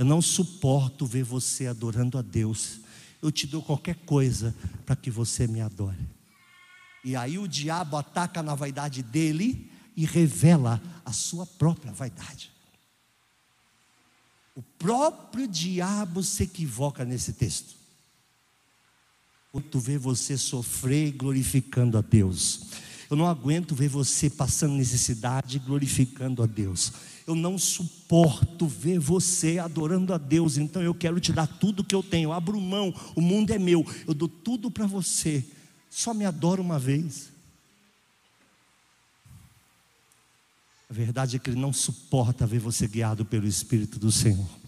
eu 0.00 0.06
não 0.06 0.22
suporto 0.22 1.04
ver 1.04 1.24
você 1.24 1.66
adorando 1.66 2.16
a 2.16 2.22
Deus. 2.22 2.80
eu 3.20 3.30
te 3.30 3.46
dou 3.46 3.62
qualquer 3.62 3.96
coisa 3.96 4.56
para 4.86 4.96
que 4.96 5.10
você 5.10 5.46
me 5.46 5.60
adore. 5.60 6.08
E 7.04 7.14
aí 7.14 7.38
o 7.38 7.46
diabo 7.46 7.98
ataca 7.98 8.42
na 8.42 8.54
vaidade 8.54 9.02
dele 9.02 9.70
e 9.94 10.06
revela 10.06 10.80
a 11.04 11.12
sua 11.12 11.44
própria 11.44 11.92
vaidade. 11.92 12.50
O 14.56 14.62
próprio 14.62 15.46
diabo 15.46 16.22
se 16.22 16.44
equivoca 16.44 17.04
nesse 17.04 17.34
texto. 17.34 17.74
Quando 19.52 19.78
vê 19.78 19.98
você 19.98 20.38
sofrer 20.38 21.12
glorificando 21.12 21.98
a 21.98 22.00
Deus. 22.00 22.68
Eu 23.10 23.18
não 23.18 23.26
aguento 23.26 23.74
ver 23.74 23.88
você 23.88 24.30
passando 24.30 24.72
necessidade 24.76 25.58
glorificando 25.58 26.42
a 26.42 26.46
Deus. 26.46 26.90
Eu 27.30 27.36
não 27.36 27.56
suporto 27.56 28.66
ver 28.66 28.98
você 28.98 29.60
adorando 29.60 30.12
a 30.12 30.18
Deus. 30.18 30.58
Então 30.58 30.82
eu 30.82 30.92
quero 30.92 31.20
te 31.20 31.32
dar 31.32 31.46
tudo 31.46 31.84
que 31.84 31.94
eu 31.94 32.02
tenho. 32.02 32.32
Abro 32.32 32.60
mão. 32.60 32.92
O 33.14 33.20
mundo 33.20 33.52
é 33.52 33.58
meu. 33.58 33.86
Eu 34.04 34.14
dou 34.14 34.28
tudo 34.28 34.68
para 34.68 34.84
você. 34.84 35.44
Só 35.88 36.12
me 36.12 36.24
adora 36.24 36.60
uma 36.60 36.76
vez. 36.76 37.30
A 40.88 40.92
verdade 40.92 41.36
é 41.36 41.38
que 41.38 41.50
Ele 41.50 41.60
não 41.60 41.72
suporta 41.72 42.48
ver 42.48 42.58
você 42.58 42.88
guiado 42.88 43.24
pelo 43.24 43.46
Espírito 43.46 43.96
do 43.96 44.10
Senhor. 44.10 44.59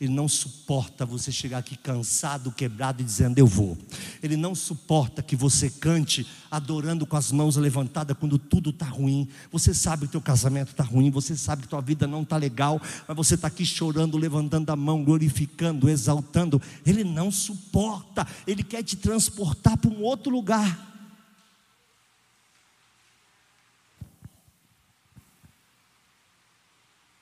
Ele 0.00 0.12
não 0.12 0.28
suporta 0.28 1.04
você 1.04 1.32
chegar 1.32 1.58
aqui 1.58 1.76
cansado, 1.76 2.52
quebrado 2.52 3.02
e 3.02 3.04
dizendo 3.04 3.36
eu 3.38 3.46
vou. 3.46 3.76
Ele 4.22 4.36
não 4.36 4.54
suporta 4.54 5.22
que 5.22 5.34
você 5.34 5.68
cante 5.68 6.24
adorando 6.48 7.04
com 7.04 7.16
as 7.16 7.32
mãos 7.32 7.56
levantadas 7.56 8.16
quando 8.16 8.38
tudo 8.38 8.70
está 8.70 8.86
ruim. 8.86 9.28
Você 9.50 9.74
sabe 9.74 10.06
que 10.06 10.12
teu 10.12 10.20
casamento 10.20 10.70
está 10.70 10.84
ruim, 10.84 11.10
você 11.10 11.36
sabe 11.36 11.62
que 11.62 11.68
tua 11.68 11.80
vida 11.80 12.06
não 12.06 12.22
está 12.22 12.36
legal, 12.36 12.80
mas 13.08 13.16
você 13.16 13.34
está 13.34 13.48
aqui 13.48 13.66
chorando, 13.66 14.16
levantando 14.16 14.70
a 14.70 14.76
mão, 14.76 15.02
glorificando, 15.02 15.90
exaltando. 15.90 16.62
Ele 16.86 17.02
não 17.02 17.32
suporta. 17.32 18.24
Ele 18.46 18.62
quer 18.62 18.84
te 18.84 18.94
transportar 18.94 19.76
para 19.76 19.90
um 19.90 20.02
outro 20.02 20.30
lugar. 20.30 20.86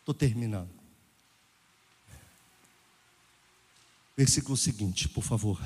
Estou 0.00 0.14
terminando. 0.14 0.75
Versículo 4.16 4.56
seguinte, 4.56 5.08
por 5.08 5.22
favor. 5.22 5.60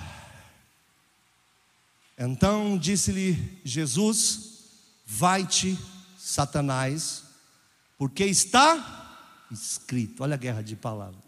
Então 2.18 2.76
disse-lhe 2.76 3.60
Jesus: 3.64 4.64
Vai-te, 5.06 5.78
Satanás, 6.18 7.22
porque 7.96 8.24
está 8.24 9.46
escrito. 9.50 10.22
Olha 10.22 10.34
a 10.34 10.38
guerra 10.38 10.62
de 10.62 10.74
palavras. 10.74 11.22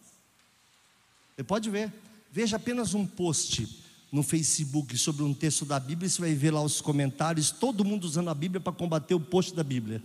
Você 1.34 1.44
pode 1.44 1.70
ver, 1.70 1.92
veja 2.30 2.56
apenas 2.56 2.92
um 2.92 3.06
post 3.06 3.82
no 4.12 4.22
Facebook 4.22 4.98
sobre 4.98 5.22
um 5.22 5.32
texto 5.32 5.64
da 5.64 5.80
Bíblia, 5.80 6.08
você 6.08 6.20
vai 6.20 6.34
ver 6.34 6.50
lá 6.50 6.60
os 6.60 6.82
comentários, 6.82 7.50
todo 7.50 7.84
mundo 7.84 8.04
usando 8.04 8.28
a 8.28 8.34
Bíblia 8.34 8.60
para 8.60 8.72
combater 8.72 9.14
o 9.14 9.20
post 9.20 9.54
da 9.54 9.64
Bíblia. 9.64 10.02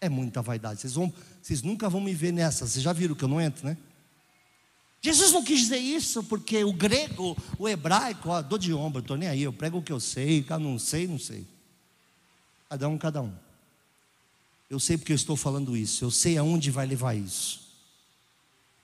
É 0.00 0.08
muita 0.08 0.42
vaidade. 0.42 0.80
Vocês, 0.80 0.94
vão, 0.94 1.12
vocês 1.40 1.62
nunca 1.62 1.88
vão 1.88 2.00
me 2.00 2.14
ver 2.14 2.32
nessa. 2.32 2.66
Vocês 2.66 2.82
já 2.82 2.92
viram 2.92 3.14
que 3.14 3.22
eu 3.22 3.28
não 3.28 3.40
entro, 3.40 3.66
né? 3.66 3.76
Jesus 5.02 5.32
não 5.32 5.42
quis 5.42 5.60
dizer 5.60 5.78
isso 5.78 6.22
porque 6.24 6.62
o 6.62 6.72
grego, 6.72 7.36
o 7.58 7.68
hebraico, 7.68 8.28
ó, 8.28 8.42
dou 8.42 8.58
de 8.58 8.72
ombro, 8.72 9.00
estou 9.00 9.16
nem 9.16 9.28
aí, 9.28 9.42
eu 9.42 9.52
prego 9.52 9.78
o 9.78 9.82
que 9.82 9.92
eu 9.92 10.00
sei, 10.00 10.44
não 10.60 10.78
sei, 10.78 11.06
não 11.06 11.18
sei. 11.18 11.46
Cada 12.68 12.88
um, 12.88 12.98
cada 12.98 13.22
um. 13.22 13.32
Eu 14.68 14.78
sei 14.78 14.98
porque 14.98 15.12
eu 15.12 15.16
estou 15.16 15.36
falando 15.36 15.76
isso, 15.76 16.04
eu 16.04 16.10
sei 16.10 16.36
aonde 16.36 16.70
vai 16.70 16.86
levar 16.86 17.14
isso. 17.14 17.68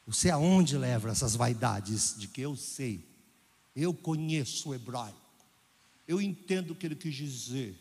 Eu 0.06 0.12
sei 0.12 0.30
aonde 0.30 0.78
leva 0.78 1.10
essas 1.10 1.36
vaidades 1.36 2.14
de 2.16 2.28
que 2.28 2.40
eu 2.40 2.56
sei. 2.56 3.04
Eu 3.74 3.92
conheço 3.92 4.70
o 4.70 4.74
hebraico. 4.74 5.16
Eu 6.08 6.20
entendo 6.20 6.70
o 6.70 6.74
que 6.74 6.86
ele 6.86 6.94
quis 6.94 7.14
dizer. 7.14 7.78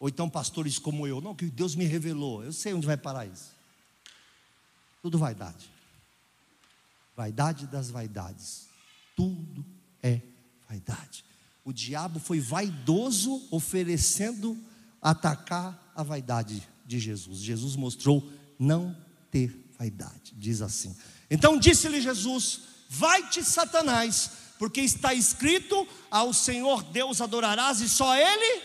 Ou 0.00 0.08
então 0.08 0.28
pastores 0.28 0.78
como 0.78 1.06
eu, 1.06 1.20
não, 1.20 1.34
que 1.34 1.46
Deus 1.46 1.74
me 1.76 1.84
revelou. 1.84 2.42
Eu 2.42 2.52
sei 2.52 2.74
onde 2.74 2.86
vai 2.86 2.96
parar 2.96 3.26
isso. 3.26 3.52
Tudo 5.00 5.18
vaidade. 5.18 5.71
Vaidade 7.22 7.68
das 7.68 7.88
vaidades. 7.88 8.66
Tudo 9.14 9.64
é 10.02 10.22
vaidade. 10.68 11.24
O 11.64 11.72
diabo 11.72 12.18
foi 12.18 12.40
vaidoso 12.40 13.46
oferecendo 13.48 14.58
atacar 15.00 15.92
a 15.94 16.02
vaidade 16.02 16.68
de 16.84 16.98
Jesus. 16.98 17.38
Jesus 17.38 17.76
mostrou 17.76 18.28
não 18.58 18.96
ter 19.30 19.70
vaidade, 19.78 20.34
diz 20.36 20.60
assim. 20.62 20.96
Então 21.30 21.56
disse-lhe 21.56 22.00
Jesus: 22.00 22.62
Vai-te, 22.88 23.44
Satanás, 23.44 24.32
porque 24.58 24.80
está 24.80 25.14
escrito: 25.14 25.86
Ao 26.10 26.32
Senhor 26.32 26.82
Deus 26.82 27.20
adorarás 27.20 27.80
e 27.80 27.88
só 27.88 28.16
Ele. 28.16 28.62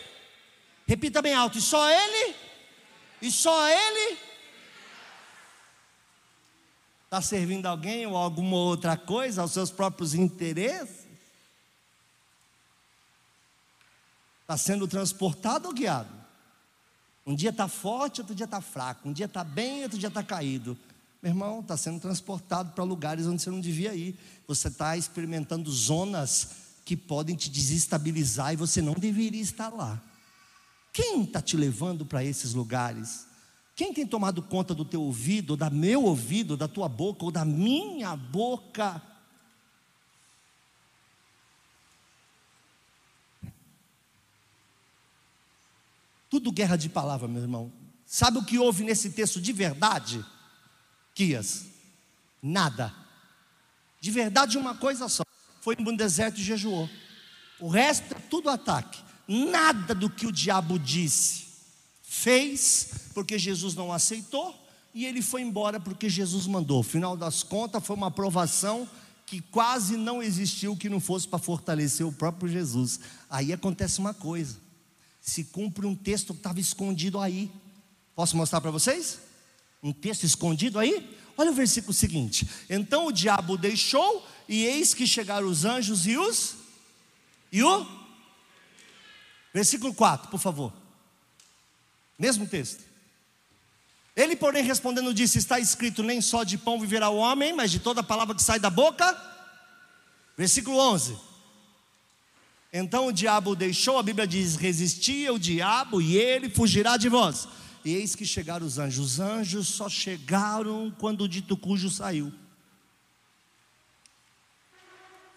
Repita 0.84 1.22
bem 1.22 1.32
alto: 1.32 1.58
e 1.58 1.62
só 1.62 1.88
Ele. 1.88 2.34
E 3.22 3.30
só 3.30 3.68
Ele 3.68 4.27
Está 7.08 7.22
servindo 7.22 7.64
alguém 7.64 8.06
ou 8.06 8.14
alguma 8.14 8.58
outra 8.58 8.94
coisa, 8.94 9.40
aos 9.40 9.52
seus 9.52 9.70
próprios 9.70 10.12
interesses? 10.12 11.06
Está 14.42 14.58
sendo 14.58 14.86
transportado 14.86 15.68
ou 15.68 15.74
guiado? 15.74 16.10
Um 17.26 17.34
dia 17.34 17.48
está 17.48 17.66
forte, 17.66 18.20
outro 18.20 18.34
dia 18.34 18.44
está 18.44 18.60
fraco. 18.60 19.08
Um 19.08 19.12
dia 19.14 19.24
está 19.24 19.42
bem, 19.42 19.84
outro 19.84 19.98
dia 19.98 20.08
está 20.08 20.22
caído. 20.22 20.76
Meu 21.22 21.30
irmão, 21.30 21.60
está 21.60 21.78
sendo 21.78 21.98
transportado 21.98 22.72
para 22.72 22.84
lugares 22.84 23.26
onde 23.26 23.40
você 23.40 23.50
não 23.50 23.60
devia 23.60 23.94
ir. 23.94 24.14
Você 24.46 24.68
está 24.68 24.94
experimentando 24.94 25.70
zonas 25.70 26.50
que 26.84 26.94
podem 26.94 27.34
te 27.34 27.48
desestabilizar 27.48 28.52
e 28.52 28.56
você 28.56 28.82
não 28.82 28.92
deveria 28.92 29.40
estar 29.40 29.70
lá. 29.70 29.98
Quem 30.92 31.22
está 31.22 31.40
te 31.40 31.56
levando 31.56 32.04
para 32.04 32.22
esses 32.22 32.52
lugares? 32.52 33.27
Quem 33.78 33.94
tem 33.94 34.04
tomado 34.04 34.42
conta 34.42 34.74
do 34.74 34.84
teu 34.84 35.00
ouvido, 35.00 35.56
da 35.56 35.70
meu 35.70 36.02
ouvido, 36.02 36.56
da 36.56 36.66
tua 36.66 36.88
boca 36.88 37.24
ou 37.24 37.30
da 37.30 37.44
minha 37.44 38.16
boca? 38.16 39.00
Tudo 46.28 46.50
guerra 46.50 46.74
de 46.74 46.88
palavra, 46.88 47.28
meu 47.28 47.40
irmão. 47.40 47.72
Sabe 48.04 48.38
o 48.38 48.44
que 48.44 48.58
houve 48.58 48.82
nesse 48.82 49.10
texto 49.10 49.40
de 49.40 49.52
verdade? 49.52 50.26
Quias, 51.14 51.68
nada. 52.42 52.92
De 54.00 54.10
verdade, 54.10 54.58
uma 54.58 54.74
coisa 54.74 55.08
só: 55.08 55.22
foi 55.60 55.76
no 55.76 55.96
deserto 55.96 56.40
e 56.40 56.42
jejuou. 56.42 56.90
O 57.60 57.68
resto 57.68 58.12
é 58.12 58.18
tudo 58.28 58.50
ataque. 58.50 59.00
Nada 59.28 59.94
do 59.94 60.10
que 60.10 60.26
o 60.26 60.32
diabo 60.32 60.80
disse 60.80 61.47
fez 62.18 62.88
porque 63.14 63.38
Jesus 63.38 63.74
não 63.74 63.92
aceitou 63.92 64.54
e 64.94 65.06
ele 65.06 65.22
foi 65.22 65.42
embora 65.42 65.78
porque 65.78 66.08
Jesus 66.08 66.46
mandou. 66.46 66.82
Final 66.82 67.16
das 67.16 67.42
contas, 67.42 67.84
foi 67.86 67.94
uma 67.94 68.08
aprovação 68.08 68.88
que 69.26 69.40
quase 69.40 69.96
não 69.96 70.22
existiu 70.22 70.76
que 70.76 70.88
não 70.88 71.00
fosse 71.00 71.28
para 71.28 71.38
fortalecer 71.38 72.06
o 72.06 72.12
próprio 72.12 72.50
Jesus. 72.50 72.98
Aí 73.28 73.52
acontece 73.52 73.98
uma 73.98 74.14
coisa: 74.14 74.56
se 75.20 75.44
cumpre 75.44 75.86
um 75.86 75.94
texto 75.94 76.32
que 76.32 76.40
estava 76.40 76.58
escondido 76.58 77.20
aí. 77.20 77.50
Posso 78.14 78.36
mostrar 78.36 78.60
para 78.60 78.70
vocês? 78.70 79.20
Um 79.82 79.92
texto 79.92 80.24
escondido 80.24 80.78
aí? 80.78 81.16
Olha 81.36 81.52
o 81.52 81.54
versículo 81.54 81.92
seguinte: 81.92 82.48
Então 82.68 83.06
o 83.06 83.12
diabo 83.12 83.56
deixou, 83.56 84.26
e 84.48 84.64
eis 84.64 84.94
que 84.94 85.06
chegaram 85.06 85.46
os 85.46 85.64
anjos 85.64 86.06
e 86.06 86.16
os. 86.16 86.56
E 87.52 87.62
o. 87.62 87.86
Versículo 89.54 89.94
4, 89.94 90.30
por 90.30 90.40
favor. 90.40 90.72
Mesmo 92.18 92.46
texto. 92.46 92.82
Ele, 94.16 94.34
porém, 94.34 94.64
respondendo, 94.64 95.14
disse: 95.14 95.38
Está 95.38 95.60
escrito: 95.60 96.02
Nem 96.02 96.20
só 96.20 96.42
de 96.42 96.58
pão 96.58 96.80
viverá 96.80 97.08
o 97.08 97.16
homem, 97.16 97.52
mas 97.52 97.70
de 97.70 97.78
toda 97.78 98.02
palavra 98.02 98.34
que 98.34 98.42
sai 98.42 98.58
da 98.58 98.68
boca. 98.68 99.16
Versículo 100.36 100.76
11. 100.76 101.16
Então 102.72 103.06
o 103.06 103.12
diabo 103.12 103.54
deixou, 103.54 103.98
a 103.98 104.02
Bíblia 104.02 104.26
diz: 104.26 104.56
Resistia 104.56 105.32
o 105.32 105.38
diabo 105.38 106.02
e 106.02 106.16
ele 106.16 106.50
fugirá 106.50 106.96
de 106.96 107.08
vós. 107.08 107.46
E 107.84 107.94
eis 107.94 108.16
que 108.16 108.26
chegaram 108.26 108.66
os 108.66 108.78
anjos. 108.78 109.12
Os 109.12 109.20
anjos 109.20 109.68
só 109.68 109.88
chegaram 109.88 110.92
quando 110.98 111.22
o 111.22 111.28
dito 111.28 111.56
cujo 111.56 111.88
saiu. 111.88 112.32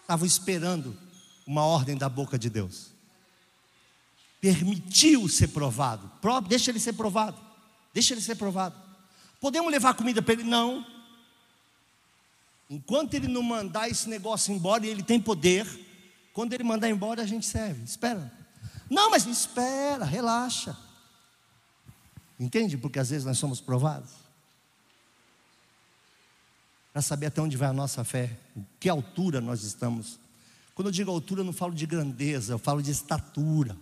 Estavam 0.00 0.26
esperando 0.26 0.98
uma 1.46 1.64
ordem 1.64 1.96
da 1.96 2.08
boca 2.08 2.36
de 2.36 2.50
Deus 2.50 2.91
permitiu 4.42 5.28
ser 5.28 5.46
provado. 5.48 6.10
Deixa 6.48 6.72
ele 6.72 6.80
ser 6.80 6.94
provado. 6.94 7.40
Deixa 7.94 8.12
ele 8.12 8.20
ser 8.20 8.34
provado. 8.34 8.74
Podemos 9.40 9.70
levar 9.70 9.94
comida 9.94 10.20
para 10.20 10.34
ele? 10.34 10.42
Não. 10.42 10.84
Enquanto 12.68 13.14
ele 13.14 13.28
não 13.28 13.42
mandar 13.42 13.88
esse 13.88 14.08
negócio 14.08 14.52
embora, 14.52 14.84
ele 14.84 15.02
tem 15.02 15.20
poder, 15.20 15.64
quando 16.32 16.54
ele 16.54 16.64
mandar 16.64 16.90
embora, 16.90 17.22
a 17.22 17.26
gente 17.26 17.46
serve. 17.46 17.84
Espera. 17.84 18.32
Não, 18.90 19.10
mas 19.10 19.26
espera, 19.26 20.04
relaxa. 20.04 20.76
Entende? 22.38 22.76
Porque 22.76 22.98
às 22.98 23.10
vezes 23.10 23.24
nós 23.24 23.38
somos 23.38 23.60
provados. 23.60 24.10
para 26.92 27.00
saber 27.00 27.26
até 27.26 27.40
onde 27.40 27.56
vai 27.56 27.68
a 27.68 27.72
nossa 27.72 28.02
fé, 28.02 28.36
que 28.80 28.88
altura 28.88 29.40
nós 29.40 29.62
estamos. 29.62 30.18
Quando 30.74 30.88
eu 30.88 30.92
digo 30.92 31.12
altura, 31.12 31.42
eu 31.42 31.44
não 31.44 31.52
falo 31.52 31.72
de 31.72 31.86
grandeza, 31.86 32.54
eu 32.54 32.58
falo 32.58 32.82
de 32.82 32.90
estatura. 32.90 33.76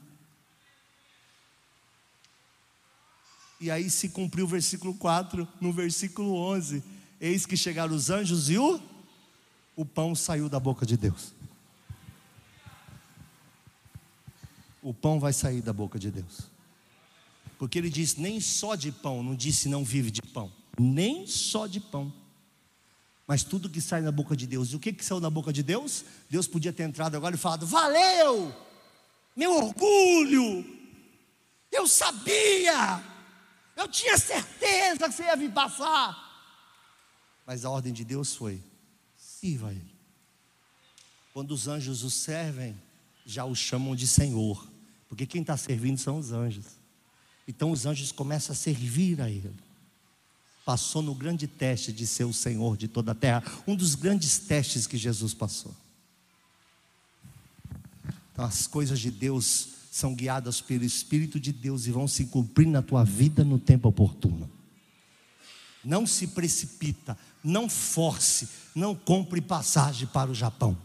E 3.61 3.71
aí 3.71 3.91
se 3.91 4.09
cumpriu 4.09 4.47
o 4.47 4.49
versículo 4.49 4.95
4, 4.95 5.47
no 5.61 5.71
versículo 5.71 6.35
11: 6.35 6.83
Eis 7.21 7.45
que 7.45 7.57
chegaram 7.57 7.95
os 7.95 8.09
anjos 8.09 8.49
e 8.49 8.57
o, 8.57 8.81
o 9.77 9.85
pão 9.85 10.15
saiu 10.15 10.49
da 10.49 10.59
boca 10.59 10.87
de 10.87 10.97
Deus. 10.97 11.35
O 14.83 14.95
pão 14.95 15.21
vai 15.21 15.35
sair 15.35 15.61
da 15.61 15.75
boca 15.75 15.99
de 15.99 16.11
Deus. 16.11 16.49
Porque 17.59 17.79
ele 17.79 17.91
disse: 17.91 18.19
nem 18.19 18.41
só 18.41 18.75
de 18.75 18.91
pão, 18.91 19.23
não 19.23 19.35
disse 19.35 19.69
não 19.69 19.85
vive 19.85 20.11
de 20.11 20.23
pão, 20.23 20.51
nem 20.79 21.27
só 21.27 21.67
de 21.67 21.81
pão. 21.81 22.11
Mas 23.27 23.45
tudo 23.45 23.69
que 23.69 23.81
sai 23.81 24.03
da 24.03 24.11
boca 24.11 24.35
de 24.35 24.47
Deus. 24.47 24.73
E 24.73 24.77
o 24.77 24.81
que, 24.81 24.93
que 24.93 25.05
saiu 25.05 25.21
da 25.21 25.29
boca 25.31 25.53
de 25.53 25.63
Deus? 25.63 26.05
Deus 26.31 26.49
podia 26.49 26.73
ter 26.73 26.85
entrado 26.85 27.15
agora 27.15 27.35
e 27.35 27.39
falado: 27.39 27.67
Valeu! 27.67 28.55
Meu 29.37 29.55
orgulho! 29.55 30.65
Eu 31.71 31.87
sabia! 31.87 33.10
Eu 33.81 33.89
tinha 33.89 34.19
certeza 34.19 35.09
que 35.09 35.15
você 35.15 35.23
ia 35.23 35.35
vir 35.35 35.51
passar. 35.51 36.29
Mas 37.47 37.65
a 37.65 37.71
ordem 37.71 37.95
de 37.95 38.05
Deus 38.05 38.37
foi: 38.37 38.63
sirva 39.17 39.73
Ele. 39.73 39.95
Quando 41.33 41.53
os 41.53 41.67
anjos 41.67 42.03
o 42.03 42.11
servem, 42.11 42.79
já 43.25 43.47
o 43.47 43.55
chamam 43.55 43.97
de 43.97 44.07
Senhor, 44.07 44.69
porque 45.09 45.25
quem 45.25 45.41
está 45.41 45.57
servindo 45.57 45.97
são 45.97 46.19
os 46.19 46.31
anjos. 46.31 46.67
Então 47.49 47.71
os 47.71 47.87
anjos 47.87 48.13
começam 48.13 48.53
a 48.53 48.57
servir 48.57 49.19
a 49.23 49.31
Ele. 49.31 49.51
Passou 50.63 51.01
no 51.01 51.15
grande 51.15 51.47
teste 51.47 51.91
de 51.91 52.07
ser 52.07 52.25
o 52.25 52.35
Senhor 52.35 52.77
de 52.77 52.87
toda 52.87 53.13
a 53.13 53.15
terra, 53.15 53.43
um 53.67 53.75
dos 53.75 53.95
grandes 53.95 54.41
testes 54.41 54.87
que 54.87 54.99
Jesus 54.99 55.33
passou. 55.33 55.75
Então 58.31 58.45
as 58.45 58.67
coisas 58.67 59.01
de 59.01 59.11
Deus 59.11 59.70
são 59.91 60.15
guiadas 60.15 60.61
pelo 60.61 60.85
Espírito 60.85 61.41
de 61.41 61.53
Deus 61.53 61.87
e 61.87 61.91
vão 61.91 62.07
se 62.07 62.27
cumprir 62.27 62.69
na 62.69 62.81
tua 62.81 63.05
vida 63.05 63.43
no 63.43 63.59
tempo 63.59 63.89
oportuno. 63.89 64.49
Não 65.85 66.07
se 66.07 66.29
precipita, 66.29 67.19
não 67.43 67.69
force, 67.69 68.49
não 68.75 68.95
compre 68.95 69.41
passagem 69.41 70.07
para 70.07 70.31
o 70.31 70.35
Japão. 70.35 70.79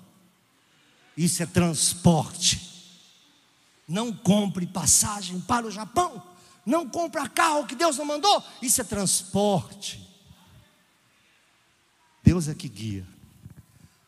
Isso 1.16 1.44
é 1.44 1.46
transporte. 1.46 2.74
Não 3.88 4.12
compre 4.12 4.66
passagem 4.66 5.40
para 5.40 5.68
o 5.68 5.72
Japão. 5.72 6.22
Não 6.66 6.90
compre 6.90 7.30
carro 7.30 7.68
que 7.68 7.76
Deus 7.76 7.98
não 7.98 8.06
mandou. 8.06 8.44
Isso 8.62 8.82
é 8.82 8.84
transporte. 8.84 10.02
Deus 12.24 12.48
é 12.48 12.56
que 12.56 12.68
guia. 12.68 13.08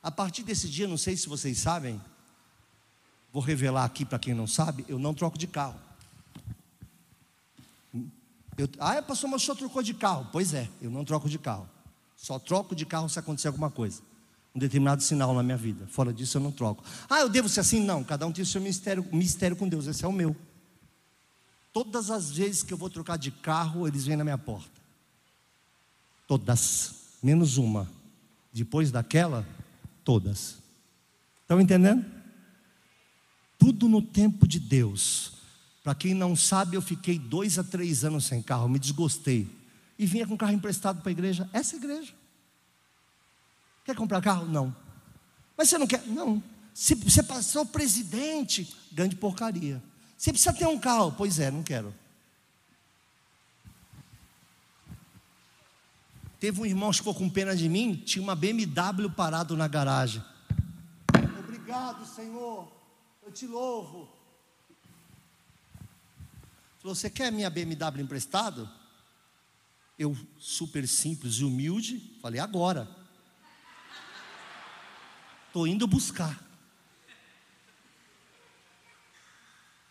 A 0.02 0.10
partir 0.10 0.42
desse 0.42 0.68
dia, 0.68 0.88
não 0.88 0.98
sei 0.98 1.16
se 1.16 1.30
vocês 1.30 1.60
sabem, 1.60 2.02
Vou 3.38 3.44
revelar 3.44 3.86
aqui 3.86 4.04
para 4.04 4.18
quem 4.18 4.34
não 4.34 4.48
sabe, 4.48 4.84
eu 4.90 4.98
não 4.98 5.14
troco 5.14 5.38
de 5.38 5.46
carro. 5.46 5.80
Eu, 8.58 8.68
ah, 8.80 9.00
pastor, 9.00 9.30
mas 9.30 9.44
o 9.44 9.46
senhor 9.46 9.56
trocou 9.56 9.84
de 9.84 9.94
carro? 9.94 10.28
Pois 10.32 10.56
é, 10.56 10.68
eu 10.82 10.90
não 10.90 11.06
troco 11.06 11.30
de 11.30 11.38
carro. 11.38 11.70
Só 12.16 12.40
troco 12.40 12.76
de 12.76 12.84
carro 12.84 13.08
se 13.08 13.20
acontecer 13.20 13.48
alguma 13.48 13.70
coisa. 13.70 14.02
Um 14.56 14.60
determinado 14.60 15.04
sinal 15.04 15.36
na 15.36 15.44
minha 15.44 15.56
vida. 15.56 15.86
Fora 15.86 16.12
disso 16.12 16.38
eu 16.38 16.42
não 16.42 16.52
troco. 16.52 16.84
Ah, 17.08 17.20
eu 17.20 17.30
devo 17.30 17.48
ser 17.48 17.60
assim? 17.60 17.80
Não, 17.80 18.04
cada 18.04 18.26
um 18.26 18.32
tem 18.32 18.42
o 18.42 18.46
seu 18.48 18.60
mistério, 18.60 19.06
mistério 19.12 19.56
com 19.56 19.70
Deus. 19.70 19.86
Esse 19.86 20.04
é 20.04 20.08
o 20.08 20.12
meu. 20.12 20.36
Todas 21.72 22.10
as 22.10 22.32
vezes 22.32 22.64
que 22.64 22.74
eu 22.74 22.78
vou 22.78 22.90
trocar 22.90 23.20
de 23.20 23.30
carro, 23.30 23.88
eles 23.88 24.04
vêm 24.04 24.18
na 24.18 24.24
minha 24.24 24.40
porta. 24.40 24.82
Todas. 26.28 26.96
Menos 27.22 27.60
uma. 27.60 27.88
Depois 28.52 28.90
daquela, 28.90 29.46
todas. 30.04 30.58
Estão 31.44 31.62
entendendo? 31.62 32.17
Tudo 33.58 33.90
no 33.90 34.02
tempo 34.02 34.48
de 34.48 34.60
Deus. 34.60 35.38
Para 35.88 35.96
quem 35.96 36.14
não 36.14 36.36
sabe, 36.36 36.76
eu 36.76 36.82
fiquei 36.82 37.18
dois 37.18 37.58
a 37.58 37.64
três 37.64 38.04
anos 38.04 38.26
sem 38.26 38.42
carro, 38.42 38.68
me 38.68 38.78
desgostei. 38.78 39.48
E 39.98 40.06
vinha 40.06 40.28
com 40.28 40.36
carro 40.36 40.52
emprestado 40.52 41.02
para 41.02 41.10
a 41.10 41.14
igreja. 41.14 41.50
Essa 41.54 41.78
igreja. 41.78 42.14
Quer 43.86 43.96
comprar 43.96 44.22
carro? 44.22 44.46
Não. 44.46 44.76
Mas 45.58 45.70
você 45.70 45.78
não 45.78 45.88
quer? 45.88 46.06
Não. 46.06 46.44
Se 46.74 46.94
você 46.94 47.24
passou 47.24 47.66
presidente, 47.66 48.76
grande 48.92 49.16
porcaria. 49.16 49.82
Você 50.18 50.32
precisa 50.32 50.52
ter 50.52 50.68
um 50.68 50.78
carro? 50.78 51.14
Pois 51.18 51.40
é, 51.40 51.50
não 51.50 51.64
quero. 51.64 51.96
Teve 56.38 56.60
um 56.62 56.66
irmão 56.66 56.92
que 56.92 56.98
ficou 56.98 57.16
com 57.16 57.30
pena 57.30 57.56
de 57.56 57.70
mim, 57.70 57.96
tinha 57.96 58.22
uma 58.22 58.36
BMW 58.36 59.10
parado 59.10 59.56
na 59.56 59.70
garagem. 59.70 60.22
Obrigado, 61.40 62.06
Senhor 62.06 62.77
eu 63.28 63.32
te 63.34 63.46
louvo. 63.46 64.10
Falou, 66.80 66.96
você 66.96 67.10
quer 67.10 67.30
minha 67.30 67.50
BMW 67.50 68.02
emprestado? 68.02 68.70
Eu, 70.00 70.16
super 70.40 70.88
simples 70.88 71.36
e 71.36 71.44
humilde, 71.44 72.18
falei, 72.22 72.40
agora. 72.40 72.88
Estou 75.48 75.68
indo 75.68 75.86
buscar. 75.86 76.42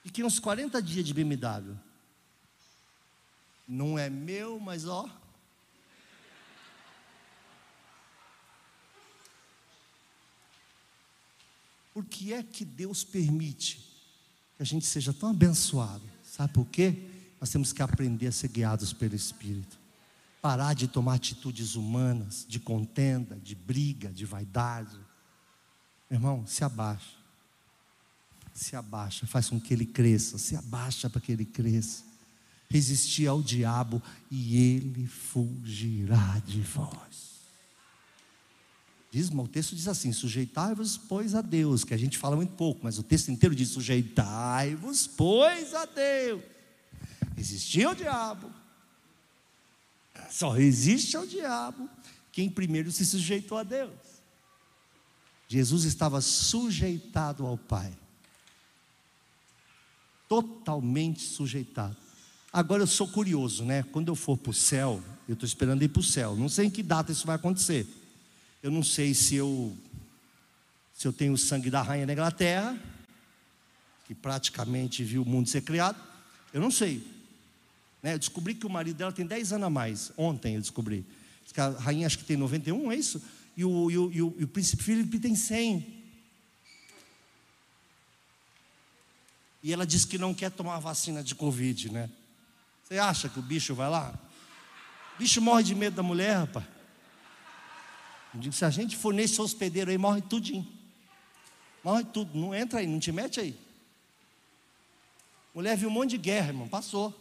Fiquei 0.03 0.25
uns 0.25 0.39
40 0.39 0.81
dias 0.81 1.05
de 1.05 1.13
BMW. 1.13 1.77
Não 3.69 3.99
é 3.99 4.09
meu, 4.09 4.59
mas 4.59 4.87
ó, 4.87 5.11
Por 11.97 12.05
que 12.05 12.35
é 12.35 12.43
que 12.43 12.63
Deus 12.63 13.03
permite 13.03 13.79
que 14.55 14.63
a 14.63 14.67
gente 14.67 14.85
seja 14.85 15.15
tão 15.15 15.31
abençoado? 15.31 16.03
Sabe 16.23 16.53
por 16.53 16.67
quê? 16.67 16.95
Nós 17.41 17.49
temos 17.49 17.73
que 17.73 17.81
aprender 17.81 18.27
a 18.27 18.33
ser 18.33 18.49
guiados 18.49 18.93
pelo 18.93 19.15
Espírito. 19.15 19.79
Parar 20.43 20.75
de 20.75 20.89
tomar 20.89 21.15
atitudes 21.15 21.75
humanas, 21.75 22.45
de 22.47 22.61
contenda, 22.61 23.37
de 23.37 23.55
briga, 23.55 24.13
de 24.13 24.27
vaidade. 24.27 24.95
Irmão, 26.11 26.47
se 26.47 26.63
abaixa. 26.65 27.17
Se 28.53 28.77
abaixa, 28.77 29.27
faz 29.27 29.49
com 29.49 29.59
que 29.59 29.73
ele 29.73 29.87
cresça. 29.87 30.37
Se 30.37 30.55
abaixa 30.55 31.09
para 31.09 31.23
que 31.23 31.33
ele 31.33 31.47
cresça. 31.47 32.05
Resistir 32.69 33.27
ao 33.27 33.41
diabo 33.41 34.03
e 34.31 34.55
ele 34.59 35.07
fugirá 35.07 36.43
de 36.45 36.61
vós. 36.61 37.36
Diz, 39.11 39.31
o 39.31 39.49
texto 39.49 39.75
diz 39.75 39.89
assim: 39.89 40.13
sujeitai-vos, 40.13 40.97
pois, 40.97 41.35
a 41.35 41.41
Deus, 41.41 41.85
que 41.85 41.95
a 41.95 41.97
gente 41.97 42.19
fala 42.19 42.37
muito 42.37 42.55
pouco, 42.55 42.81
mas 42.83 42.99
o 42.99 43.03
texto 43.03 43.31
inteiro 43.31 43.55
diz: 43.55 43.69
sujeitai-vos, 43.69 45.07
pois, 45.07 45.75
a 45.75 45.85
Deus. 45.87 46.43
Resistir 47.37 47.85
ao 47.85 47.95
diabo. 47.95 48.51
Só 50.31 50.51
resiste 50.51 51.17
ao 51.17 51.27
diabo 51.27 51.89
quem 52.33 52.51
primeiro 52.51 52.91
se 52.91 53.07
sujeitou 53.07 53.59
a 53.59 53.63
Deus. 53.63 53.93
Jesus 55.49 55.85
estava 55.85 56.21
sujeitado 56.21 57.47
ao 57.47 57.57
Pai. 57.57 57.93
Totalmente 60.29 61.23
sujeitado. 61.23 61.97
Agora 62.53 62.83
eu 62.83 62.87
sou 62.87 63.07
curioso, 63.07 63.65
né? 63.65 63.83
Quando 63.85 64.09
eu 64.09 64.17
for 64.17 64.37
para 64.37 64.51
o 64.51 64.55
céu, 64.55 65.03
eu 65.29 65.35
estou 65.35 65.47
esperando 65.47 65.83
ir 65.83 65.89
para 65.89 66.01
o 66.01 66.03
céu. 66.03 66.35
Não 66.35 66.49
sei 66.49 66.67
em 66.67 66.71
que 66.71 66.83
data 66.83 67.13
isso 67.13 67.27
vai 67.27 67.37
acontecer. 67.37 67.87
Eu 68.67 68.73
não 68.73 68.83
sei 68.83 69.15
se 69.15 69.37
eu 69.37 69.79
se 70.93 71.07
eu 71.07 71.13
tenho 71.13 71.35
o 71.35 71.39
sangue 71.39 71.71
da 71.71 71.83
rainha 71.83 72.05
da 72.05 72.13
Inglaterra, 72.13 72.77
que 74.05 74.13
praticamente 74.13 75.05
viu 75.05 75.23
o 75.23 75.25
mundo 75.25 75.49
ser 75.49 75.61
criado. 75.61 75.97
Eu 76.53 76.61
não 76.61 76.73
sei. 76.73 77.01
Né? 78.03 78.15
Eu 78.15 78.19
descobri 78.19 78.57
que 78.57 78.67
o 78.67 78.69
marido 78.69 78.97
dela 78.97 79.13
tem 79.13 79.25
10 79.25 79.53
anos 79.53 79.67
a 79.69 79.71
mais. 79.71 80.13
Ontem 80.17 80.57
eu 80.57 80.61
descobri. 80.61 81.07
A 81.57 81.69
rainha 81.81 82.09
acho 82.09 82.19
que 82.19 82.25
tem 82.25 82.37
91, 82.37 82.91
é 82.91 82.97
isso? 82.97 83.23
E 83.57 83.65
o, 83.65 83.89
e 83.89 83.99
o, 83.99 84.13
e 84.13 84.23
o, 84.23 84.37
e 84.37 84.43
o 84.43 84.49
príncipe 84.49 84.83
Felipe 84.83 85.21
tem 85.21 85.37
100. 85.37 85.87
E 89.63 89.73
ela 89.73 89.87
disse 89.87 90.09
que 90.09 90.19
não 90.19 90.35
quer 90.35 90.51
tomar 90.51 90.81
vacina 90.81 91.23
de 91.23 91.37
Covid, 91.37 91.93
né? 91.93 92.11
Você 92.83 92.99
acha 92.99 93.29
que 93.29 93.39
o 93.39 93.43
bicho 93.43 93.77
vai 93.77 93.89
lá? 93.89 94.13
O 95.15 95.19
bicho 95.21 95.41
morre 95.41 95.63
de 95.63 95.73
medo 95.77 95.95
da 95.95 96.03
mulher, 96.03 96.39
rapaz. 96.39 96.76
Eu 98.37 98.41
digo, 98.41 98.55
se 98.55 98.65
a 98.65 98.71
gente 98.71 98.97
for 98.97 99.15
nesse 99.15 99.41
hospedeiro 99.41 99.91
aí, 99.91 99.97
morre 99.97 100.21
tudinho. 100.21 100.67
Morre 101.83 102.05
tudo, 102.05 102.39
não 102.39 102.55
entra 102.55 102.81
aí, 102.81 102.87
não 102.87 102.99
te 102.99 103.11
mete 103.11 103.41
aí. 103.41 103.59
Mulher 105.55 105.77
viu 105.77 105.89
um 105.89 105.93
monte 105.93 106.11
de 106.11 106.19
guerra, 106.19 106.49
irmão, 106.49 106.69
passou. 106.69 107.15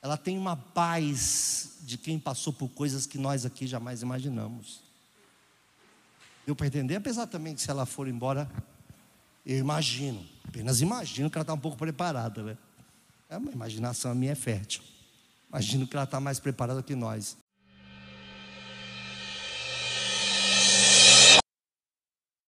Ela 0.00 0.16
tem 0.16 0.38
uma 0.38 0.56
paz 0.56 1.78
de 1.80 1.98
quem 1.98 2.16
passou 2.16 2.52
por 2.52 2.68
coisas 2.68 3.06
que 3.06 3.18
nós 3.18 3.44
aqui 3.44 3.66
jamais 3.66 4.00
imaginamos. 4.00 4.80
Deu 6.46 6.54
para 6.54 6.68
entender? 6.68 6.94
Apesar 6.94 7.26
também 7.26 7.56
que 7.56 7.60
se 7.60 7.68
ela 7.68 7.84
for 7.84 8.06
embora, 8.06 8.48
eu 9.44 9.58
imagino, 9.58 10.24
apenas 10.46 10.80
imagino 10.80 11.28
que 11.28 11.36
ela 11.36 11.42
está 11.42 11.54
um 11.54 11.58
pouco 11.58 11.76
preparada, 11.76 12.42
né? 12.44 12.58
É 13.28 13.36
uma 13.36 13.50
imaginação 13.50 14.14
minha 14.14 14.32
é 14.32 14.36
fértil. 14.36 14.82
Imagino 15.48 15.88
que 15.88 15.96
ela 15.96 16.04
está 16.04 16.20
mais 16.20 16.38
preparada 16.38 16.84
que 16.84 16.94
nós. 16.94 17.36